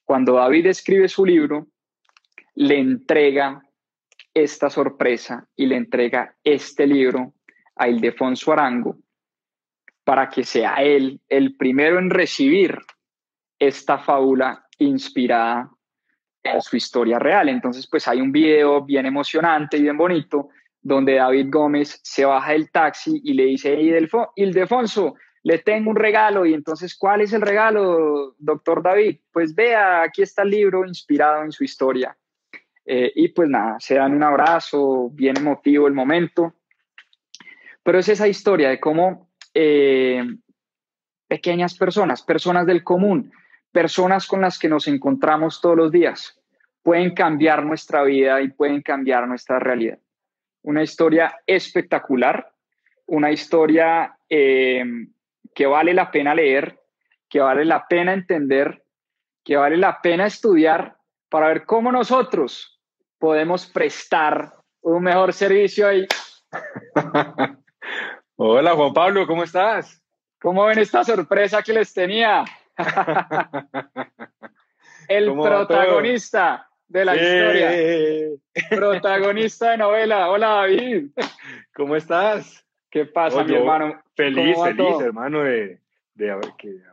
cuando 0.03 0.34
David 0.34 0.66
escribe 0.66 1.07
su 1.07 1.26
libro, 1.26 1.68
le 2.53 2.80
entrega 2.80 3.63
esta 4.34 4.70
sorpresa 4.70 5.47
y 5.55 5.68
le 5.68 5.78
entrega 5.78 6.36
este 6.43 6.86
libro 6.86 7.34
a 7.78 7.88
Ildefonso 7.88 8.51
Arango 8.51 8.97
para 10.03 10.30
que 10.30 10.43
sea 10.43 10.76
él 10.84 11.22
el 11.30 11.55
primero 11.55 11.97
en 11.97 12.09
recibir 12.09 12.78
esta 13.59 13.97
fábula 13.97 14.65
inspirada 14.79 15.69
en 16.43 16.61
su 16.61 16.77
historia 16.77 17.19
real. 17.19 17.49
Entonces, 17.49 17.87
pues 17.87 18.07
hay 18.07 18.21
un 18.21 18.31
video 18.31 18.83
bien 18.83 19.05
emocionante 19.05 19.77
y 19.77 19.83
bien 19.83 19.97
bonito 19.97 20.49
donde 20.81 21.15
David 21.15 21.47
Gómez 21.49 21.99
se 22.03 22.25
baja 22.25 22.51
del 22.51 22.69
taxi 22.69 23.19
y 23.23 23.33
le 23.33 23.45
dice, 23.45 23.75
Ildefonso, 24.35 25.15
le 25.41 25.57
tengo 25.59 25.89
un 25.89 25.95
regalo 25.95 26.45
y 26.45 26.53
entonces, 26.53 26.95
¿cuál 26.95 27.21
es 27.21 27.33
el 27.33 27.41
regalo, 27.41 28.35
doctor 28.37 28.83
David? 28.83 29.17
Pues 29.31 29.55
vea, 29.55 30.03
aquí 30.03 30.21
está 30.21 30.43
el 30.43 30.51
libro 30.51 30.85
inspirado 30.85 31.43
en 31.43 31.51
su 31.51 31.63
historia. 31.63 32.15
Eh, 32.85 33.11
y 33.15 33.29
pues 33.29 33.49
nada, 33.49 33.79
se 33.79 33.95
dan 33.95 34.13
un 34.13 34.21
abrazo, 34.21 35.09
bien 35.11 35.37
emotivo 35.37 35.87
el 35.87 35.93
momento. 35.93 36.53
Pero 37.81 37.99
es 37.99 38.09
esa 38.09 38.27
historia 38.27 38.69
de 38.69 38.79
cómo 38.79 39.29
eh, 39.53 40.23
pequeñas 41.27 41.75
personas, 41.77 42.21
personas 42.21 42.67
del 42.67 42.83
común, 42.83 43.31
personas 43.76 44.26
con 44.26 44.39
las 44.39 44.57
que 44.57 44.69
nos 44.69 44.88
encontramos 44.88 45.59
todos 45.59 45.76
los 45.76 45.91
días 45.91 46.41
pueden 46.82 47.13
cambiar 47.13 47.65
nuestra 47.65 48.03
vida 48.03 48.39
y 48.39 48.47
pueden 48.47 48.82
cambiar 48.82 49.28
nuestra 49.28 49.59
realidad. 49.59 49.99
Una 50.61 50.82
historia 50.82 51.41
espectacular, 51.45 52.53
una 53.07 53.32
historia 53.32 54.17
eh, 54.30 54.82
que 55.53 55.65
vale 55.65 55.93
la 55.93 56.09
pena 56.09 56.34
leer, 56.34 56.80
que 57.28 57.41
vale 57.41 57.65
la 57.65 57.86
pena 57.86 58.13
entender, 58.13 58.82
que 59.43 59.57
vale 59.57 59.76
la 59.76 59.99
pena 60.01 60.26
estudiar 60.26 60.95
para 61.28 61.49
ver 61.49 61.65
cómo 61.65 61.91
nosotros 61.91 62.82
podemos 63.19 63.65
prestar 63.65 64.53
un 64.80 65.03
mejor 65.03 65.34
servicio 65.34 65.86
ahí. 65.86 66.07
Hola 68.38 68.73
Juan 68.73 68.93
Pablo, 68.93 69.28
¿cómo 69.28 69.43
estás? 69.43 70.01
¿Cómo 70.39 70.63
ven 70.63 70.80
esta 70.80 71.03
sorpresa 71.03 71.61
que 71.61 71.73
les 71.73 71.93
tenía? 71.93 72.45
El 75.07 75.32
protagonista 75.34 76.67
de 76.88 77.05
la 77.05 77.15
historia. 77.15 77.71
Protagonista 78.69 79.71
de 79.71 79.78
novela. 79.78 80.30
Hola 80.30 80.47
David. 80.47 81.09
¿Cómo 81.73 81.95
estás? 81.95 82.65
¿Qué 82.89 83.05
pasa, 83.05 83.43
mi 83.43 83.55
hermano? 83.55 84.01
Feliz, 84.15 84.57
feliz, 84.63 85.01
hermano, 85.01 85.43
de, 85.43 85.80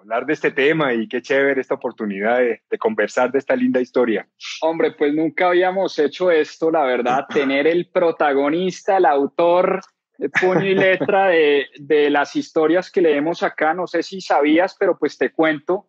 hablar 0.00 0.26
de 0.26 0.32
este 0.32 0.50
tema 0.50 0.92
y 0.92 1.06
qué 1.06 1.22
chévere 1.22 1.60
esta 1.60 1.74
oportunidad 1.74 2.38
de, 2.38 2.60
conversar 2.78 3.30
de 3.30 3.38
esta 3.38 3.54
linda 3.54 3.80
historia. 3.80 4.26
Hombre, 4.62 4.90
pues 4.90 5.14
nunca 5.14 5.46
habíamos 5.46 5.96
hecho 6.00 6.32
esto, 6.32 6.72
la 6.72 6.82
verdad, 6.82 7.26
tener 7.32 7.68
el 7.68 7.88
protagonista, 7.88 8.96
el 8.96 9.06
autor, 9.06 9.76
de 9.76 9.80
puño 10.40 10.64
y 10.64 10.74
letra 10.74 11.28
de, 11.28 11.66
de, 11.78 12.10
las 12.10 12.36
historias 12.36 12.90
que 12.90 13.00
leemos 13.00 13.42
acá. 13.42 13.74
No 13.74 13.86
sé 13.86 14.02
si 14.02 14.20
sabías, 14.20 14.76
pero 14.78 14.98
pues 14.98 15.16
te 15.18 15.32
cuento. 15.32 15.88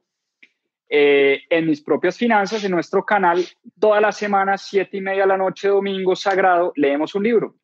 Eh, 0.90 1.42
en 1.50 1.66
mis 1.66 1.82
propias 1.82 2.18
finanzas, 2.18 2.64
en 2.64 2.72
nuestro 2.72 3.04
canal, 3.04 3.44
todas 3.80 4.02
las 4.02 4.16
semanas, 4.16 4.68
siete 4.70 4.98
y 4.98 5.02
media 5.02 5.24
de 5.24 5.28
la 5.28 5.38
noche, 5.38 5.68
domingo 5.68 6.16
sagrado, 6.16 6.72
leemos 6.76 7.16
un 7.16 7.24
libro. 7.24 7.56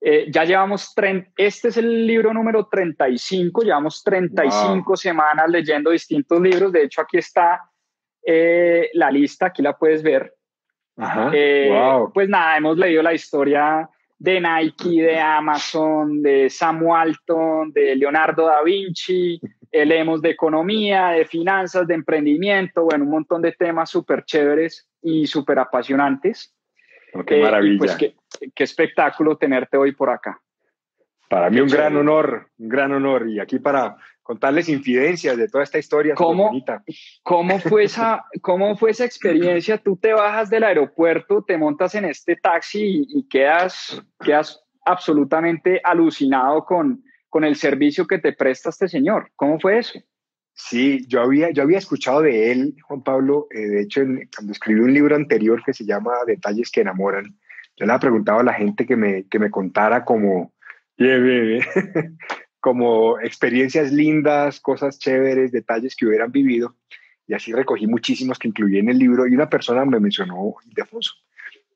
Eh, 0.00 0.30
ya 0.30 0.44
llevamos, 0.44 0.94
este 1.36 1.68
es 1.68 1.76
el 1.76 2.06
libro 2.06 2.32
número 2.32 2.66
35, 2.66 3.62
llevamos 3.62 4.04
35 4.04 4.96
semanas 4.96 5.48
leyendo 5.48 5.90
distintos 5.90 6.40
libros, 6.40 6.70
de 6.70 6.84
hecho 6.84 7.00
aquí 7.00 7.18
está 7.18 7.68
eh, 8.24 8.90
la 8.92 9.10
lista, 9.10 9.46
aquí 9.46 9.62
la 9.62 9.76
puedes 9.76 10.02
ver. 10.02 10.32
Eh, 11.32 11.70
pues 12.14 12.28
nada, 12.28 12.56
hemos 12.56 12.78
leído 12.78 13.02
la 13.02 13.14
historia 13.14 13.88
de 14.18 14.40
Nike, 14.40 15.02
de 15.02 15.18
Amazon, 15.18 16.22
de 16.22 16.48
Sam 16.48 16.82
Walton, 16.82 17.72
de 17.72 17.96
Leonardo 17.96 18.46
da 18.46 18.62
Vinci, 18.62 19.40
leemos 19.84 20.22
de 20.22 20.30
economía, 20.30 21.08
de 21.08 21.26
finanzas, 21.26 21.86
de 21.86 21.94
emprendimiento, 21.94 22.84
bueno, 22.84 23.04
un 23.04 23.10
montón 23.10 23.42
de 23.42 23.52
temas 23.52 23.90
súper 23.90 24.24
chéveres 24.24 24.88
y 25.02 25.26
súper 25.26 25.58
apasionantes. 25.58 26.54
Oh, 27.12 27.24
qué 27.24 27.42
maravilla. 27.42 27.78
pues 27.78 27.96
qué, 27.96 28.14
espectáculo 28.64 29.36
tenerte 29.36 29.76
hoy 29.76 29.92
por 29.92 30.10
acá. 30.10 30.40
Para 31.28 31.50
mí 31.50 31.60
un 31.60 31.68
gran 31.68 31.96
honor, 31.96 32.50
un 32.58 32.68
gran 32.68 32.92
honor. 32.92 33.28
Y 33.28 33.40
aquí 33.40 33.58
para 33.58 33.96
contarles 34.26 34.68
infidencias 34.68 35.36
de 35.36 35.48
toda 35.48 35.62
esta 35.62 35.78
historia. 35.78 36.16
¿Cómo, 36.16 36.50
¿cómo, 37.22 37.60
fue 37.60 37.84
esa, 37.84 38.24
¿Cómo 38.42 38.76
fue 38.76 38.90
esa 38.90 39.04
experiencia? 39.04 39.78
Tú 39.78 39.96
te 39.96 40.12
bajas 40.12 40.50
del 40.50 40.64
aeropuerto, 40.64 41.44
te 41.44 41.56
montas 41.56 41.94
en 41.94 42.06
este 42.06 42.34
taxi 42.34 43.06
y, 43.08 43.28
quedas, 43.28 44.02
quedas 44.18 44.64
absolutamente 44.84 45.80
alucinado 45.84 46.64
con, 46.64 47.04
con 47.28 47.44
el 47.44 47.54
servicio 47.54 48.04
que 48.04 48.18
te 48.18 48.32
presta 48.32 48.70
este 48.70 48.88
señor. 48.88 49.30
¿Cómo 49.36 49.60
fue 49.60 49.78
eso? 49.78 50.00
Sí, 50.54 51.06
yo 51.06 51.20
había, 51.20 51.50
yo 51.52 51.62
había 51.62 51.78
escuchado 51.78 52.22
de 52.22 52.50
él, 52.50 52.74
Juan 52.82 53.04
Pablo, 53.04 53.46
eh, 53.52 53.60
de 53.60 53.82
hecho, 53.82 54.00
cuando 54.34 54.52
escribí 54.52 54.80
un 54.80 54.92
libro 54.92 55.14
anterior 55.14 55.62
que 55.64 55.72
se 55.72 55.84
llama 55.84 56.12
Detalles 56.26 56.72
que 56.72 56.80
enamoran, 56.80 57.26
yo 57.76 57.86
le 57.86 57.92
había 57.92 58.00
preguntado 58.00 58.40
a 58.40 58.44
la 58.44 58.54
gente 58.54 58.86
que 58.86 58.96
me, 58.96 59.28
que 59.28 59.38
me 59.38 59.52
contara 59.52 60.04
como, 60.04 60.52
como 62.66 63.20
experiencias 63.20 63.92
lindas, 63.92 64.58
cosas 64.58 64.98
chéveres, 64.98 65.52
detalles 65.52 65.94
que 65.94 66.04
hubieran 66.04 66.32
vivido. 66.32 66.74
Y 67.28 67.34
así 67.34 67.52
recogí 67.52 67.86
muchísimos 67.86 68.40
que 68.40 68.48
incluí 68.48 68.76
en 68.78 68.88
el 68.88 68.98
libro 68.98 69.24
y 69.24 69.36
una 69.36 69.48
persona 69.48 69.84
me 69.84 70.00
mencionó 70.00 70.56
Ildefonso. 70.64 71.12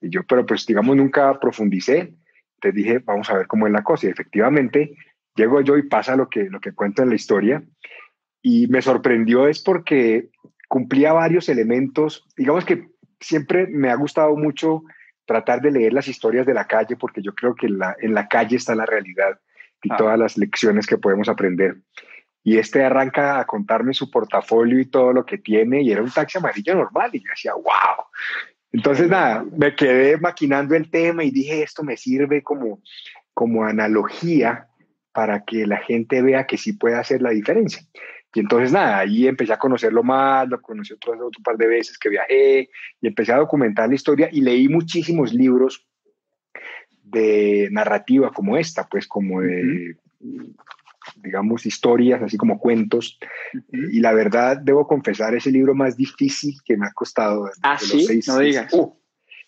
Y 0.01 0.11
yo, 0.11 0.25
pero 0.25 0.45
pues 0.45 0.67
digamos, 0.67 0.97
nunca 0.97 1.39
profundicé. 1.39 2.17
Entonces 2.57 2.75
dije, 2.75 2.99
vamos 2.99 3.31
a 3.31 3.37
ver 3.37 3.47
cómo 3.47 3.69
es 3.69 3.73
la 3.73 3.85
cosa. 3.85 4.09
Y 4.09 4.11
efectivamente, 4.11 4.97
llego 5.37 5.61
yo 5.61 5.79
y 5.79 5.85
pasa 5.85 6.17
lo 6.17 6.29
que, 6.29 6.51
lo 6.51 6.59
que 6.61 6.73
cuento 6.73 7.05
en 7.05 7.11
la 7.11 7.15
historia 7.15 7.63
y 8.43 8.67
me 8.67 8.83
sorprendió 8.83 9.47
es 9.47 9.63
porque 9.63 10.31
cumplía 10.67 11.13
varios 11.13 11.49
elementos, 11.49 12.27
digamos 12.37 12.65
que 12.65 12.89
siempre 13.21 13.69
me 13.69 13.91
ha 13.91 13.95
gustado 13.95 14.35
mucho 14.35 14.83
tratar 15.25 15.61
de 15.61 15.71
leer 15.71 15.93
las 15.93 16.09
historias 16.09 16.47
de 16.47 16.55
la 16.55 16.67
calle 16.67 16.97
porque 16.97 17.23
yo 17.23 17.33
creo 17.33 17.55
que 17.55 17.69
la, 17.69 17.95
en 18.01 18.13
la 18.13 18.27
calle 18.27 18.57
está 18.57 18.75
la 18.75 18.87
realidad 18.87 19.39
y 19.83 19.93
ah. 19.93 19.97
todas 19.97 20.19
las 20.19 20.37
lecciones 20.37 20.87
que 20.87 20.99
podemos 20.99 21.29
aprender. 21.29 21.77
Y 22.43 22.57
este 22.57 22.85
arranca 22.85 23.39
a 23.39 23.45
contarme 23.45 23.93
su 23.93 24.11
portafolio 24.11 24.81
y 24.81 24.87
todo 24.87 25.13
lo 25.13 25.25
que 25.27 25.39
tiene 25.39 25.83
y 25.83 25.93
era 25.93 26.03
un 26.03 26.11
taxi 26.11 26.39
amarillo 26.39 26.75
normal 26.75 27.11
y 27.13 27.19
yo 27.19 27.31
decía, 27.31 27.53
wow. 27.55 28.05
Entonces 28.73 29.09
nada, 29.09 29.45
me 29.57 29.75
quedé 29.75 30.17
maquinando 30.17 30.75
el 30.75 30.91
tema 30.91 31.25
y 31.25 31.31
dije, 31.31 31.63
esto 31.63 31.83
me 31.83 31.97
sirve 31.97 32.43
como, 32.43 32.81
como 33.35 33.65
analogía 33.65 34.69
para 35.13 35.45
que 35.45 35.67
la 35.67 35.79
gente 35.79 36.23
vea 36.23 36.47
que 36.47 36.57
sí 36.57 36.73
puede 36.73 36.97
hacer 36.97 37.21
la 37.21 37.31
diferencia. 37.31 37.83
Y 38.33 38.41
entonces 38.41 38.73
nada, 38.73 38.99
ahí 38.99 39.27
empecé 39.27 39.53
a 39.53 39.59
conocerlo 39.59 40.05
más, 40.05 40.49
lo 40.49 40.63
conocí 40.63 40.93
otro, 40.93 41.13
otro 41.13 41.43
par 41.43 41.57
de 41.57 41.67
veces 41.67 41.99
que 41.99 42.09
viajé 42.09 42.71
y 43.01 43.09
empecé 43.09 43.33
a 43.33 43.39
documentar 43.39 43.89
la 43.89 43.97
historia 43.97 44.29
y 44.31 44.41
leí 44.41 44.69
muchísimos 44.69 45.35
libros 45.35 45.85
de 47.05 47.69
narrativa 47.71 48.33
como 48.33 48.57
esta, 48.57 48.87
pues 48.89 49.07
como 49.07 49.41
de, 49.41 49.97
digamos, 51.17 51.67
historias, 51.67 52.23
así 52.23 52.37
como 52.37 52.59
cuentos. 52.59 53.19
Y 53.73 54.01
la 54.01 54.13
verdad, 54.13 54.59
debo 54.59 54.87
confesar, 54.87 55.35
es 55.35 55.47
el 55.47 55.55
libro 55.55 55.75
más 55.75 55.97
difícil 55.97 56.55
que 56.65 56.77
me 56.77 56.87
ha 56.87 56.93
costado. 56.93 57.51
Ah, 57.63 57.79
sí, 57.79 58.21
no 58.27 58.39
digas. 58.39 58.73
Uh, 58.73 58.95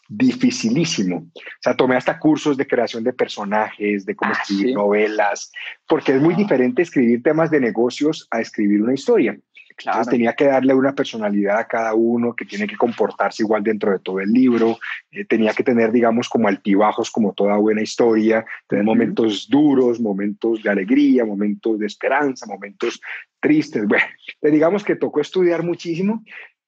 dificilísimo. 0.08 1.16
O 1.16 1.32
sea, 1.60 1.76
tomé 1.76 1.96
hasta 1.96 2.18
cursos 2.18 2.56
de 2.56 2.66
creación 2.66 3.04
de 3.04 3.12
personajes, 3.12 4.04
de 4.04 4.14
cómo 4.14 4.32
ah, 4.34 4.38
escribir 4.40 4.74
novelas, 4.74 5.50
porque 5.86 6.14
es 6.14 6.20
muy 6.20 6.34
ah. 6.34 6.38
diferente 6.38 6.82
escribir 6.82 7.22
temas 7.22 7.50
de 7.50 7.60
negocios 7.60 8.26
a 8.30 8.40
escribir 8.40 8.82
una 8.82 8.94
historia. 8.94 9.38
Entonces 9.78 10.08
tenía 10.08 10.34
que 10.34 10.46
darle 10.46 10.74
una 10.74 10.94
personalidad 10.94 11.58
a 11.58 11.66
cada 11.66 11.94
uno 11.94 12.34
que 12.34 12.44
tiene 12.44 12.66
que 12.66 12.76
comportarse 12.76 13.42
igual 13.42 13.62
dentro 13.62 13.92
de 13.92 13.98
todo 13.98 14.20
el 14.20 14.30
libro. 14.30 14.78
Eh, 15.10 15.24
tenía 15.24 15.52
que 15.52 15.62
tener, 15.62 15.92
digamos, 15.92 16.28
como 16.28 16.48
altibajos, 16.48 17.10
como 17.10 17.32
toda 17.32 17.56
buena 17.56 17.82
historia, 17.82 18.44
tener 18.68 18.84
momentos 18.84 19.48
duros, 19.48 20.00
momentos 20.00 20.62
de 20.62 20.70
alegría, 20.70 21.24
momentos 21.24 21.78
de 21.78 21.86
esperanza, 21.86 22.46
momentos 22.46 23.00
tristes. 23.40 23.86
Bueno, 23.86 24.04
digamos 24.40 24.84
que 24.84 24.96
tocó 24.96 25.20
estudiar 25.20 25.62
muchísimo 25.62 26.22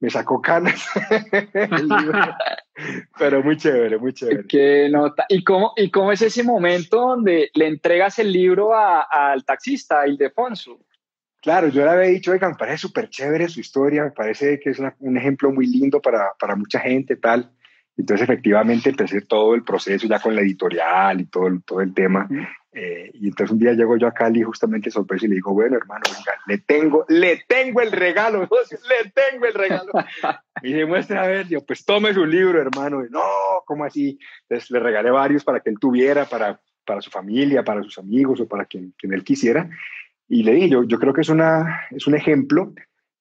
me 0.05 0.11
sacó 0.11 0.43
canas 0.43 0.87
Pero 3.19 3.43
muy 3.43 3.57
chévere, 3.57 3.99
muy 3.99 4.13
chévere. 4.13 4.45
Qué 4.49 4.89
nota. 4.91 5.25
¿Y 5.29 5.45
cómo, 5.45 5.73
¿Y 5.77 5.91
cómo 5.91 6.13
es 6.13 6.23
ese 6.23 6.43
momento 6.43 7.01
donde 7.01 7.51
le 7.55 7.69
entregas 7.69 8.19
el 8.19 8.33
libro 8.33 8.73
al 8.75 9.45
taxista, 9.45 10.07
Ildefonso? 10.07 10.81
Claro, 11.45 11.69
yo 11.69 11.85
le 11.85 11.91
había 11.91 12.09
dicho, 12.09 12.33
oiga, 12.33 12.49
me 12.49 12.55
parece 12.55 12.79
súper 12.79 13.11
chévere 13.11 13.51
su 13.51 13.61
historia, 13.61 14.03
me 14.03 14.13
parece 14.13 14.59
que 14.59 14.71
es 14.71 14.79
un 14.79 15.19
ejemplo 15.19 15.53
muy 15.53 15.67
lindo 15.67 16.01
para, 16.01 16.33
para 16.41 16.57
mucha 16.57 16.81
gente, 16.81 17.17
tal. 17.17 17.51
Entonces, 17.99 18.25
efectivamente, 18.25 18.89
empecé 18.89 19.21
todo 19.21 19.55
el 19.55 19.63
proceso 19.63 20.07
ya 20.07 20.21
con 20.21 20.35
la 20.35 20.41
editorial 20.41 21.21
y 21.21 21.27
todo, 21.27 21.51
todo 21.67 21.83
el 21.83 21.93
tema. 21.93 22.27
Eh, 22.73 23.11
y 23.13 23.29
entonces 23.29 23.53
un 23.53 23.59
día 23.59 23.75
llego 23.75 23.99
yo 23.99 24.07
a 24.07 24.15
Cali 24.15 24.43
justamente 24.43 24.91
sorpresa 24.91 25.27
y 25.27 25.29
le 25.29 25.35
digo, 25.35 25.53
bueno, 25.53 25.77
hermano, 25.77 26.01
venga, 26.07 26.33
le 26.47 26.59
tengo, 26.59 27.05
le 27.11 27.45
tengo 27.47 27.83
el 27.83 27.93
regalo, 27.93 28.41
le 28.89 29.11
tengo 29.11 29.45
el 29.45 29.53
regalo. 29.53 29.93
y 30.63 30.71
le 30.71 30.87
muestra 30.87 31.25
a 31.25 31.27
ver, 31.27 31.47
yo, 31.47 31.61
pues 31.61 31.85
tome 31.85 32.15
su 32.15 32.25
libro, 32.25 32.59
hermano. 32.59 33.05
Y, 33.05 33.11
no, 33.11 33.21
¿cómo 33.67 33.85
así? 33.85 34.19
Entonces 34.49 34.71
le 34.71 34.81
regalé 34.81 35.11
varios 35.11 35.45
para 35.45 35.61
que 35.61 35.69
él 35.69 35.77
tuviera, 35.79 36.25
para, 36.25 36.59
para 36.87 37.03
su 37.03 37.11
familia, 37.11 37.63
para 37.63 37.83
sus 37.83 37.99
amigos 37.99 38.41
o 38.41 38.49
para 38.49 38.65
quien, 38.65 38.95
quien 38.97 39.13
él 39.13 39.23
quisiera. 39.23 39.69
Y 40.29 40.43
le 40.43 40.55
dije, 40.55 40.69
yo, 40.69 40.85
yo 40.85 40.99
creo 40.99 41.13
que 41.13 41.21
es, 41.21 41.29
una, 41.29 41.83
es 41.91 42.07
un 42.07 42.15
ejemplo 42.15 42.73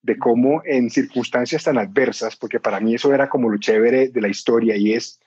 de 0.02 0.18
cómo 0.18 0.62
en 0.66 0.90
circunstancias 0.90 1.64
tan 1.64 1.78
adversas, 1.78 2.36
porque 2.36 2.60
para 2.60 2.80
mí 2.80 2.96
eso 2.96 3.14
era 3.14 3.30
como 3.30 3.50
lo 3.50 3.58
chévere 3.58 4.10
de 4.10 4.22
la 4.22 4.28
historia 4.28 4.76
y 4.76 4.94
es 4.94 5.20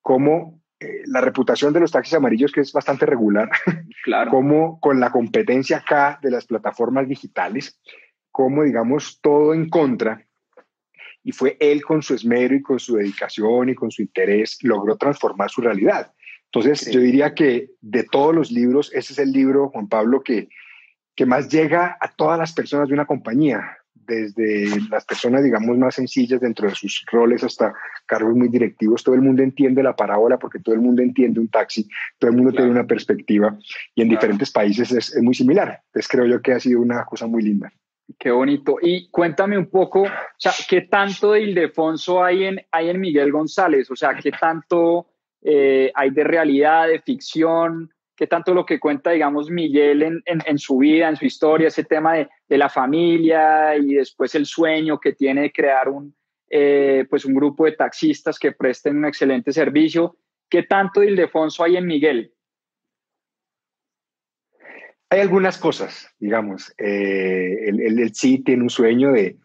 cómo 0.00 0.60
eh, 0.80 1.02
la 1.06 1.20
reputación 1.20 1.72
de 1.72 1.80
los 1.80 1.90
taxis 1.90 2.14
amarillos, 2.14 2.52
que 2.52 2.60
es 2.60 2.72
bastante 2.72 3.04
regular, 3.04 3.50
claro. 4.04 4.30
como 4.30 4.80
con 4.80 5.00
la 5.00 5.10
competencia 5.10 5.78
acá 5.78 6.18
de 6.22 6.30
las 6.30 6.46
plataformas 6.46 7.08
digitales, 7.08 7.80
como 8.30 8.62
digamos 8.62 9.20
todo 9.20 9.54
en 9.54 9.68
contra, 9.68 10.24
y 11.24 11.32
fue 11.32 11.56
él 11.60 11.82
con 11.82 12.02
su 12.02 12.14
esmero 12.14 12.54
y 12.54 12.62
con 12.62 12.80
su 12.80 12.96
dedicación 12.96 13.68
y 13.68 13.74
con 13.74 13.90
su 13.90 14.02
interés 14.02 14.58
logró 14.62 14.96
transformar 14.96 15.50
su 15.50 15.60
realidad. 15.60 16.12
Entonces, 16.46 16.90
yo 16.90 17.00
diría 17.00 17.34
que 17.34 17.70
de 17.80 18.04
todos 18.04 18.34
los 18.34 18.50
libros, 18.50 18.90
ese 18.92 19.12
es 19.14 19.18
el 19.18 19.30
libro, 19.30 19.70
Juan 19.70 19.88
Pablo, 19.88 20.22
que, 20.22 20.48
que 21.14 21.26
más 21.26 21.48
llega 21.48 21.96
a 22.00 22.08
todas 22.08 22.38
las 22.38 22.52
personas 22.52 22.88
de 22.88 22.94
una 22.94 23.06
compañía, 23.06 23.78
desde 24.06 24.68
las 24.90 25.04
personas, 25.04 25.44
digamos, 25.44 25.76
más 25.78 25.94
sencillas 25.94 26.40
dentro 26.40 26.68
de 26.68 26.74
sus 26.74 27.04
roles 27.10 27.44
hasta 27.44 27.74
cargos 28.06 28.34
muy 28.34 28.48
directivos, 28.48 29.02
todo 29.02 29.14
el 29.14 29.22
mundo 29.22 29.42
entiende 29.42 29.82
la 29.82 29.94
parábola 29.94 30.38
porque 30.38 30.58
todo 30.58 30.74
el 30.74 30.80
mundo 30.80 31.02
entiende 31.02 31.40
un 31.40 31.48
taxi, 31.48 31.88
todo 32.18 32.30
el 32.30 32.36
mundo 32.36 32.52
tiene 32.52 32.70
una 32.70 32.86
perspectiva 32.86 33.56
y 33.94 34.02
en 34.02 34.08
diferentes 34.08 34.50
países 34.50 34.90
es, 34.92 35.14
es, 35.14 35.22
muy 35.22 35.34
similar. 35.34 35.80
Entonces 35.86 36.08
creo 36.08 36.26
yo 36.26 36.42
que 36.42 36.52
ha 36.52 36.60
sido 36.60 36.80
una 36.80 37.04
cosa 37.04 37.26
muy 37.26 37.42
linda. 37.42 37.72
Qué 38.18 38.30
bonito. 38.30 38.76
Y 38.80 39.08
cuéntame 39.10 39.56
un 39.56 39.66
poco, 39.66 40.02
o 40.02 40.10
sea, 40.36 40.52
¿qué 40.68 40.82
tanto 40.82 41.32
de 41.32 41.42
Ildefonso 41.42 42.22
hay 42.22 42.44
en, 42.44 42.60
hay 42.70 42.90
en 42.90 43.00
Miguel 43.00 43.32
González? 43.32 43.90
O 43.90 43.96
sea, 43.96 44.14
¿qué 44.14 44.32
tanto 44.32 45.06
eh, 45.40 45.90
hay 45.94 46.10
de 46.10 46.24
realidad, 46.24 46.88
de 46.88 47.00
ficción? 47.00 47.90
¿Qué 48.22 48.28
tanto 48.28 48.54
lo 48.54 48.64
que 48.64 48.78
cuenta, 48.78 49.10
digamos, 49.10 49.50
Miguel 49.50 50.22
en, 50.24 50.58
su 50.60 50.78
vida, 50.78 51.08
en 51.08 51.16
su 51.16 51.24
historia, 51.24 51.66
ese 51.66 51.82
tema 51.82 52.14
de, 52.14 52.28
la 52.56 52.68
familia 52.68 53.76
y 53.76 53.94
después 53.94 54.36
el 54.36 54.46
sueño 54.46 55.00
que 55.00 55.12
tiene 55.12 55.40
de 55.40 55.50
crear 55.50 55.88
un, 55.88 56.14
eh, 56.48 57.04
pues 57.10 57.24
un 57.24 57.34
grupo 57.34 57.64
de 57.64 57.72
taxistas 57.72 58.38
que 58.38 58.52
presten 58.52 58.98
un 58.98 59.06
excelente 59.06 59.52
servicio? 59.52 60.18
¿Qué 60.48 60.62
tanto 60.62 61.00
de 61.00 61.08
Ildefonso 61.08 61.64
hay 61.64 61.76
en 61.76 61.84
Miguel? 61.84 62.32
Hay 65.10 65.18
algunas 65.18 65.58
cosas, 65.58 66.08
digamos. 66.20 66.72
Eh, 66.78 67.70
él, 67.70 68.12
sí 68.14 68.38
tiene 68.44 68.62
un 68.62 68.70
sueño 68.70 69.10
de, 69.10 69.36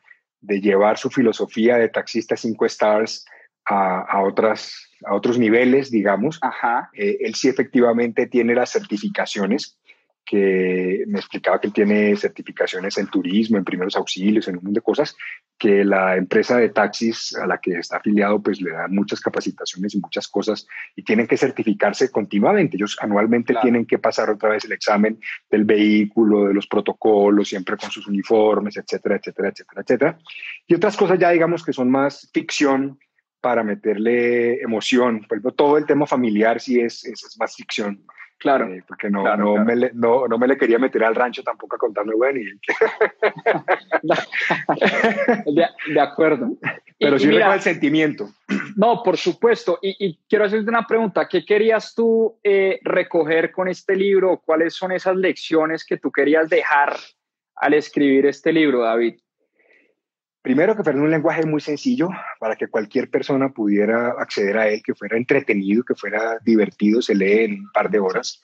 llevar 0.61 0.99
su 0.99 1.09
filosofía 1.09 1.77
de 1.77 1.89
taxista 1.89 2.37
cinco 2.37 2.67
stars 2.67 3.25
a, 3.65 4.21
otras, 4.21 4.86
a 5.05 5.13
otros 5.13 5.37
niveles, 5.37 5.91
digamos. 5.91 6.39
Ajá. 6.41 6.89
Eh, 6.93 7.17
él 7.21 7.35
sí 7.35 7.47
efectivamente 7.47 8.27
tiene 8.27 8.55
las 8.55 8.71
certificaciones 8.71 9.77
que 10.27 11.05
me 11.07 11.19
explicaba 11.19 11.59
que 11.59 11.69
tiene 11.69 12.15
certificaciones 12.17 12.97
en 12.97 13.07
turismo, 13.07 13.57
en 13.57 13.63
primeros 13.63 13.95
auxilios, 13.95 14.47
en 14.47 14.55
un 14.55 14.57
montón 14.57 14.73
de 14.73 14.81
cosas, 14.81 15.15
que 15.57 15.85
la 15.85 16.17
empresa 16.17 16.57
de 16.57 16.69
taxis 16.69 17.33
a 17.37 17.47
la 17.47 17.59
que 17.59 17.79
está 17.79 17.97
afiliado 17.97 18.41
pues 18.41 18.61
le 18.61 18.71
da 18.71 18.89
muchas 18.89 19.21
capacitaciones 19.21 19.95
y 19.95 19.99
muchas 19.99 20.27
cosas 20.27 20.67
y 20.97 21.03
tienen 21.03 21.27
que 21.27 21.37
certificarse 21.37 22.11
continuamente. 22.11 22.75
Ellos 22.75 22.97
anualmente 22.99 23.55
tienen 23.61 23.85
que 23.85 23.99
pasar 23.99 24.29
otra 24.29 24.49
vez 24.49 24.65
el 24.65 24.73
examen 24.73 25.17
del 25.49 25.63
vehículo, 25.63 26.49
de 26.49 26.53
los 26.53 26.67
protocolos, 26.67 27.47
siempre 27.47 27.77
con 27.77 27.89
sus 27.89 28.05
uniformes, 28.05 28.75
etcétera, 28.75 29.15
etcétera, 29.15 29.49
etcétera, 29.49 29.81
etcétera. 29.81 30.19
Y 30.67 30.75
otras 30.75 30.97
cosas 30.97 31.17
ya 31.17 31.29
digamos 31.29 31.63
que 31.63 31.71
son 31.71 31.89
más 31.89 32.29
ficción 32.33 32.99
para 33.41 33.63
meterle 33.63 34.61
emoción. 34.61 35.19
Por 35.27 35.37
ejemplo, 35.37 35.53
todo 35.53 35.77
el 35.77 35.85
tema 35.85 36.05
familiar 36.05 36.59
sí 36.59 36.79
es, 36.79 37.05
es 37.05 37.37
más 37.39 37.55
ficción 37.55 38.03
Claro. 38.37 38.71
Eh, 38.71 38.83
porque 38.87 39.09
no, 39.09 39.35
no, 39.35 39.57
Me 39.63 39.75
le, 39.75 39.91
no, 39.93 40.27
no, 40.27 40.37
me 40.37 40.47
le 40.47 40.57
quería 40.57 40.77
meter 40.77 41.03
al 41.03 41.15
rancho 41.15 41.41
tampoco 41.43 41.75
a 41.75 41.79
contarme, 41.79 42.13
bueno. 42.15 42.39
Y... 42.39 42.59
de, 45.93 45.99
acuerdo. 45.99 46.55
Pero 46.99 47.19
sí 47.19 47.27
mira, 47.27 47.53
el 47.53 47.61
sentimiento. 47.61 48.29
No, 48.75 49.01
por 49.01 49.17
supuesto. 49.17 49.79
Y, 49.81 49.95
y, 49.97 50.19
quiero 50.29 50.45
hacerte 50.45 50.69
una 50.69 50.85
pregunta. 50.85 51.27
¿Qué 51.27 51.43
querías 51.43 51.95
tú 51.95 52.37
eh, 52.43 52.79
recoger 52.83 53.51
con 53.51 53.67
este 53.67 53.95
libro? 53.95 54.39
¿Cuáles 54.45 54.75
son 54.75 54.91
esas 54.91 55.15
lecciones 55.15 55.83
que 55.83 55.97
tú 55.97 56.11
querías 56.11 56.47
dejar 56.47 56.95
al 57.55 57.73
escribir 57.73 58.27
este 58.27 58.53
libro, 58.53 58.83
David? 58.83 59.15
Primero 60.47 60.77
que 60.77 60.83
fuera 60.83 61.01
un 61.01 61.11
lenguaje 61.11 61.45
muy 61.45 61.59
sencillo 61.59 62.07
para 62.39 62.55
que 62.55 62.69
cualquier 62.69 63.09
persona 63.09 63.49
pudiera 63.49 64.11
acceder 64.11 64.57
a 64.57 64.69
él, 64.69 64.81
que 64.81 64.95
fuera 64.95 65.17
entretenido, 65.17 65.83
que 65.83 65.93
fuera 65.93 66.39
divertido, 66.41 67.01
se 67.01 67.15
lee 67.15 67.43
en 67.43 67.51
un 67.59 67.71
par 67.73 67.89
de 67.89 67.99
horas. 67.99 68.41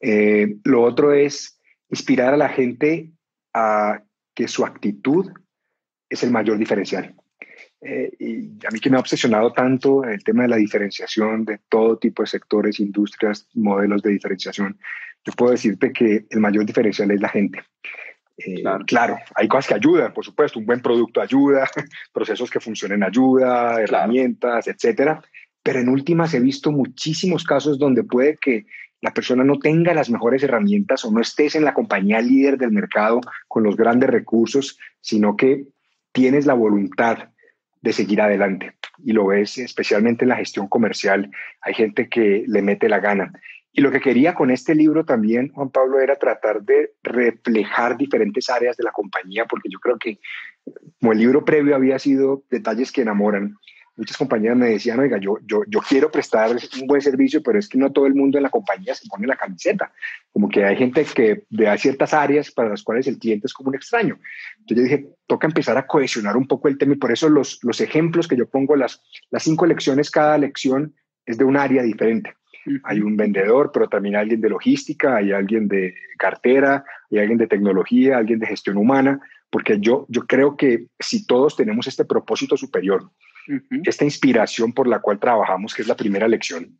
Eh, 0.00 0.56
lo 0.64 0.82
otro 0.82 1.12
es 1.12 1.60
inspirar 1.90 2.32
a 2.32 2.38
la 2.38 2.48
gente 2.48 3.10
a 3.52 4.02
que 4.34 4.48
su 4.48 4.64
actitud 4.64 5.30
es 6.08 6.22
el 6.22 6.30
mayor 6.30 6.56
diferencial. 6.56 7.14
Eh, 7.82 8.10
y 8.18 8.66
a 8.66 8.70
mí 8.70 8.80
que 8.80 8.88
me 8.88 8.96
ha 8.96 9.00
obsesionado 9.00 9.52
tanto 9.52 10.04
el 10.04 10.24
tema 10.24 10.44
de 10.44 10.48
la 10.48 10.56
diferenciación 10.56 11.44
de 11.44 11.60
todo 11.68 11.98
tipo 11.98 12.22
de 12.22 12.28
sectores, 12.28 12.80
industrias, 12.80 13.46
modelos 13.52 14.00
de 14.00 14.12
diferenciación, 14.12 14.78
yo 15.22 15.34
puedo 15.34 15.52
decirte 15.52 15.92
que 15.92 16.24
el 16.30 16.40
mayor 16.40 16.64
diferencial 16.64 17.10
es 17.10 17.20
la 17.20 17.28
gente. 17.28 17.60
Eh, 18.38 18.62
claro. 18.86 19.16
hay 19.34 19.46
cosas 19.46 19.68
que 19.68 19.74
ayudan, 19.74 20.12
por 20.12 20.24
supuesto, 20.24 20.58
un 20.58 20.66
buen 20.66 20.80
producto 20.80 21.20
ayuda, 21.20 21.68
procesos 22.12 22.50
que 22.50 22.60
funcionen 22.60 23.02
ayuda, 23.02 23.80
herramientas, 23.80 24.66
etcétera. 24.66 25.22
Pero 25.62 25.80
en 25.80 25.88
últimas 25.88 26.34
he 26.34 26.40
visto 26.40 26.72
muchísimos 26.72 27.44
casos 27.44 27.78
donde 27.78 28.04
puede 28.04 28.36
que 28.36 28.66
la 29.00 29.12
persona 29.12 29.44
no 29.44 29.58
tenga 29.58 29.94
las 29.94 30.10
mejores 30.10 30.42
herramientas 30.42 31.04
o 31.04 31.10
no 31.10 31.20
estés 31.20 31.56
en 31.56 31.64
la 31.64 31.74
compañía 31.74 32.20
líder 32.20 32.56
del 32.56 32.70
mercado 32.70 33.20
con 33.48 33.64
los 33.64 33.76
grandes 33.76 34.10
recursos, 34.10 34.78
sino 35.00 35.36
que 35.36 35.64
tienes 36.12 36.46
la 36.46 36.54
voluntad 36.54 37.30
de 37.80 37.92
seguir 37.92 38.20
adelante. 38.20 38.74
Y 39.04 39.12
lo 39.12 39.26
ves 39.26 39.58
especialmente 39.58 40.24
en 40.24 40.28
la 40.28 40.36
gestión 40.36 40.68
comercial. 40.68 41.30
Hay 41.62 41.74
gente 41.74 42.08
que 42.08 42.44
le 42.46 42.62
mete 42.62 42.88
la 42.88 43.00
gana. 43.00 43.32
Y 43.72 43.80
lo 43.80 43.90
que 43.90 44.00
quería 44.00 44.34
con 44.34 44.50
este 44.50 44.74
libro 44.74 45.04
también, 45.04 45.50
Juan 45.52 45.70
Pablo, 45.70 45.98
era 45.98 46.16
tratar 46.16 46.62
de 46.62 46.92
reflejar 47.02 47.96
diferentes 47.96 48.50
áreas 48.50 48.76
de 48.76 48.84
la 48.84 48.92
compañía, 48.92 49.46
porque 49.46 49.70
yo 49.70 49.78
creo 49.78 49.98
que 49.98 50.18
como 51.00 51.12
el 51.12 51.18
libro 51.18 51.44
previo 51.44 51.74
había 51.74 51.98
sido 51.98 52.44
detalles 52.50 52.92
que 52.92 53.00
enamoran, 53.00 53.56
muchas 53.96 54.16
compañías 54.16 54.56
me 54.56 54.68
decían, 54.68 55.00
oiga, 55.00 55.18
yo, 55.18 55.38
yo, 55.46 55.62
yo 55.68 55.80
quiero 55.80 56.10
prestar 56.10 56.50
un 56.50 56.86
buen 56.86 57.00
servicio, 57.00 57.42
pero 57.42 57.58
es 57.58 57.68
que 57.68 57.78
no 57.78 57.92
todo 57.92 58.06
el 58.06 58.14
mundo 58.14 58.38
en 58.38 58.42
la 58.42 58.50
compañía 58.50 58.94
se 58.94 59.08
pone 59.08 59.26
la 59.26 59.36
camiseta. 59.36 59.92
Como 60.32 60.48
que 60.48 60.64
hay 60.64 60.76
gente 60.76 61.04
que 61.04 61.44
vea 61.50 61.76
ciertas 61.76 62.14
áreas 62.14 62.50
para 62.50 62.70
las 62.70 62.82
cuales 62.82 63.06
el 63.06 63.18
cliente 63.18 63.46
es 63.46 63.54
como 63.54 63.68
un 63.68 63.74
extraño. 63.74 64.18
Entonces 64.58 64.76
yo 64.76 64.82
dije, 64.82 65.08
toca 65.26 65.46
empezar 65.46 65.76
a 65.76 65.86
cohesionar 65.86 66.36
un 66.36 66.46
poco 66.46 66.68
el 66.68 66.78
tema 66.78 66.94
y 66.94 66.98
por 66.98 67.12
eso 67.12 67.28
los, 67.28 67.58
los 67.62 67.80
ejemplos 67.80 68.28
que 68.28 68.36
yo 68.36 68.48
pongo, 68.48 68.76
las, 68.76 69.02
las 69.30 69.42
cinco 69.42 69.66
lecciones, 69.66 70.10
cada 70.10 70.38
lección 70.38 70.94
es 71.26 71.38
de 71.38 71.44
un 71.44 71.56
área 71.56 71.82
diferente. 71.82 72.34
Hay 72.84 73.00
un 73.00 73.16
vendedor, 73.16 73.70
pero 73.72 73.88
también 73.88 74.16
alguien 74.16 74.40
de 74.40 74.48
logística, 74.48 75.16
hay 75.16 75.32
alguien 75.32 75.68
de 75.68 75.94
cartera, 76.18 76.84
hay 77.10 77.18
alguien 77.18 77.38
de 77.38 77.46
tecnología, 77.46 78.18
alguien 78.18 78.38
de 78.38 78.46
gestión 78.46 78.76
humana, 78.76 79.20
porque 79.50 79.78
yo, 79.80 80.06
yo 80.08 80.26
creo 80.26 80.56
que 80.56 80.86
si 80.98 81.26
todos 81.26 81.56
tenemos 81.56 81.86
este 81.86 82.04
propósito 82.04 82.56
superior, 82.56 83.10
esta 83.84 84.04
inspiración 84.04 84.72
por 84.72 84.86
la 84.86 85.00
cual 85.00 85.18
trabajamos, 85.18 85.74
que 85.74 85.82
es 85.82 85.88
la 85.88 85.96
primera 85.96 86.28
lección, 86.28 86.78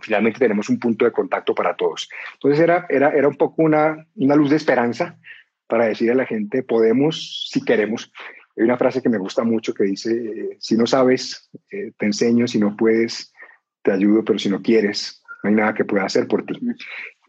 finalmente 0.00 0.38
tenemos 0.38 0.68
un 0.68 0.78
punto 0.78 1.04
de 1.04 1.12
contacto 1.12 1.54
para 1.54 1.76
todos. 1.76 2.08
Entonces 2.34 2.60
era, 2.60 2.86
era, 2.88 3.10
era 3.10 3.28
un 3.28 3.36
poco 3.36 3.62
una, 3.62 4.06
una 4.16 4.36
luz 4.36 4.50
de 4.50 4.56
esperanza 4.56 5.18
para 5.66 5.86
decir 5.86 6.10
a 6.10 6.14
la 6.14 6.26
gente, 6.26 6.62
podemos 6.62 7.48
si 7.50 7.64
queremos. 7.64 8.12
Hay 8.56 8.64
una 8.64 8.76
frase 8.76 9.02
que 9.02 9.08
me 9.08 9.18
gusta 9.18 9.42
mucho 9.42 9.74
que 9.74 9.84
dice, 9.84 10.56
si 10.60 10.76
no 10.76 10.86
sabes, 10.86 11.50
eh, 11.70 11.92
te 11.96 12.06
enseño, 12.06 12.46
si 12.46 12.58
no 12.58 12.76
puedes, 12.76 13.33
te 13.84 13.92
ayudo, 13.92 14.24
pero 14.24 14.38
si 14.38 14.48
no 14.48 14.60
quieres, 14.60 15.22
no 15.42 15.50
hay 15.50 15.56
nada 15.56 15.74
que 15.74 15.84
pueda 15.84 16.04
hacer 16.04 16.26
por 16.26 16.44
ti. 16.44 16.58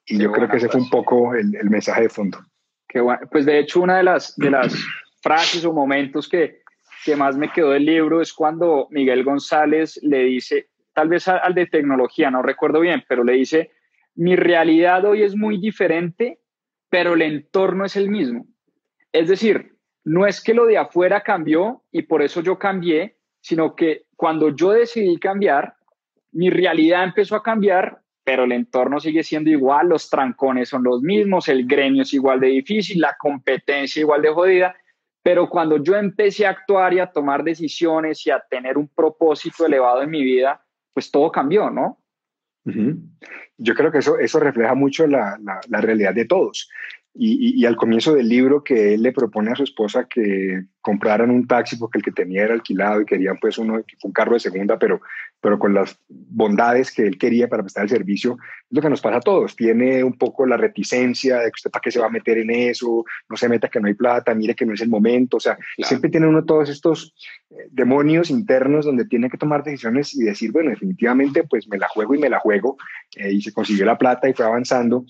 Y 0.07 0.17
yo 0.17 0.31
creo 0.31 0.49
que 0.49 0.57
ese 0.57 0.69
fue 0.69 0.81
un 0.81 0.89
poco 0.89 1.35
el, 1.35 1.51
mensaje 1.69 2.03
de 2.03 2.09
fondo. 2.09 2.39
Qué 2.87 3.01
bueno. 3.01 3.27
Pues 3.29 3.45
de 3.45 3.59
hecho, 3.59 3.81
una 3.81 3.97
de 3.97 4.03
las, 4.03 4.35
de 4.37 4.49
las 4.49 4.73
frases 5.21 5.65
o 5.65 5.73
momentos 5.73 6.27
que, 6.29 6.61
que 7.03 7.15
más 7.15 7.37
me 7.37 7.51
quedó 7.51 7.71
del 7.71 7.85
libro 7.85 8.21
es 8.21 8.33
cuando 8.33 8.87
Miguel 8.89 9.23
González 9.23 9.99
le 10.01 10.23
dice, 10.23 10.69
tal 10.93 11.09
vez 11.09 11.27
al 11.27 11.53
de 11.53 11.67
tecnología, 11.67 12.31
no 12.31 12.41
recuerdo 12.41 12.79
bien, 12.79 13.03
pero 13.07 13.23
le 13.23 13.33
dice, 13.33 13.71
mi 14.15 14.35
realidad 14.35 15.03
hoy 15.03 15.23
es 15.23 15.35
muy 15.35 15.59
diferente, 15.59 16.39
pero 16.89 17.15
el 17.15 17.21
entorno 17.21 17.83
es 17.83 17.97
el 17.97 18.09
mismo. 18.09 18.47
Es 19.11 19.27
decir, 19.27 19.75
no 20.05 20.25
es 20.25 20.41
que 20.41 20.53
lo 20.53 20.65
de 20.65 20.77
afuera 20.77 21.21
cambió 21.21 21.83
y 21.91 22.03
por 22.03 22.21
eso 22.21 22.41
yo 22.41 22.57
cambié, 22.57 23.17
sino 23.41 23.75
que 23.75 24.05
cuando 24.15 24.55
yo 24.55 24.71
decidí 24.71 25.17
cambiar, 25.17 25.75
mi 26.35 26.49
realidad 26.49 27.05
empezó 27.05 27.35
a 27.35 27.43
cambiar, 27.43 28.01
pero 28.23 28.43
el 28.43 28.51
entorno 28.51 28.99
sigue 28.99 29.23
siendo 29.23 29.49
igual, 29.49 29.87
los 29.87 30.09
trancones 30.09 30.67
son 30.67 30.83
los 30.83 31.01
mismos, 31.01 31.47
el 31.47 31.65
gremio 31.65 32.01
es 32.01 32.13
igual 32.13 32.41
de 32.41 32.47
difícil, 32.47 32.99
la 32.99 33.15
competencia 33.17 34.01
igual 34.01 34.21
de 34.21 34.29
jodida, 34.29 34.75
pero 35.23 35.49
cuando 35.49 35.81
yo 35.81 35.95
empecé 35.95 36.45
a 36.45 36.49
actuar 36.49 36.93
y 36.93 36.99
a 36.99 37.07
tomar 37.11 37.43
decisiones 37.43 38.27
y 38.27 38.31
a 38.31 38.43
tener 38.49 38.77
un 38.77 38.89
propósito 38.89 39.65
elevado 39.65 40.01
en 40.01 40.09
mi 40.09 40.23
vida, 40.23 40.61
pues 40.93 41.09
todo 41.09 41.31
cambió, 41.31 41.69
¿no? 41.69 42.01
Yo 43.57 43.73
creo 43.73 43.91
que 43.91 43.99
eso, 43.99 44.19
eso 44.19 44.39
refleja 44.39 44.75
mucho 44.75 45.07
la, 45.07 45.37
la 45.69 45.81
realidad 45.81 46.13
de 46.13 46.25
todos. 46.25 46.69
Y, 47.17 47.61
y, 47.61 47.65
al 47.65 47.77
comienzo 47.77 48.13
del 48.13 48.27
libro 48.27 48.61
que 48.61 48.93
él 48.93 49.01
le 49.01 49.13
propone 49.13 49.49
a 49.49 49.55
su 49.55 49.63
esposa 49.63 50.05
que 50.05 50.65
compraran 50.81 51.31
un 51.31 51.47
taxi 51.47 51.77
porque 51.77 51.99
el 51.99 52.03
que 52.03 52.11
tenía 52.11 52.43
era 52.43 52.53
alquilado 52.53 52.99
y 52.99 53.05
querían 53.05 53.37
pues 53.39 53.57
uno, 53.57 53.81
un 54.03 54.11
carro 54.11 54.33
de 54.33 54.41
segunda, 54.41 54.77
pero, 54.77 54.99
pero 55.39 55.57
con 55.57 55.73
las 55.73 55.97
bondades 56.09 56.91
que 56.91 57.03
él 57.03 57.17
quería 57.17 57.47
para 57.47 57.63
prestar 57.63 57.83
el 57.83 57.89
servicio, 57.89 58.37
es 58.41 58.75
lo 58.75 58.81
que 58.81 58.89
nos 58.89 58.99
pasa 58.99 59.17
a 59.17 59.21
todos. 59.21 59.55
Tiene 59.55 60.03
un 60.03 60.17
poco 60.17 60.45
la 60.45 60.57
reticencia 60.57 61.37
de 61.37 61.45
que 61.45 61.55
usted 61.55 61.71
para 61.71 61.81
qué 61.81 61.89
se 61.89 62.01
va 62.01 62.07
a 62.07 62.09
meter 62.09 62.37
en 62.37 62.51
eso, 62.51 63.05
no 63.29 63.37
se 63.37 63.47
meta 63.47 63.69
que 63.69 63.79
no 63.79 63.87
hay 63.87 63.93
plata, 63.93 64.35
mire 64.35 64.53
que 64.53 64.65
no 64.65 64.73
es 64.73 64.81
el 64.81 64.89
momento. 64.89 65.37
O 65.37 65.39
sea, 65.39 65.57
siempre 65.77 66.09
tiene 66.09 66.27
uno 66.27 66.43
todos 66.43 66.69
estos 66.69 67.15
eh, 67.49 67.69
demonios 67.71 68.29
internos 68.29 68.85
donde 68.85 69.05
tiene 69.05 69.29
que 69.29 69.37
tomar 69.37 69.63
decisiones 69.63 70.13
y 70.13 70.23
decir, 70.23 70.51
bueno, 70.51 70.69
definitivamente 70.69 71.45
pues 71.45 71.67
me 71.69 71.77
la 71.77 71.87
juego 71.87 72.13
y 72.13 72.19
me 72.19 72.29
la 72.29 72.39
juego. 72.39 72.75
Eh, 73.15 73.31
y 73.31 73.41
se 73.41 73.53
consiguió 73.53 73.85
la 73.85 73.97
plata 73.97 74.27
y 74.27 74.33
fue 74.33 74.45
avanzando 74.45 75.05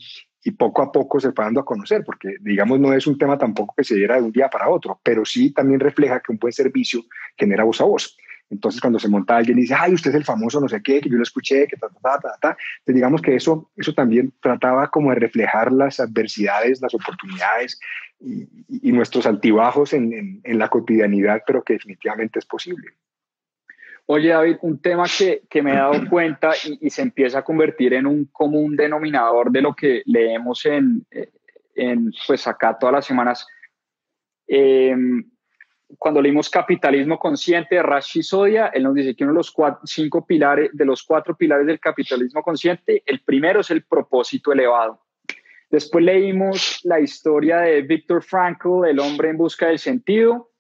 y 0.46 0.52
poco 0.52 0.84
a 0.84 0.92
poco 0.92 1.20
se 1.20 1.32
fue 1.32 1.44
dando 1.44 1.60
a 1.60 1.66
conocer, 1.66 2.04
porque 2.06 2.36
digamos 2.40 2.80
no 2.80 2.94
es 2.94 3.08
un 3.08 3.18
tema 3.18 3.36
tampoco 3.36 3.74
que 3.76 3.84
se 3.84 3.96
diera 3.96 4.18
de 4.18 4.22
un 4.22 4.32
día 4.32 4.48
para 4.48 4.70
otro, 4.70 5.02
pero 5.02 5.26
sí 5.26 5.52
también 5.52 5.80
refleja 5.80 6.20
que 6.20 6.32
un 6.32 6.38
buen 6.38 6.54
servicio 6.54 7.04
genera 7.36 7.64
voz 7.64 7.82
a 7.82 7.86
voz. 7.86 8.16
Entonces, 8.52 8.80
cuando 8.80 9.00
se 9.00 9.10
monta 9.10 9.38
alguien 9.38 9.58
y 9.58 9.62
dice, 9.62 9.74
ay, 9.76 9.96
usted 9.96 10.12
es 10.12 10.18
el 10.18 10.24
famoso 10.24 10.62
no 10.62 10.70
sé 10.70 10.84
qué, 10.84 11.02
que 11.02 11.10
yo 11.10 11.18
lo 11.18 11.24
escuché, 11.24 11.66
que 11.68 11.78
ta, 11.78 11.88
ta, 11.90 12.20
ta, 12.20 12.38
ta, 12.40 12.58
pues 12.86 12.94
digamos 12.94 13.24
que 13.24 13.36
eso, 13.36 13.72
eso 13.76 13.92
también 13.96 14.32
trataba 14.40 14.92
como 14.92 15.10
de 15.10 15.16
reflejar 15.16 15.72
las 15.72 16.00
adversidades, 16.00 16.80
las 16.80 16.94
oportunidades 16.94 17.80
y, 18.20 18.92
nuestros 18.92 19.26
altibajos 19.26 19.94
en, 19.94 20.42
en, 20.44 20.60
la 20.60 20.70
cotidianidad, 20.70 21.42
pero 21.48 21.64
que 21.64 21.74
definitivamente 21.74 22.38
es 22.38 22.46
posible. 22.46 22.94
Oye, 24.08 24.30
David, 24.30 24.58
un 24.62 24.80
tema 24.80 25.06
que, 25.06 25.44
que 25.50 25.64
me 25.64 25.74
he 25.74 25.76
dado 25.76 26.08
cuenta 26.10 26.52
y, 26.64 26.90
se 26.90 27.02
empieza 27.02 27.40
a 27.40 27.44
convertir 27.44 27.94
en 27.94 28.06
un 28.06 28.26
común 28.26 28.76
denominador 28.76 29.52
de 29.52 29.62
lo 29.62 29.76
que 29.76 30.04
leemos 30.06 30.66
en, 30.66 31.06
en 31.74 32.12
pues 32.28 32.48
acá 32.48 32.78
todas 32.80 32.94
las 32.94 33.06
semanas. 33.06 33.48
Eh, 34.48 34.96
cuando 35.98 36.22
leímos 36.22 36.50
Capitalismo 36.50 37.18
Consciente 37.18 37.76
de 37.76 37.84
Rashi 37.84 38.24
Sodia, 38.24 38.68
él 38.68 38.84
nos 38.84 38.96
dice 38.96 39.16
que 39.16 39.24
uno 39.24 39.34
de 39.34 39.38
los 39.38 39.54
cinco 39.86 40.26
pilares, 40.26 40.70
de 40.74 40.86
los 40.86 41.04
cuatro 41.04 41.36
pilares 41.36 41.68
del 41.68 41.80
capitalismo 41.80 42.42
consciente, 42.42 43.04
el 43.06 43.22
primero 43.22 43.62
es 43.62 43.72
el 43.72 43.84
propósito 43.84 44.52
elevado. 44.52 45.02
Después 45.70 46.04
leímos 46.04 46.80
la 46.84 47.00
historia 47.00 47.60
de 47.60 47.82
Viktor 47.82 48.24
Frankl, 48.24 48.86
el 48.88 49.00
hombre 49.00 49.30
en 49.30 49.38
busca 49.38 49.68
del 49.68 49.80
sentido, 49.80 50.52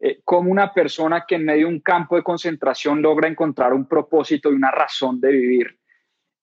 eh, 0.00 0.20
como 0.24 0.50
una 0.50 0.72
persona 0.72 1.24
que 1.26 1.36
en 1.36 1.44
medio 1.44 1.66
de 1.66 1.74
un 1.74 1.80
campo 1.80 2.16
de 2.16 2.22
concentración 2.22 3.02
logra 3.02 3.28
encontrar 3.28 3.72
un 3.72 3.86
propósito 3.86 4.50
y 4.50 4.54
una 4.54 4.70
razón 4.70 5.20
de 5.20 5.32
vivir. 5.32 5.78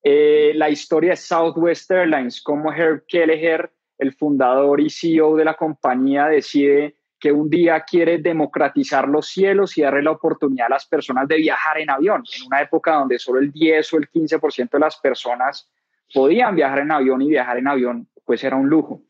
Eh, 0.03 0.51
la 0.55 0.69
historia 0.69 1.11
de 1.11 1.15
Southwest 1.15 1.89
Airlines, 1.89 2.41
como 2.41 2.71
Herb 2.71 3.05
Kelleher, 3.07 3.71
el 3.97 4.13
fundador 4.13 4.81
y 4.81 4.89
CEO 4.89 5.35
de 5.35 5.45
la 5.45 5.55
compañía, 5.55 6.27
decide 6.27 6.97
que 7.19 7.31
un 7.31 7.49
día 7.49 7.79
quiere 7.81 8.19
democratizar 8.19 9.07
los 9.07 9.27
cielos 9.27 9.77
y 9.77 9.81
darle 9.81 10.03
la 10.03 10.11
oportunidad 10.11 10.67
a 10.67 10.75
las 10.75 10.85
personas 10.85 11.27
de 11.27 11.37
viajar 11.37 11.79
en 11.79 11.89
avión, 11.89 12.23
en 12.37 12.45
una 12.45 12.61
época 12.61 12.95
donde 12.95 13.17
solo 13.17 13.39
el 13.39 13.51
10 13.51 13.93
o 13.93 13.97
el 13.97 14.09
15% 14.09 14.69
de 14.69 14.79
las 14.79 14.97
personas 14.97 15.69
podían 16.13 16.55
viajar 16.55 16.79
en 16.79 16.91
avión 16.91 17.21
y 17.21 17.29
viajar 17.29 17.57
en 17.57 17.67
avión 17.67 18.07
pues 18.25 18.43
era 18.43 18.55
un 18.55 18.67
lujo. 18.67 19.01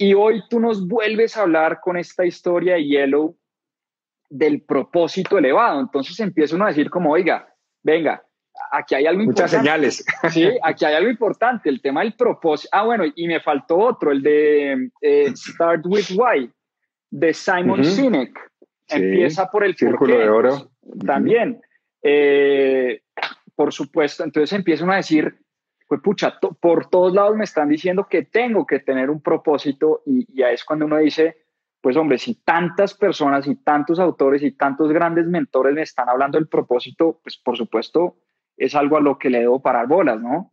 Y 0.00 0.14
hoy 0.14 0.42
tú 0.48 0.58
nos 0.60 0.88
vuelves 0.88 1.36
a 1.36 1.42
hablar 1.42 1.80
con 1.82 1.98
esta 1.98 2.24
historia 2.24 2.76
de 2.76 2.86
Yellow 2.86 3.36
del 4.30 4.62
propósito 4.62 5.36
elevado. 5.36 5.78
Entonces 5.78 6.18
empieza 6.20 6.56
uno 6.56 6.64
a 6.64 6.68
decir 6.68 6.88
como, 6.88 7.12
oiga, 7.12 7.54
venga, 7.82 8.24
aquí 8.72 8.94
hay 8.94 9.04
algo 9.04 9.24
Muchas 9.24 9.50
señales. 9.50 10.02
Sí, 10.30 10.48
aquí 10.62 10.86
hay 10.86 10.94
algo 10.94 11.10
importante, 11.10 11.68
el 11.68 11.82
tema 11.82 12.00
del 12.00 12.14
propósito. 12.14 12.70
Ah, 12.72 12.84
bueno, 12.84 13.04
y 13.14 13.26
me 13.26 13.40
faltó 13.40 13.76
otro, 13.76 14.10
el 14.10 14.22
de 14.22 14.90
eh, 15.02 15.32
Start 15.36 15.84
with 15.84 16.06
Why 16.16 16.50
de 17.10 17.34
Simon 17.34 17.84
Sinek. 17.84 18.40
Empieza 18.88 19.50
por 19.50 19.64
el 19.64 19.76
círculo 19.76 20.18
de 20.18 20.30
oro. 20.30 20.70
También. 21.04 21.60
Eh, 22.02 23.02
por 23.54 23.70
supuesto, 23.74 24.24
entonces 24.24 24.56
empiezan 24.56 24.90
a 24.90 24.96
decir, 24.96 25.38
pues 25.90 26.02
pucha, 26.02 26.38
por 26.38 26.88
todos 26.88 27.12
lados 27.12 27.36
me 27.36 27.42
están 27.42 27.68
diciendo 27.68 28.06
que 28.08 28.22
tengo 28.22 28.64
que 28.64 28.78
tener 28.78 29.10
un 29.10 29.20
propósito 29.20 30.04
y 30.06 30.24
ya 30.32 30.52
es 30.52 30.64
cuando 30.64 30.84
uno 30.84 30.98
dice, 30.98 31.38
pues 31.80 31.96
hombre, 31.96 32.16
si 32.16 32.36
tantas 32.36 32.94
personas 32.94 33.48
y 33.48 33.56
tantos 33.56 33.98
autores 33.98 34.40
y 34.44 34.52
tantos 34.52 34.92
grandes 34.92 35.26
mentores 35.26 35.74
me 35.74 35.82
están 35.82 36.08
hablando 36.08 36.38
del 36.38 36.46
propósito, 36.46 37.18
pues 37.24 37.36
por 37.38 37.56
supuesto 37.56 38.18
es 38.56 38.76
algo 38.76 38.98
a 38.98 39.00
lo 39.00 39.18
que 39.18 39.30
le 39.30 39.40
debo 39.40 39.60
parar 39.60 39.88
bolas, 39.88 40.20
¿no? 40.20 40.52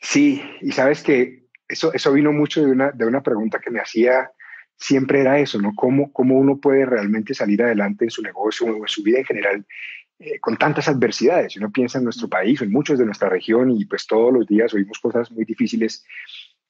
Sí, 0.00 0.42
y 0.60 0.72
sabes 0.72 1.04
que 1.04 1.44
eso, 1.68 1.92
eso 1.94 2.12
vino 2.12 2.32
mucho 2.32 2.64
de 2.64 2.72
una, 2.72 2.90
de 2.90 3.06
una 3.06 3.22
pregunta 3.22 3.60
que 3.60 3.70
me 3.70 3.78
hacía 3.78 4.32
siempre 4.74 5.20
era 5.20 5.38
eso, 5.38 5.60
¿no? 5.60 5.72
¿Cómo, 5.76 6.12
cómo 6.12 6.36
uno 6.36 6.56
puede 6.56 6.84
realmente 6.84 7.32
salir 7.32 7.62
adelante 7.62 8.06
en 8.06 8.10
su 8.10 8.22
negocio 8.22 8.66
o 8.66 8.76
en 8.78 8.88
su 8.88 9.04
vida 9.04 9.20
en 9.20 9.24
general 9.24 9.66
eh, 10.18 10.38
con 10.40 10.56
tantas 10.56 10.88
adversidades? 10.88 11.52
Si 11.52 11.58
uno 11.58 11.70
piensa 11.70 11.98
en 11.98 12.04
nuestro 12.04 12.28
país 12.28 12.60
en 12.62 12.70
muchos 12.70 12.98
de 12.98 13.04
nuestra 13.04 13.28
región 13.28 13.70
y 13.70 13.84
pues 13.84 14.06
todos 14.06 14.32
los 14.32 14.46
días 14.46 14.72
oímos 14.74 14.98
cosas 14.98 15.30
muy 15.30 15.44
difíciles. 15.44 16.04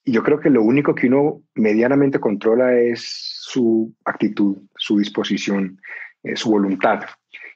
Y 0.05 0.12
yo 0.12 0.22
creo 0.22 0.40
que 0.40 0.51
lo 0.51 0.62
único 0.62 0.95
que 0.95 1.07
uno 1.07 1.43
medianamente 1.55 2.18
controla 2.18 2.74
es 2.78 3.03
su 3.05 3.95
actitud, 4.05 4.59
su 4.76 4.99
disposición, 4.99 5.80
eh, 6.22 6.36
su 6.36 6.51
voluntad. 6.51 7.05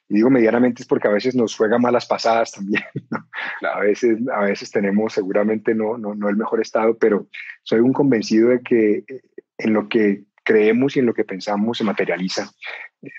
Y 0.08 0.14
digo 0.14 0.30
medianamente 0.30 0.82
es 0.82 0.88
porque 0.88 1.08
a 1.08 1.12
veces 1.12 1.34
nos 1.34 1.56
juega 1.56 1.78
malas 1.78 2.06
pasadas 2.06 2.52
también. 2.52 2.84
A, 3.62 3.80
veces, 3.80 4.18
a 4.32 4.42
veces 4.42 4.70
tenemos 4.70 5.14
seguramente 5.14 5.74
no, 5.74 5.96
no, 5.96 6.14
no 6.14 6.28
el 6.28 6.36
mejor 6.36 6.60
estado, 6.60 6.96
pero 6.98 7.26
soy 7.62 7.80
un 7.80 7.92
convencido 7.92 8.50
de 8.50 8.60
que 8.60 9.04
eh, 9.08 9.22
en 9.56 9.72
lo 9.72 9.88
que 9.88 10.24
creemos 10.44 10.96
y 10.96 11.00
en 11.00 11.06
lo 11.06 11.14
que 11.14 11.24
pensamos 11.24 11.78
se 11.78 11.84
materializa, 11.84 12.48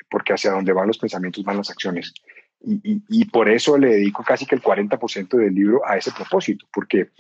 porque 0.10 0.34
hacia 0.34 0.52
donde 0.52 0.74
van 0.74 0.88
los 0.88 0.98
pensamientos 0.98 1.44
van 1.44 1.58
las 1.58 1.70
acciones. 1.70 2.14
Y, 2.60 3.02
y, 3.08 3.26
por 3.26 3.50
eso 3.50 3.78
le 3.78 3.90
dedico 3.90 4.24
casi 4.24 4.46
que 4.46 4.56
el 4.56 4.62
40% 4.62 5.38
del 5.38 5.54
libro 5.54 5.82
a 5.86 5.96
ese 5.96 6.12
propósito, 6.12 6.66
porque 6.74 7.12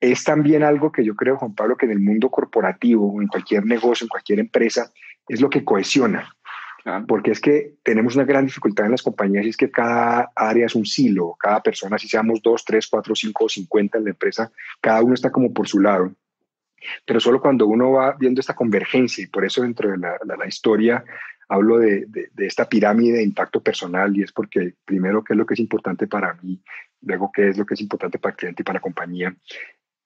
es 0.00 0.24
también 0.24 0.62
algo 0.62 0.90
que 0.90 1.04
yo 1.04 1.14
creo, 1.14 1.36
Juan 1.36 1.54
Pablo, 1.54 1.76
que 1.76 1.86
en 1.86 1.92
el 1.92 2.00
mundo 2.00 2.30
corporativo, 2.30 3.20
en 3.20 3.28
cualquier 3.28 3.64
negocio, 3.66 4.04
en 4.04 4.08
cualquier 4.08 4.40
empresa, 4.40 4.90
es 5.28 5.40
lo 5.40 5.50
que 5.50 5.64
cohesiona. 5.64 6.34
Porque 7.08 7.30
es 7.30 7.40
que 7.40 7.76
tenemos 7.82 8.14
una 8.14 8.26
gran 8.26 8.44
dificultad 8.44 8.84
en 8.84 8.92
las 8.92 9.02
compañías 9.02 9.46
y 9.46 9.48
es 9.48 9.56
que 9.56 9.70
cada 9.70 10.30
área 10.36 10.66
es 10.66 10.74
un 10.74 10.84
silo, 10.84 11.34
cada 11.40 11.62
persona, 11.62 11.96
si 11.96 12.08
seamos 12.08 12.42
dos, 12.42 12.62
tres, 12.62 12.86
cuatro, 12.86 13.14
cinco 13.14 13.46
o 13.46 13.48
cincuenta 13.48 13.96
en 13.96 14.04
la 14.04 14.10
empresa, 14.10 14.52
cada 14.82 15.02
uno 15.02 15.14
está 15.14 15.32
como 15.32 15.50
por 15.54 15.66
su 15.66 15.80
lado. 15.80 16.12
Pero 17.06 17.20
solo 17.20 17.40
cuando 17.40 17.66
uno 17.66 17.92
va 17.92 18.14
viendo 18.18 18.40
esta 18.40 18.54
convergencia, 18.54 19.24
y 19.24 19.28
por 19.28 19.46
eso 19.46 19.62
dentro 19.62 19.90
de 19.90 19.96
la, 19.96 20.18
la, 20.24 20.46
historia 20.46 21.02
hablo 21.54 21.78
de, 21.78 22.06
de, 22.06 22.46
esta 22.46 22.68
pirámide 22.68 23.18
de 23.18 23.22
impacto 23.22 23.62
personal, 23.62 24.16
y 24.16 24.22
es 24.22 24.32
porque 24.32 24.74
primero 24.84 25.22
qué 25.22 25.32
es 25.34 25.38
lo 25.38 25.46
que 25.46 25.54
es 25.54 25.60
importante 25.60 26.06
para 26.06 26.34
mí, 26.42 26.60
luego 27.02 27.30
qué 27.32 27.48
es 27.48 27.58
lo 27.58 27.64
que 27.64 27.74
es 27.74 27.80
importante 27.80 28.18
para 28.18 28.32
el 28.32 28.36
cliente 28.36 28.62
y 28.62 28.64
para 28.64 28.78
la 28.78 28.82
compañía. 28.82 29.36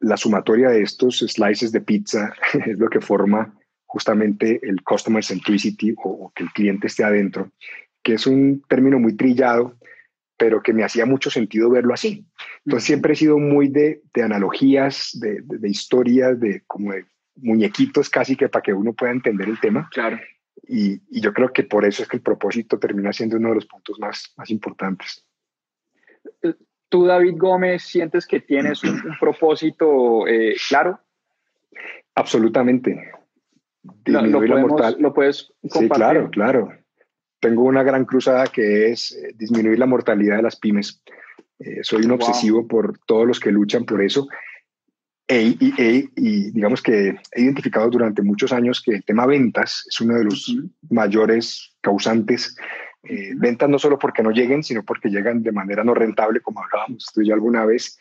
La 0.00 0.16
sumatoria 0.16 0.68
de 0.68 0.82
estos 0.82 1.18
slices 1.18 1.72
de 1.72 1.80
pizza 1.80 2.32
es 2.66 2.78
lo 2.78 2.88
que 2.88 3.00
forma 3.00 3.54
justamente 3.86 4.60
el 4.62 4.82
customer 4.82 5.24
centricity 5.24 5.94
o, 5.96 6.10
o 6.10 6.32
que 6.34 6.44
el 6.44 6.50
cliente 6.50 6.86
esté 6.86 7.04
adentro, 7.04 7.50
que 8.02 8.14
es 8.14 8.26
un 8.26 8.62
término 8.68 8.98
muy 8.98 9.16
trillado, 9.16 9.76
pero 10.38 10.62
que 10.62 10.72
me 10.72 10.84
hacía 10.84 11.04
mucho 11.04 11.30
sentido 11.30 11.68
verlo 11.68 11.92
así. 11.92 12.24
Entonces 12.64 12.86
siempre 12.86 13.12
he 13.12 13.16
sido 13.16 13.38
muy 13.38 13.68
de, 13.68 14.02
de 14.14 14.22
analogías, 14.22 15.10
de, 15.20 15.40
de, 15.42 15.68
historias, 15.68 16.38
de 16.38 16.62
como 16.66 16.92
de 16.92 17.04
muñequitos 17.34 18.08
casi 18.08 18.36
que 18.36 18.48
para 18.48 18.62
que 18.62 18.72
uno 18.72 18.92
pueda 18.92 19.12
entender 19.12 19.48
el 19.48 19.58
tema. 19.58 19.88
Claro. 19.92 20.18
Y, 20.62 21.00
y, 21.08 21.20
yo 21.20 21.32
creo 21.32 21.52
que 21.52 21.64
por 21.64 21.84
eso 21.84 22.02
es 22.02 22.08
que 22.08 22.16
el 22.16 22.22
propósito 22.22 22.78
termina 22.78 23.12
siendo 23.12 23.36
uno 23.36 23.50
de 23.50 23.54
los 23.56 23.66
puntos 23.66 23.98
más, 23.98 24.32
más 24.36 24.50
importantes. 24.50 25.24
¿Tú, 26.88 27.04
David 27.04 27.34
Gómez, 27.36 27.82
sientes 27.82 28.26
que 28.26 28.40
tienes 28.40 28.82
un, 28.84 29.02
propósito 29.20 30.26
eh, 30.26 30.56
claro? 30.68 31.00
Absolutamente. 32.14 33.12
No, 34.06 34.22
lo, 34.22 34.40
podemos, 34.40 34.98
lo, 34.98 35.14
puedes 35.14 35.52
compartir. 35.62 35.82
Sí, 35.82 35.88
claro, 35.88 36.30
claro 36.30 36.72
tengo 37.40 37.62
una 37.64 37.82
gran 37.82 38.04
cruzada 38.04 38.46
que 38.46 38.90
es 38.90 39.12
eh, 39.12 39.32
disminuir 39.34 39.78
la 39.78 39.86
mortalidad 39.86 40.36
de 40.36 40.42
las 40.42 40.56
pymes. 40.56 41.02
Eh, 41.58 41.80
soy 41.82 42.04
un 42.04 42.12
obsesivo 42.12 42.66
por 42.66 42.98
todos 43.06 43.26
los 43.26 43.40
que 43.40 43.50
luchan 43.50 43.84
por 43.84 44.02
eso. 44.02 44.28
E, 45.30 45.56
y, 46.16 46.50
digamos 46.52 46.80
que 46.80 47.14
he 47.32 47.42
identificado 47.42 47.90
durante 47.90 48.22
muchos 48.22 48.50
años 48.50 48.80
que 48.80 48.92
el 48.92 49.04
tema 49.04 49.26
ventas 49.26 49.84
es 49.86 50.00
uno 50.00 50.14
de 50.16 50.24
los 50.24 50.56
mayores 50.88 51.74
causantes. 51.82 52.56
Eh, 53.02 53.32
ventas 53.36 53.68
no 53.68 53.78
solo 53.78 53.98
porque 53.98 54.22
no 54.22 54.30
lleguen, 54.30 54.62
sino 54.62 54.82
porque 54.82 55.10
llegan 55.10 55.42
de 55.42 55.52
manera 55.52 55.84
no 55.84 55.92
rentable, 55.92 56.40
como 56.40 56.62
hablábamos 56.62 57.06
tú 57.12 57.20
y 57.20 57.28
yo 57.28 57.34
alguna 57.34 57.66
vez. 57.66 57.98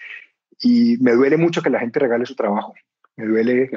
Y 0.62 0.98
me 1.02 1.12
duele 1.12 1.36
mucho 1.36 1.62
que 1.62 1.70
la 1.70 1.80
gente 1.80 2.00
regale 2.00 2.26
su 2.26 2.36
trabajo. 2.36 2.74
Me 3.18 3.26
duele 3.26 3.70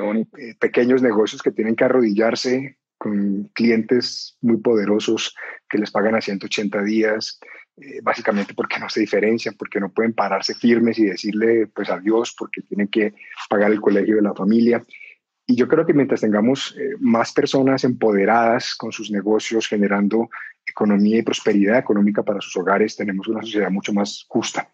pequeños 0.59 1.03
negocios 1.03 1.43
que 1.43 1.51
tienen 1.51 1.75
que 1.75 1.85
arrodillarse 1.85 2.79
con 2.99 3.51
clientes 3.55 4.37
muy 4.43 4.59
poderosos 4.59 5.35
que 5.69 5.79
les 5.79 5.91
pagan 5.91 6.15
a 6.15 6.21
180 6.21 6.83
días, 6.83 7.41
eh, 7.81 8.01
básicamente 8.03 8.55
porque 8.55 8.79
no 8.79 8.89
se 8.89 9.01
diferencian, 9.01 9.55
porque 9.57 9.81
no 9.81 9.91
pueden 9.91 10.13
pararse 10.13 10.55
firmes 10.55 10.99
y 10.99 11.07
decirle 11.07 11.67
pues 11.69 11.89
adiós 11.91 12.35
porque 12.39 12.63
tienen 12.63 12.89
que 12.89 13.15
pagar 13.49 13.73
el 13.73 13.81
colegio 13.81 14.17
de 14.17 14.23
la 14.23 14.35
familia. 14.35 14.83
Y 15.47 15.57
yo 15.57 15.67
creo 15.67 15.85
que 15.85 15.95
mientras 15.95 16.21
tengamos 16.21 16.77
eh, 16.79 16.97
más 17.01 17.33
personas 17.33 17.83
empoderadas 17.85 18.75
con 18.77 18.93
sus 18.93 19.11
negocios, 19.11 19.67
generando 19.67 20.31
economía 20.65 21.19
y 21.19 21.23
prosperidad 21.23 21.79
económica 21.79 22.23
para 22.23 22.41
sus 22.41 22.57
hogares, 22.57 22.97
tenemos 22.97 23.27
una 23.27 23.43
sociedad 23.43 23.71
mucho 23.71 23.93
más 23.93 24.27
justa. 24.29 24.69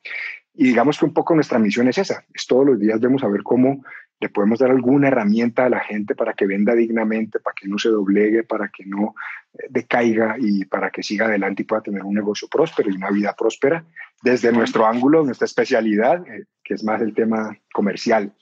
Y 0.53 0.65
digamos 0.65 0.99
que 0.99 1.05
un 1.05 1.15
poco 1.15 1.35
nuestra 1.35 1.59
misión 1.59 1.89
es 1.89 1.99
esa, 1.99 2.25
es 2.33 2.47
todos 2.47 2.67
los 2.67 2.81
días 2.81 3.01
vemos 3.01 3.23
a 3.23 3.29
ver 3.29 3.43
cómo 3.43 3.85
le 4.19 4.29
podemos 4.29 4.59
dar 4.59 4.71
alguna 4.71 5.09
herramienta 5.09 5.67
a 5.67 5.69
la 5.69 5.81
gente 5.81 6.15
para 6.15 6.33
que 6.33 6.47
venda 6.47 6.75
dignamente, 6.75 7.39
para 7.41 7.55
que 7.55 7.69
no 7.69 7.79
se 7.79 7.91
doblegue, 7.91 8.45
para 8.45 8.69
que 8.69 8.87
no 8.87 9.15
eh, 9.53 9.67
decaiga 9.69 10.37
y 10.39 10.65
para 10.65 10.91
que 10.91 11.03
siga 11.03 11.27
adelante 11.27 11.63
y 11.63 11.65
pueda 11.67 11.83
tener 11.83 12.03
un 12.03 12.15
negocio 12.15 12.49
próspero 12.49 12.91
y 12.91 12.97
una 12.97 13.11
vida 13.11 13.35
próspera 13.37 13.85
desde 14.23 14.53
nuestro 14.53 14.87
ángulo, 14.87 15.23
nuestra 15.23 15.45
especialidad, 15.45 16.27
eh, 16.29 16.47
que 16.65 16.75
es 16.75 16.85
más 16.85 17.03
el 17.03 17.15
tema 17.15 17.57
comercial, 17.73 18.33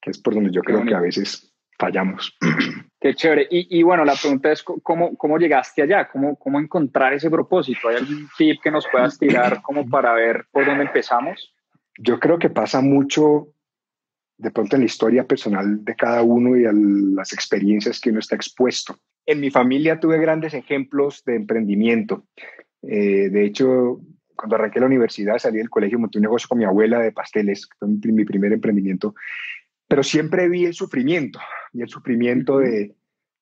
que 0.00 0.10
es 0.10 0.18
por 0.18 0.34
donde 0.34 0.50
yo 0.50 0.62
creo 0.62 0.84
que 0.84 0.94
a 0.94 1.00
veces 1.00 1.52
fallamos. 1.78 2.36
Qué 3.00 3.14
chévere. 3.14 3.46
Y, 3.48 3.80
bueno, 3.84 4.04
la 4.04 4.14
pregunta 4.20 4.50
es, 4.50 4.64
¿cómo, 4.64 5.16
cómo 5.16 5.38
llegaste 5.38 5.82
allá? 5.82 6.08
¿Cómo, 6.08 6.34
¿Cómo 6.34 6.58
encontrar 6.58 7.12
ese 7.12 7.30
propósito? 7.30 7.88
¿Hay 7.88 7.96
algún 7.96 8.28
tip 8.36 8.60
que 8.60 8.72
nos 8.72 8.88
puedas 8.88 9.16
tirar 9.16 9.62
como 9.62 9.88
para 9.88 10.12
ver 10.14 10.46
por 10.50 10.66
dónde 10.66 10.82
empezamos? 10.82 11.54
Yo 11.96 12.18
creo 12.18 12.40
que 12.40 12.50
pasa 12.50 12.80
mucho 12.80 13.54
de 14.38 14.50
pronto 14.52 14.76
en 14.76 14.82
la 14.82 14.86
historia 14.86 15.26
personal 15.26 15.84
de 15.84 15.94
cada 15.96 16.22
uno 16.22 16.56
y 16.56 16.64
a 16.64 16.72
las 16.72 17.32
experiencias 17.32 18.00
que 18.00 18.10
uno 18.10 18.20
está 18.20 18.36
expuesto. 18.36 18.96
En 19.26 19.40
mi 19.40 19.50
familia 19.50 20.00
tuve 20.00 20.18
grandes 20.18 20.54
ejemplos 20.54 21.22
de 21.24 21.34
emprendimiento. 21.34 22.24
Eh, 22.82 23.28
de 23.30 23.44
hecho, 23.44 24.00
cuando 24.36 24.54
arranqué 24.54 24.78
la 24.80 24.86
universidad, 24.86 25.38
salí 25.38 25.58
del 25.58 25.68
colegio, 25.68 25.98
monté 25.98 26.18
un 26.18 26.22
negocio 26.22 26.48
con 26.48 26.58
mi 26.58 26.64
abuela 26.64 27.00
de 27.00 27.12
pasteles, 27.12 27.68
fue 27.78 27.88
mi 27.88 28.24
primer 28.24 28.52
emprendimiento, 28.52 29.14
pero 29.88 30.04
siempre 30.04 30.48
vi 30.48 30.66
el 30.66 30.74
sufrimiento, 30.74 31.40
y 31.72 31.82
el 31.82 31.88
sufrimiento 31.88 32.58
de, 32.58 32.94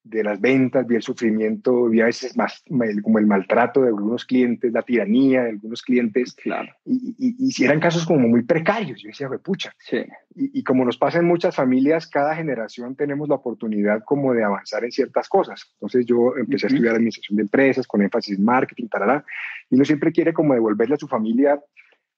de 0.09 0.23
las 0.23 0.41
ventas, 0.41 0.87
vi 0.87 0.97
el 0.97 1.03
sufrimiento, 1.03 1.89
vi 1.89 2.01
a 2.01 2.07
veces 2.07 2.37
más 2.37 2.63
como 3.03 3.19
el 3.19 3.27
maltrato 3.27 3.83
de 3.83 3.89
algunos 3.89 4.25
clientes, 4.25 4.73
la 4.73 4.83
tiranía 4.83 5.43
de 5.45 5.51
algunos 5.51 5.83
clientes, 5.83 6.35
claro. 6.35 6.73
y, 6.85 7.15
y, 7.19 7.35
y 7.39 7.65
eran 7.65 7.81
casos 7.81 8.07
como 8.07 8.29
muy 8.29 8.43
precarios, 8.43 9.03
yo 9.03 9.09
decía, 9.09 9.29
pucha, 9.43 9.73
sí. 9.79 9.99
y, 10.35 10.61
y, 10.61 10.63
como 10.63 10.85
nos 10.85 10.97
pasa 10.97 11.19
en 11.19 11.25
muchas 11.27 11.55
familias, 11.55 12.07
cada 12.07 12.35
generación 12.37 12.95
tenemos 12.95 13.29
la 13.29 13.37
oportunidad 13.37 14.03
como 14.05 14.33
de 14.33 14.45
avanzar 14.45 14.85
en 14.85 14.93
ciertas 14.93 15.29
cosas, 15.29 15.69
entonces 15.75 16.07
yo 16.07 16.37
empecé 16.37 16.67
uh 16.67 16.69
-huh. 16.69 16.73
a 16.73 16.75
estudiar 16.75 16.95
administración 16.95 17.37
de 17.37 17.43
empresas 17.43 17.87
con 17.87 18.03
énfasis 18.03 18.39
en 18.39 18.45
marketing, 18.45 18.89
tarara, 18.89 19.25
y 19.71 19.75
uno 19.75 19.85
siempre 19.85 20.13
quiere 20.13 20.33
como 20.33 20.55
devolverle 20.55 20.95
a 20.95 20.99
su 20.99 21.09
familia 21.09 21.61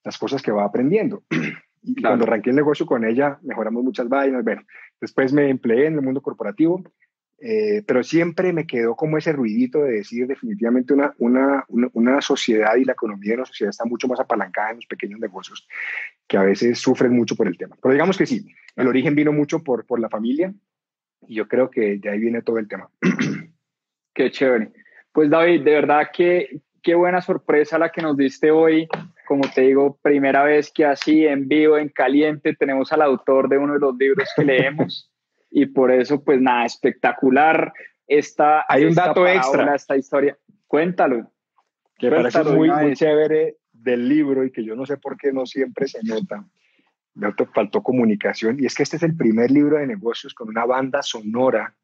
las 0.05 0.19
cosas 0.19 0.43
que 0.43 0.53
va 0.53 0.65
aprendiendo. 0.65 1.23
Y 1.81 1.95
claro. 1.95 2.15
cuando 2.15 2.25
arranqué 2.25 2.51
el 2.51 2.57
negocio 2.57 2.85
con 2.85 3.05
ella, 3.05 3.39
mejoramos 3.43 3.85
muchas 3.85 4.09
vainas. 4.09 4.43
Bueno, 4.43 4.63
después 5.01 5.33
me 5.33 5.49
empleé 5.49 5.87
en 5.87 5.95
el 5.95 6.03
mundo 6.03 6.21
corporativo, 6.21 6.83
eh, 7.41 7.83
pero 7.87 8.03
siempre 8.03 8.53
me 8.53 8.67
quedó 8.67 8.97
como 8.97 9.17
ese 9.17 9.33
ruidito 9.33 9.85
de 9.85 9.93
decir 9.93 10.27
definitivamente 10.27 10.93
una, 10.93 11.15
una, 11.19 11.65
una, 11.69 11.89
una, 11.93 12.21
sociedad 12.21 12.75
y 12.77 12.85
la 12.85 12.93
economía 12.93 13.31
de 13.31 13.37
una 13.37 13.47
sociedad 13.47 13.71
está 13.71 13.85
mucho 13.85 14.09
más 14.09 14.19
apalancada 14.19 14.71
en 14.71 14.77
los 14.77 14.87
pequeños 14.87 15.21
negocios 15.21 15.69
que 16.27 16.37
a 16.37 16.43
veces 16.43 16.81
sufren 16.81 17.13
mucho 17.13 17.37
por 17.37 17.47
el 17.47 17.57
tema. 17.57 17.77
Pero 17.81 17.93
digamos 17.93 18.19
que 18.19 18.27
sí, 18.27 18.47
el 18.75 18.89
origen 18.89 19.15
vino 19.15 19.33
mucho 19.33 19.63
por, 19.63 19.87
por 19.87 20.01
la 20.01 20.09
familia 20.09 20.53
y 21.29 21.37
yo 21.37 21.47
creo 21.47 21.71
que 21.71 21.99
de 21.99 22.11
ahí 22.11 22.19
viene 22.19 22.43
todo 22.43 22.59
el 22.59 22.67
tema. 22.67 22.91
Qué 24.15 24.31
chévere. 24.33 24.73
Pues 25.13 25.31
David, 25.31 25.63
de 25.63 25.75
verdad 25.75 26.09
que 26.13 26.61
qué 26.83 26.95
buena 26.95 27.21
sorpresa 27.21 27.79
la 27.79 27.91
que 27.91 28.03
nos 28.03 28.17
diste 28.17 28.51
hoy. 28.51 28.89
Como 29.27 29.43
te 29.55 29.63
digo, 29.63 29.99
primera 30.03 30.43
vez 30.43 30.73
que 30.73 30.85
así 30.85 31.27
en 31.27 31.47
vivo, 31.47 31.77
en 31.79 31.89
caliente, 31.89 32.55
tenemos 32.55 32.93
al 32.93 33.03
autor 33.03 33.49
de 33.49 33.59
uno 33.59 33.75
de 33.75 33.81
los 33.81 33.97
libros 33.97 34.29
que 34.35 34.45
leemos. 34.45 35.11
Y 35.51 35.67
por 35.67 35.91
eso, 35.91 36.23
pues 36.23 36.41
nada, 36.41 36.65
espectacular 36.65 37.73
esta, 38.07 38.65
Hay 38.69 38.85
un 38.85 38.91
esta 38.91 39.09
dato 39.09 39.23
parábola, 39.23 39.37
extra. 39.37 39.75
esta 39.75 39.97
historia. 39.97 40.39
Cuéntalo. 40.67 41.31
Que 41.99 42.11
parece 42.11 42.45
muy, 42.45 42.71
muy 42.71 42.95
chévere 42.95 43.57
del 43.73 44.09
libro 44.09 44.45
y 44.45 44.53
que 44.53 44.65
yo 44.65 44.77
no 44.77 44.87
sé 44.87 44.97
por 44.97 45.17
qué 45.17 45.33
no 45.33 45.47
siempre 45.47 45.89
se 45.89 46.01
nota. 46.05 46.45
Me 47.15 47.33
faltó 47.53 47.83
comunicación. 47.83 48.61
Y 48.61 48.67
es 48.67 48.75
que 48.75 48.85
este 48.85 48.97
es 48.97 49.03
el 49.03 49.17
primer 49.17 49.51
libro 49.51 49.79
de 49.79 49.87
negocios 49.87 50.35
con 50.35 50.49
una 50.49 50.65
banda 50.65 51.03
sonora 51.03 51.75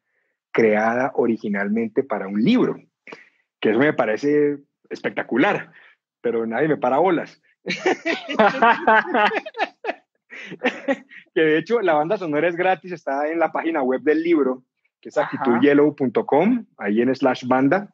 creada 0.51 1.11
originalmente 1.15 2.03
para 2.03 2.27
un 2.27 2.41
libro. 2.41 2.77
Que 3.59 3.71
eso 3.71 3.79
me 3.79 3.93
parece 3.93 4.59
espectacular, 4.89 5.71
pero 6.21 6.45
nadie 6.45 6.69
me 6.69 6.77
para 6.77 6.99
bolas. 6.99 7.41
que 11.33 11.41
de 11.41 11.57
hecho 11.57 11.81
la 11.81 11.93
banda 11.93 12.17
sonora 12.17 12.47
es 12.47 12.55
gratis, 12.55 12.91
está 12.91 13.29
en 13.29 13.39
la 13.39 13.51
página 13.51 13.81
web 13.81 14.01
del 14.01 14.23
libro, 14.23 14.63
que 15.01 15.09
es 15.09 15.17
actitudyellow.com, 15.17 16.65
ahí 16.77 17.01
en 17.01 17.13
slash 17.15 17.45
banda. 17.45 17.93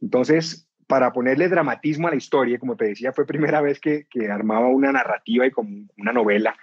Entonces, 0.00 0.68
para 0.86 1.12
ponerle 1.12 1.48
dramatismo 1.48 2.08
a 2.08 2.10
la 2.10 2.16
historia, 2.16 2.58
como 2.58 2.76
te 2.76 2.86
decía, 2.86 3.12
fue 3.12 3.26
primera 3.26 3.60
vez 3.60 3.78
que, 3.80 4.06
que 4.10 4.30
armaba 4.30 4.68
una 4.68 4.92
narrativa 4.92 5.46
y 5.46 5.50
como 5.50 5.86
una 5.96 6.12
novela, 6.12 6.56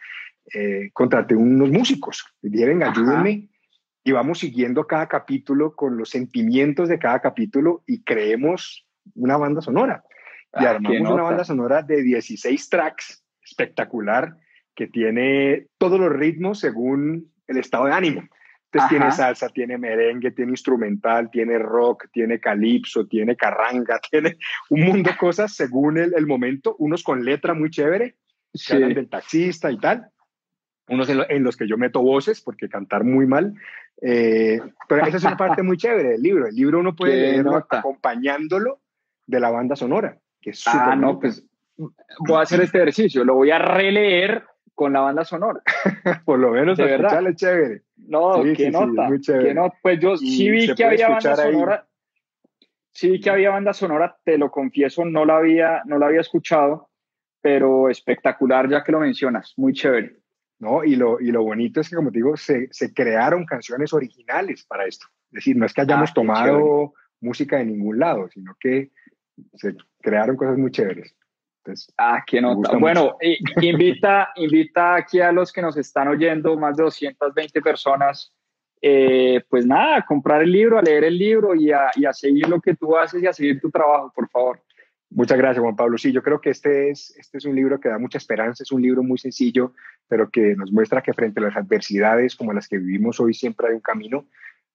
eh, 0.53 0.91
contraté 0.93 1.35
unos 1.35 1.69
músicos, 1.69 2.25
y 2.41 2.49
dije, 2.49 2.65
venga, 2.65 2.91
ayúdenme, 2.91 3.49
y 4.03 4.11
vamos 4.13 4.39
siguiendo 4.39 4.87
cada 4.87 5.07
capítulo 5.07 5.75
con 5.75 5.97
los 5.97 6.09
sentimientos 6.09 6.87
de 6.87 6.97
cada 6.97 7.19
capítulo 7.19 7.83
y 7.85 8.03
creemos 8.03 8.87
una 9.15 9.35
banda 9.35 9.61
sonora. 9.61 10.03
Y 10.53 10.63
ah, 10.63 10.71
armamos 10.71 11.11
una 11.11 11.23
banda 11.23 11.43
sonora 11.43 11.81
de 11.81 12.01
16 12.03 12.69
tracks, 12.69 13.23
espectacular, 13.43 14.37
que 14.77 14.87
tiene 14.87 15.65
todos 15.79 15.99
los 15.99 16.13
ritmos 16.13 16.59
según 16.59 17.33
el 17.47 17.57
estado 17.57 17.85
de 17.85 17.93
ánimo. 17.93 18.21
Entonces 18.21 18.81
Ajá. 18.81 18.89
tiene 18.89 19.11
salsa, 19.11 19.49
tiene 19.49 19.77
merengue, 19.77 20.31
tiene 20.31 20.51
instrumental, 20.51 21.31
tiene 21.31 21.57
rock, 21.57 22.05
tiene 22.13 22.39
calipso, 22.39 23.07
tiene 23.07 23.35
carranga, 23.35 23.99
tiene 24.11 24.37
un 24.69 24.81
mundo 24.81 25.09
de 25.09 25.17
cosas 25.17 25.55
según 25.55 25.97
el, 25.97 26.13
el 26.15 26.27
momento, 26.27 26.75
unos 26.77 27.03
con 27.03 27.25
letra 27.25 27.55
muy 27.55 27.71
chévere, 27.71 28.17
sí. 28.53 28.67
que 28.67 28.73
hablan 28.75 28.93
del 28.93 29.09
taxista 29.09 29.71
y 29.71 29.79
tal, 29.79 30.09
unos 30.89 31.09
en, 31.09 31.17
lo, 31.17 31.29
en, 31.29 31.43
los 31.43 31.57
que 31.57 31.67
yo 31.67 31.77
meto 31.77 32.01
voces 32.01 32.39
porque 32.41 32.69
cantar 32.69 33.03
muy 33.03 33.25
mal, 33.25 33.55
eh, 33.99 34.61
pero 34.87 35.07
esa 35.07 35.17
es 35.17 35.23
una 35.23 35.37
parte 35.37 35.63
muy 35.63 35.77
chévere 35.77 36.09
del 36.09 36.21
libro. 36.21 36.45
El 36.45 36.55
libro 36.55 36.79
uno 36.79 36.95
puede 36.95 37.15
leerlo 37.15 37.55
acompañándolo 37.55 38.81
de 39.25 39.39
la 39.39 39.49
banda 39.49 39.75
sonora, 39.75 40.19
que 40.39 40.51
es 40.51 40.63
Ah, 40.67 40.95
no, 40.95 41.19
pues 41.19 41.43
voy 41.75 42.37
a 42.37 42.41
hacer 42.41 42.61
este 42.61 42.77
ejercicio, 42.77 43.23
lo 43.23 43.33
voy 43.33 43.49
a 43.49 43.57
releer 43.57 44.43
con 44.77 44.93
la 44.93 44.99
banda 44.99 45.25
sonora. 45.25 45.59
Por 46.25 46.37
lo 46.37 46.51
menos 46.51 46.77
de 46.77 46.85
verdad. 46.85 47.27
es 47.27 47.35
chévere. 47.35 47.81
No, 47.95 48.43
sí, 48.43 48.53
qué 48.53 48.65
sí, 48.65 48.71
nota. 48.71 49.09
Sí, 49.09 49.33
qué. 49.33 49.55
Pues 49.81 49.99
yo 49.99 50.15
sí 50.17 50.51
vi 50.51 50.73
que 50.75 50.83
había 50.85 51.09
banda 51.09 51.31
ahí. 51.31 51.51
sonora. 51.51 51.87
Sí 52.91 53.09
vi 53.09 53.19
que 53.19 53.31
había 53.31 53.49
banda 53.49 53.73
sonora, 53.73 54.15
te 54.23 54.37
lo 54.37 54.51
confieso, 54.51 55.03
no 55.03 55.25
la 55.25 55.37
había, 55.37 55.81
no 55.85 55.97
la 55.97 56.05
había 56.05 56.21
escuchado, 56.21 56.91
pero 57.41 57.89
espectacular 57.89 58.69
ya 58.69 58.83
que 58.83 58.91
lo 58.91 58.99
mencionas, 58.99 59.55
muy 59.57 59.73
chévere. 59.73 60.19
¿no? 60.59 60.83
Y 60.83 60.95
lo, 60.95 61.19
y 61.19 61.31
lo 61.31 61.41
bonito 61.43 61.81
es 61.81 61.89
que, 61.89 61.95
como 61.95 62.11
te 62.11 62.19
digo, 62.19 62.37
se, 62.37 62.67
se 62.69 62.93
crearon 62.93 63.45
canciones 63.45 63.93
originales 63.93 64.63
para 64.65 64.85
esto. 64.85 65.07
Es 65.31 65.37
decir, 65.37 65.57
no 65.57 65.65
es 65.65 65.73
que 65.73 65.81
hayamos 65.81 66.11
ah, 66.11 66.13
tomado 66.13 66.93
música 67.19 67.57
de 67.57 67.65
ningún 67.65 67.97
lado, 67.97 68.29
sino 68.29 68.55
que 68.59 68.91
se 69.55 69.75
crearon 70.01 70.35
cosas 70.35 70.57
muy 70.57 70.69
chéveres. 70.69 71.15
Entonces, 71.67 71.93
ah, 71.97 72.23
qué 72.25 72.39
nota. 72.39 72.77
Bueno, 72.77 73.17
invita, 73.61 74.29
invita 74.35 74.95
aquí 74.95 75.19
a 75.19 75.31
los 75.31 75.51
que 75.51 75.61
nos 75.61 75.75
están 75.75 76.07
oyendo, 76.07 76.57
más 76.57 76.77
de 76.77 76.83
220 76.83 77.61
personas, 77.61 78.33
eh, 78.81 79.43
pues 79.49 79.65
nada, 79.65 79.97
a 79.97 80.05
comprar 80.05 80.43
el 80.43 80.51
libro, 80.51 80.77
a 80.77 80.81
leer 80.81 81.03
el 81.03 81.17
libro 81.17 81.55
y 81.55 81.71
a, 81.71 81.89
y 81.95 82.05
a 82.05 82.13
seguir 82.13 82.47
lo 82.47 82.61
que 82.61 82.75
tú 82.75 82.95
haces 82.95 83.21
y 83.21 83.27
a 83.27 83.33
seguir 83.33 83.59
tu 83.59 83.69
trabajo, 83.69 84.11
por 84.15 84.29
favor. 84.29 84.61
Muchas 85.09 85.37
gracias, 85.37 85.61
Juan 85.61 85.75
Pablo. 85.75 85.97
Sí, 85.97 86.11
yo 86.11 86.23
creo 86.23 86.39
que 86.39 86.51
este 86.51 86.89
es, 86.89 87.13
este 87.17 87.37
es 87.37 87.45
un 87.45 87.55
libro 87.55 87.79
que 87.79 87.89
da 87.89 87.97
mucha 87.97 88.17
esperanza, 88.17 88.63
es 88.63 88.71
un 88.71 88.81
libro 88.81 89.03
muy 89.03 89.17
sencillo, 89.17 89.73
pero 90.07 90.29
que 90.29 90.55
nos 90.55 90.71
muestra 90.71 91.01
que 91.01 91.13
frente 91.13 91.39
a 91.39 91.43
las 91.43 91.57
adversidades 91.57 92.35
como 92.35 92.53
las 92.53 92.67
que 92.67 92.77
vivimos 92.77 93.19
hoy 93.19 93.33
siempre 93.33 93.67
hay 93.67 93.73
un 93.73 93.81
camino, 93.81 94.25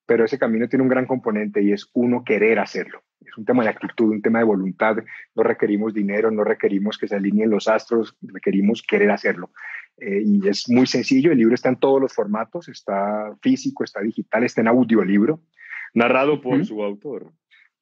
pero 0.05 0.25
ese 0.25 0.37
camino 0.37 0.67
tiene 0.67 0.83
un 0.83 0.89
gran 0.89 1.05
componente 1.05 1.61
y 1.61 1.71
es 1.71 1.89
uno 1.93 2.23
querer 2.23 2.59
hacerlo. 2.59 3.01
Es 3.27 3.37
un 3.37 3.45
tema 3.45 3.63
de 3.63 3.69
actitud, 3.69 4.11
un 4.11 4.21
tema 4.21 4.39
de 4.39 4.45
voluntad. 4.45 4.97
No 5.35 5.43
requerimos 5.43 5.93
dinero, 5.93 6.31
no 6.31 6.43
requerimos 6.43 6.97
que 6.97 7.07
se 7.07 7.15
alineen 7.15 7.49
los 7.49 7.67
astros, 7.67 8.15
requerimos 8.21 8.81
querer 8.81 9.11
hacerlo. 9.11 9.51
Eh, 9.97 10.23
y 10.25 10.47
es 10.47 10.69
muy 10.69 10.87
sencillo, 10.87 11.31
el 11.31 11.37
libro 11.37 11.53
está 11.53 11.69
en 11.69 11.79
todos 11.79 12.01
los 12.01 12.13
formatos, 12.13 12.67
está 12.67 13.35
físico, 13.41 13.83
está 13.83 14.01
digital, 14.01 14.43
está 14.43 14.61
en 14.61 14.67
audiolibro, 14.67 15.41
narrado 15.93 16.41
por 16.41 16.57
¿Mm? 16.57 16.65
su 16.65 16.83
autor. 16.83 17.31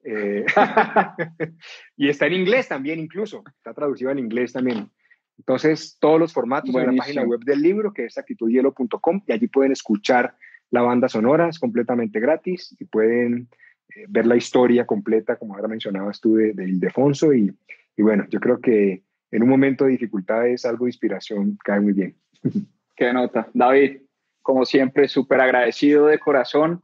Eh, 0.04 0.46
y 1.98 2.10
está 2.10 2.28
en 2.28 2.34
inglés 2.34 2.68
también 2.68 3.00
incluso, 3.00 3.44
está 3.58 3.74
traducido 3.74 4.12
al 4.12 4.20
inglés 4.20 4.52
también. 4.52 4.90
Entonces, 5.38 5.98
todos 6.00 6.20
los 6.20 6.34
formatos 6.34 6.72
Buenísimo. 6.72 6.92
en 6.92 6.98
la 6.98 7.04
página 7.04 7.24
web 7.24 7.40
del 7.42 7.62
libro, 7.62 7.94
que 7.94 8.06
es 8.06 8.18
actitudhielo.com, 8.18 9.24
y 9.26 9.32
allí 9.32 9.48
pueden 9.48 9.72
escuchar 9.72 10.36
la 10.70 10.82
banda 10.82 11.10
sonora, 11.10 11.50
es 11.50 11.60
completamente 11.60 12.20
gratis, 12.20 12.76
y 12.80 12.86
pueden 12.86 13.50
eh, 13.96 14.06
ver 14.10 14.26
la 14.26 14.36
historia 14.36 14.86
completa, 14.86 15.38
como 15.38 15.56
ahora 15.56 15.68
mencionabas 15.68 16.20
tú, 16.20 16.36
de, 16.36 16.54
de 16.54 16.68
Ildefonso, 16.68 17.34
y, 17.34 17.54
y 17.98 18.02
bueno, 18.02 18.26
yo 18.30 18.40
creo 18.40 18.60
que 18.60 19.04
en 19.32 19.44
un 19.44 19.50
momento 19.50 19.86
de 19.86 19.92
dificultades 19.92 20.66
algo 20.66 20.86
de 20.86 20.90
inspiración 20.90 21.58
cae 21.64 21.80
muy 21.80 21.94
bien. 21.94 22.16
Qué 22.96 23.14
nota. 23.14 23.48
David, 23.54 24.02
como 24.42 24.66
siempre, 24.66 25.08
súper 25.08 25.42
agradecido 25.42 26.08
de 26.08 26.20
corazón. 26.20 26.82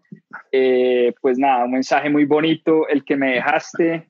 Eh, 0.52 1.14
pues 1.22 1.38
nada, 1.38 1.66
un 1.66 1.72
mensaje 1.72 2.10
muy 2.10 2.26
bonito 2.26 2.88
el 2.88 3.04
que 3.04 3.18
me 3.18 3.34
dejaste 3.34 4.10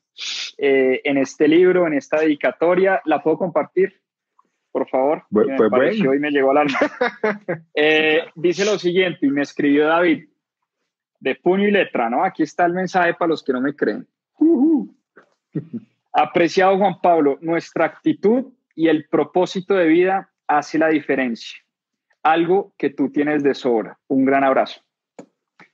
eh, 0.57 1.01
en 1.03 1.17
este 1.17 1.47
libro, 1.47 1.87
en 1.87 1.93
esta 1.93 2.19
dedicatoria. 2.19 3.01
¿La 3.05 3.21
puedo 3.21 3.37
compartir? 3.37 3.99
Por 4.71 4.87
favor. 4.87 5.23
Pues, 5.31 5.47
me 5.47 5.57
pues 5.57 5.69
bueno. 5.69 6.13
y 6.13 6.19
me 6.19 6.31
llegó 6.31 6.51
al 6.51 6.57
alma. 6.57 6.79
eh, 7.73 8.21
dice 8.35 8.63
lo 8.63 8.77
siguiente, 8.77 9.25
y 9.25 9.29
me 9.29 9.41
escribió 9.41 9.87
David, 9.87 10.29
de 11.19 11.35
puño 11.35 11.67
y 11.67 11.71
letra, 11.71 12.09
¿no? 12.09 12.23
Aquí 12.23 12.43
está 12.43 12.65
el 12.65 12.73
mensaje 12.73 13.13
para 13.13 13.29
los 13.29 13.43
que 13.43 13.53
no 13.53 13.61
me 13.61 13.75
creen. 13.75 14.07
Apreciado 16.13 16.77
Juan 16.77 16.99
Pablo, 17.01 17.37
nuestra 17.41 17.85
actitud 17.85 18.53
y 18.75 18.87
el 18.87 19.07
propósito 19.07 19.75
de 19.75 19.87
vida 19.87 20.29
hace 20.47 20.77
la 20.77 20.87
diferencia. 20.87 21.59
Algo 22.23 22.73
que 22.77 22.89
tú 22.89 23.09
tienes 23.09 23.43
de 23.43 23.53
sobra. 23.53 23.97
Un 24.07 24.25
gran 24.25 24.43
abrazo. 24.43 24.81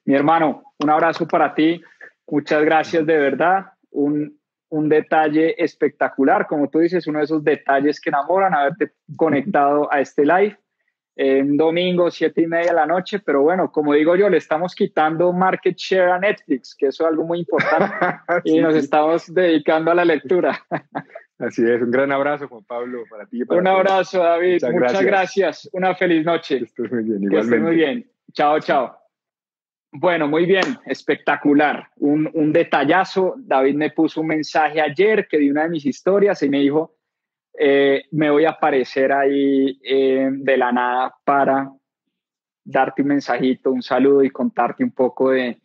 Mi 0.05 0.15
hermano, 0.15 0.63
un 0.79 0.89
abrazo 0.89 1.27
para 1.27 1.53
ti. 1.53 1.81
Muchas 2.27 2.63
gracias 2.63 3.05
de 3.05 3.17
verdad. 3.17 3.67
Un, 3.91 4.37
un 4.69 4.89
detalle 4.89 5.61
espectacular, 5.63 6.47
como 6.47 6.69
tú 6.69 6.79
dices, 6.79 7.07
uno 7.07 7.19
de 7.19 7.25
esos 7.25 7.43
detalles 7.43 8.01
que 8.01 8.09
enamoran, 8.09 8.53
haberte 8.53 8.93
conectado 9.15 9.91
a 9.91 10.01
este 10.01 10.25
live 10.25 10.57
en 11.16 11.57
domingo, 11.57 12.09
siete 12.09 12.41
y 12.41 12.47
media 12.47 12.72
de 12.72 12.76
la 12.76 12.86
noche, 12.86 13.20
pero 13.20 13.41
bueno, 13.41 13.72
como 13.72 13.93
digo 13.93 14.16
yo, 14.16 14.30
le 14.30 14.38
estamos 14.38 14.74
quitando 14.74 15.32
market 15.32 15.78
share 15.78 16.09
a 16.09 16.20
Netflix, 16.20 16.76
que 16.76 16.88
eso 16.88 17.03
es 17.03 17.09
algo 17.09 17.24
muy 17.24 17.39
importante, 17.39 17.95
y 18.43 18.59
nos 18.59 18.76
estamos 18.76 19.32
dedicando 19.34 19.91
a 19.91 19.95
la 19.95 20.05
lectura. 20.05 20.59
Así 21.39 21.64
es, 21.64 21.82
un 21.82 21.91
gran 21.91 22.11
abrazo, 22.11 22.47
Juan 22.47 22.64
Pablo, 22.64 23.03
para 23.09 23.26
ti. 23.26 23.41
un 23.47 23.68
abrazo, 23.68 24.20
David, 24.20 24.64
muchas, 24.72 25.03
gracias. 25.03 25.70
una 25.74 25.93
feliz 25.95 26.26
noche. 26.26 26.59
Que 26.59 26.66
estés 26.66 26.91
muy 26.91 27.03
bien, 27.03 27.24
igualmente. 27.24 27.30
Que 27.30 27.39
estés 27.39 27.61
muy 27.61 27.76
bien, 27.76 28.11
chao, 28.32 28.59
chao. 28.59 28.97
Bueno, 29.91 30.28
muy 30.28 30.45
bien, 30.45 30.64
espectacular. 30.86 31.89
Un, 31.97 32.30
un, 32.34 32.51
detallazo. 32.51 33.36
David 33.38 33.76
me 33.76 33.91
puso 33.91 34.22
un 34.22 34.28
mensaje 34.28 34.82
ayer 34.82 35.28
que 35.28 35.38
di 35.38 35.51
una 35.51 35.64
de 35.64 35.70
mis 35.70 35.86
historias 35.86 36.41
y 36.41 36.49
me 36.49 36.61
dijo, 36.61 36.95
eh, 37.58 38.06
me 38.12 38.32
voy 38.32 38.45
a 38.45 38.51
aparecer 38.51 39.12
ahí 39.12 39.80
eh, 39.84 40.30
de 40.32 40.58
la 40.58 40.72
nada 40.72 41.16
para 41.24 41.72
darte 42.64 43.01
un 43.01 43.10
mensajito, 43.10 43.72
un 43.72 43.84
saludo 43.84 44.24
y 44.24 44.30
contarte 44.30 44.84
un 44.84 44.91
poco 44.91 45.32
de 45.32 45.62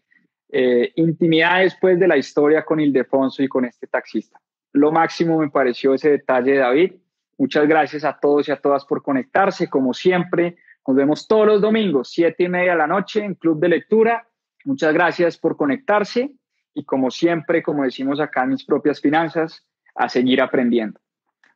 eh, 0.51 0.93
intimidad 0.97 1.61
después 1.61 1.99
de 1.99 2.09
la 2.09 2.16
historia 2.16 2.64
con 2.64 2.80
Ildefonso 2.80 3.43
y 3.43 3.49
con 3.49 3.64
este 3.64 3.86
taxista. 3.86 4.41
Lo 4.72 4.93
máximo 4.93 5.39
me 5.39 5.51
pareció 5.51 5.95
ese 5.95 6.11
detalle 6.11 6.53
de 6.53 6.59
David. 6.59 6.93
Muchas 7.39 7.66
gracias 7.66 8.05
a 8.05 8.18
todos 8.18 8.49
y 8.49 8.53
a 8.53 8.57
todas 8.57 8.84
por 8.84 9.03
conectarse. 9.03 9.70
Como 9.70 9.95
siempre, 9.95 10.57
nos 10.86 10.97
vemos 10.97 11.26
todos 11.26 11.47
los 11.47 11.61
domingos, 11.61 12.11
siete 12.11 12.45
y 12.45 12.49
media 12.49 12.72
de 12.72 12.78
la 12.78 12.86
noche 12.86 13.24
en 13.24 13.34
Club 13.34 13.61
de 13.61 13.68
Lectura. 13.68 14.28
Muchas 14.64 14.93
gracias 14.93 15.39
por 15.39 15.57
conectarse 15.57 16.32
y 16.74 16.84
como 16.84 17.11
siempre, 17.11 17.62
como 17.62 17.84
decimos 17.84 18.20
acá 18.20 18.43
en 18.43 18.51
mis 18.51 18.64
propias 18.64 19.01
finanzas, 19.01 19.64
a 19.95 20.09
seguir 20.09 20.41
aprendiendo 20.43 21.01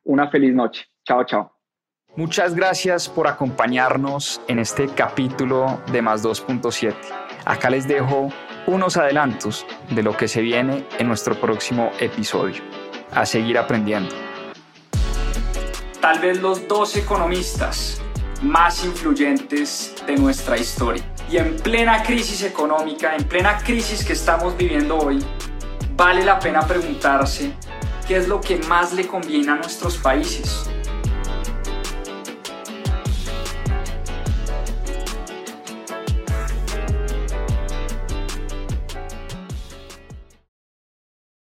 una 0.03 0.29
feliz 0.29 0.53
noche. 0.53 0.85
Chao, 1.05 1.23
chao. 1.25 1.51
Muchas 2.15 2.53
gracias 2.53 3.09
por 3.09 3.27
acompañarnos 3.27 4.39
en 4.47 4.59
este 4.59 4.87
capítulo 4.87 5.81
de 5.91 6.01
Más 6.01 6.23
2.7. 6.23 6.93
Acá 7.45 7.69
les 7.71 7.87
dejo 7.87 8.29
unos 8.67 8.97
adelantos 8.97 9.65
de 9.89 10.03
lo 10.03 10.15
que 10.15 10.27
se 10.27 10.41
viene 10.41 10.85
en 10.99 11.07
nuestro 11.07 11.33
próximo 11.35 11.91
episodio. 11.99 12.61
A 13.11 13.25
seguir 13.25 13.57
aprendiendo. 13.57 14.13
Tal 15.99 16.19
vez 16.19 16.41
los 16.41 16.67
dos 16.67 16.95
economistas 16.97 18.01
más 18.43 18.83
influyentes 18.85 19.95
de 20.05 20.15
nuestra 20.15 20.57
historia. 20.57 21.03
Y 21.29 21.37
en 21.37 21.55
plena 21.55 22.03
crisis 22.03 22.43
económica, 22.43 23.15
en 23.15 23.23
plena 23.23 23.57
crisis 23.57 24.05
que 24.05 24.13
estamos 24.13 24.55
viviendo 24.57 24.97
hoy, 24.97 25.23
vale 25.95 26.23
la 26.23 26.39
pena 26.39 26.61
preguntarse 26.61 27.53
qué 28.07 28.17
es 28.17 28.27
lo 28.27 28.41
que 28.41 28.57
más 28.57 28.93
le 28.93 29.07
conviene 29.07 29.51
a 29.51 29.55
nuestros 29.55 29.97
países. 29.97 30.69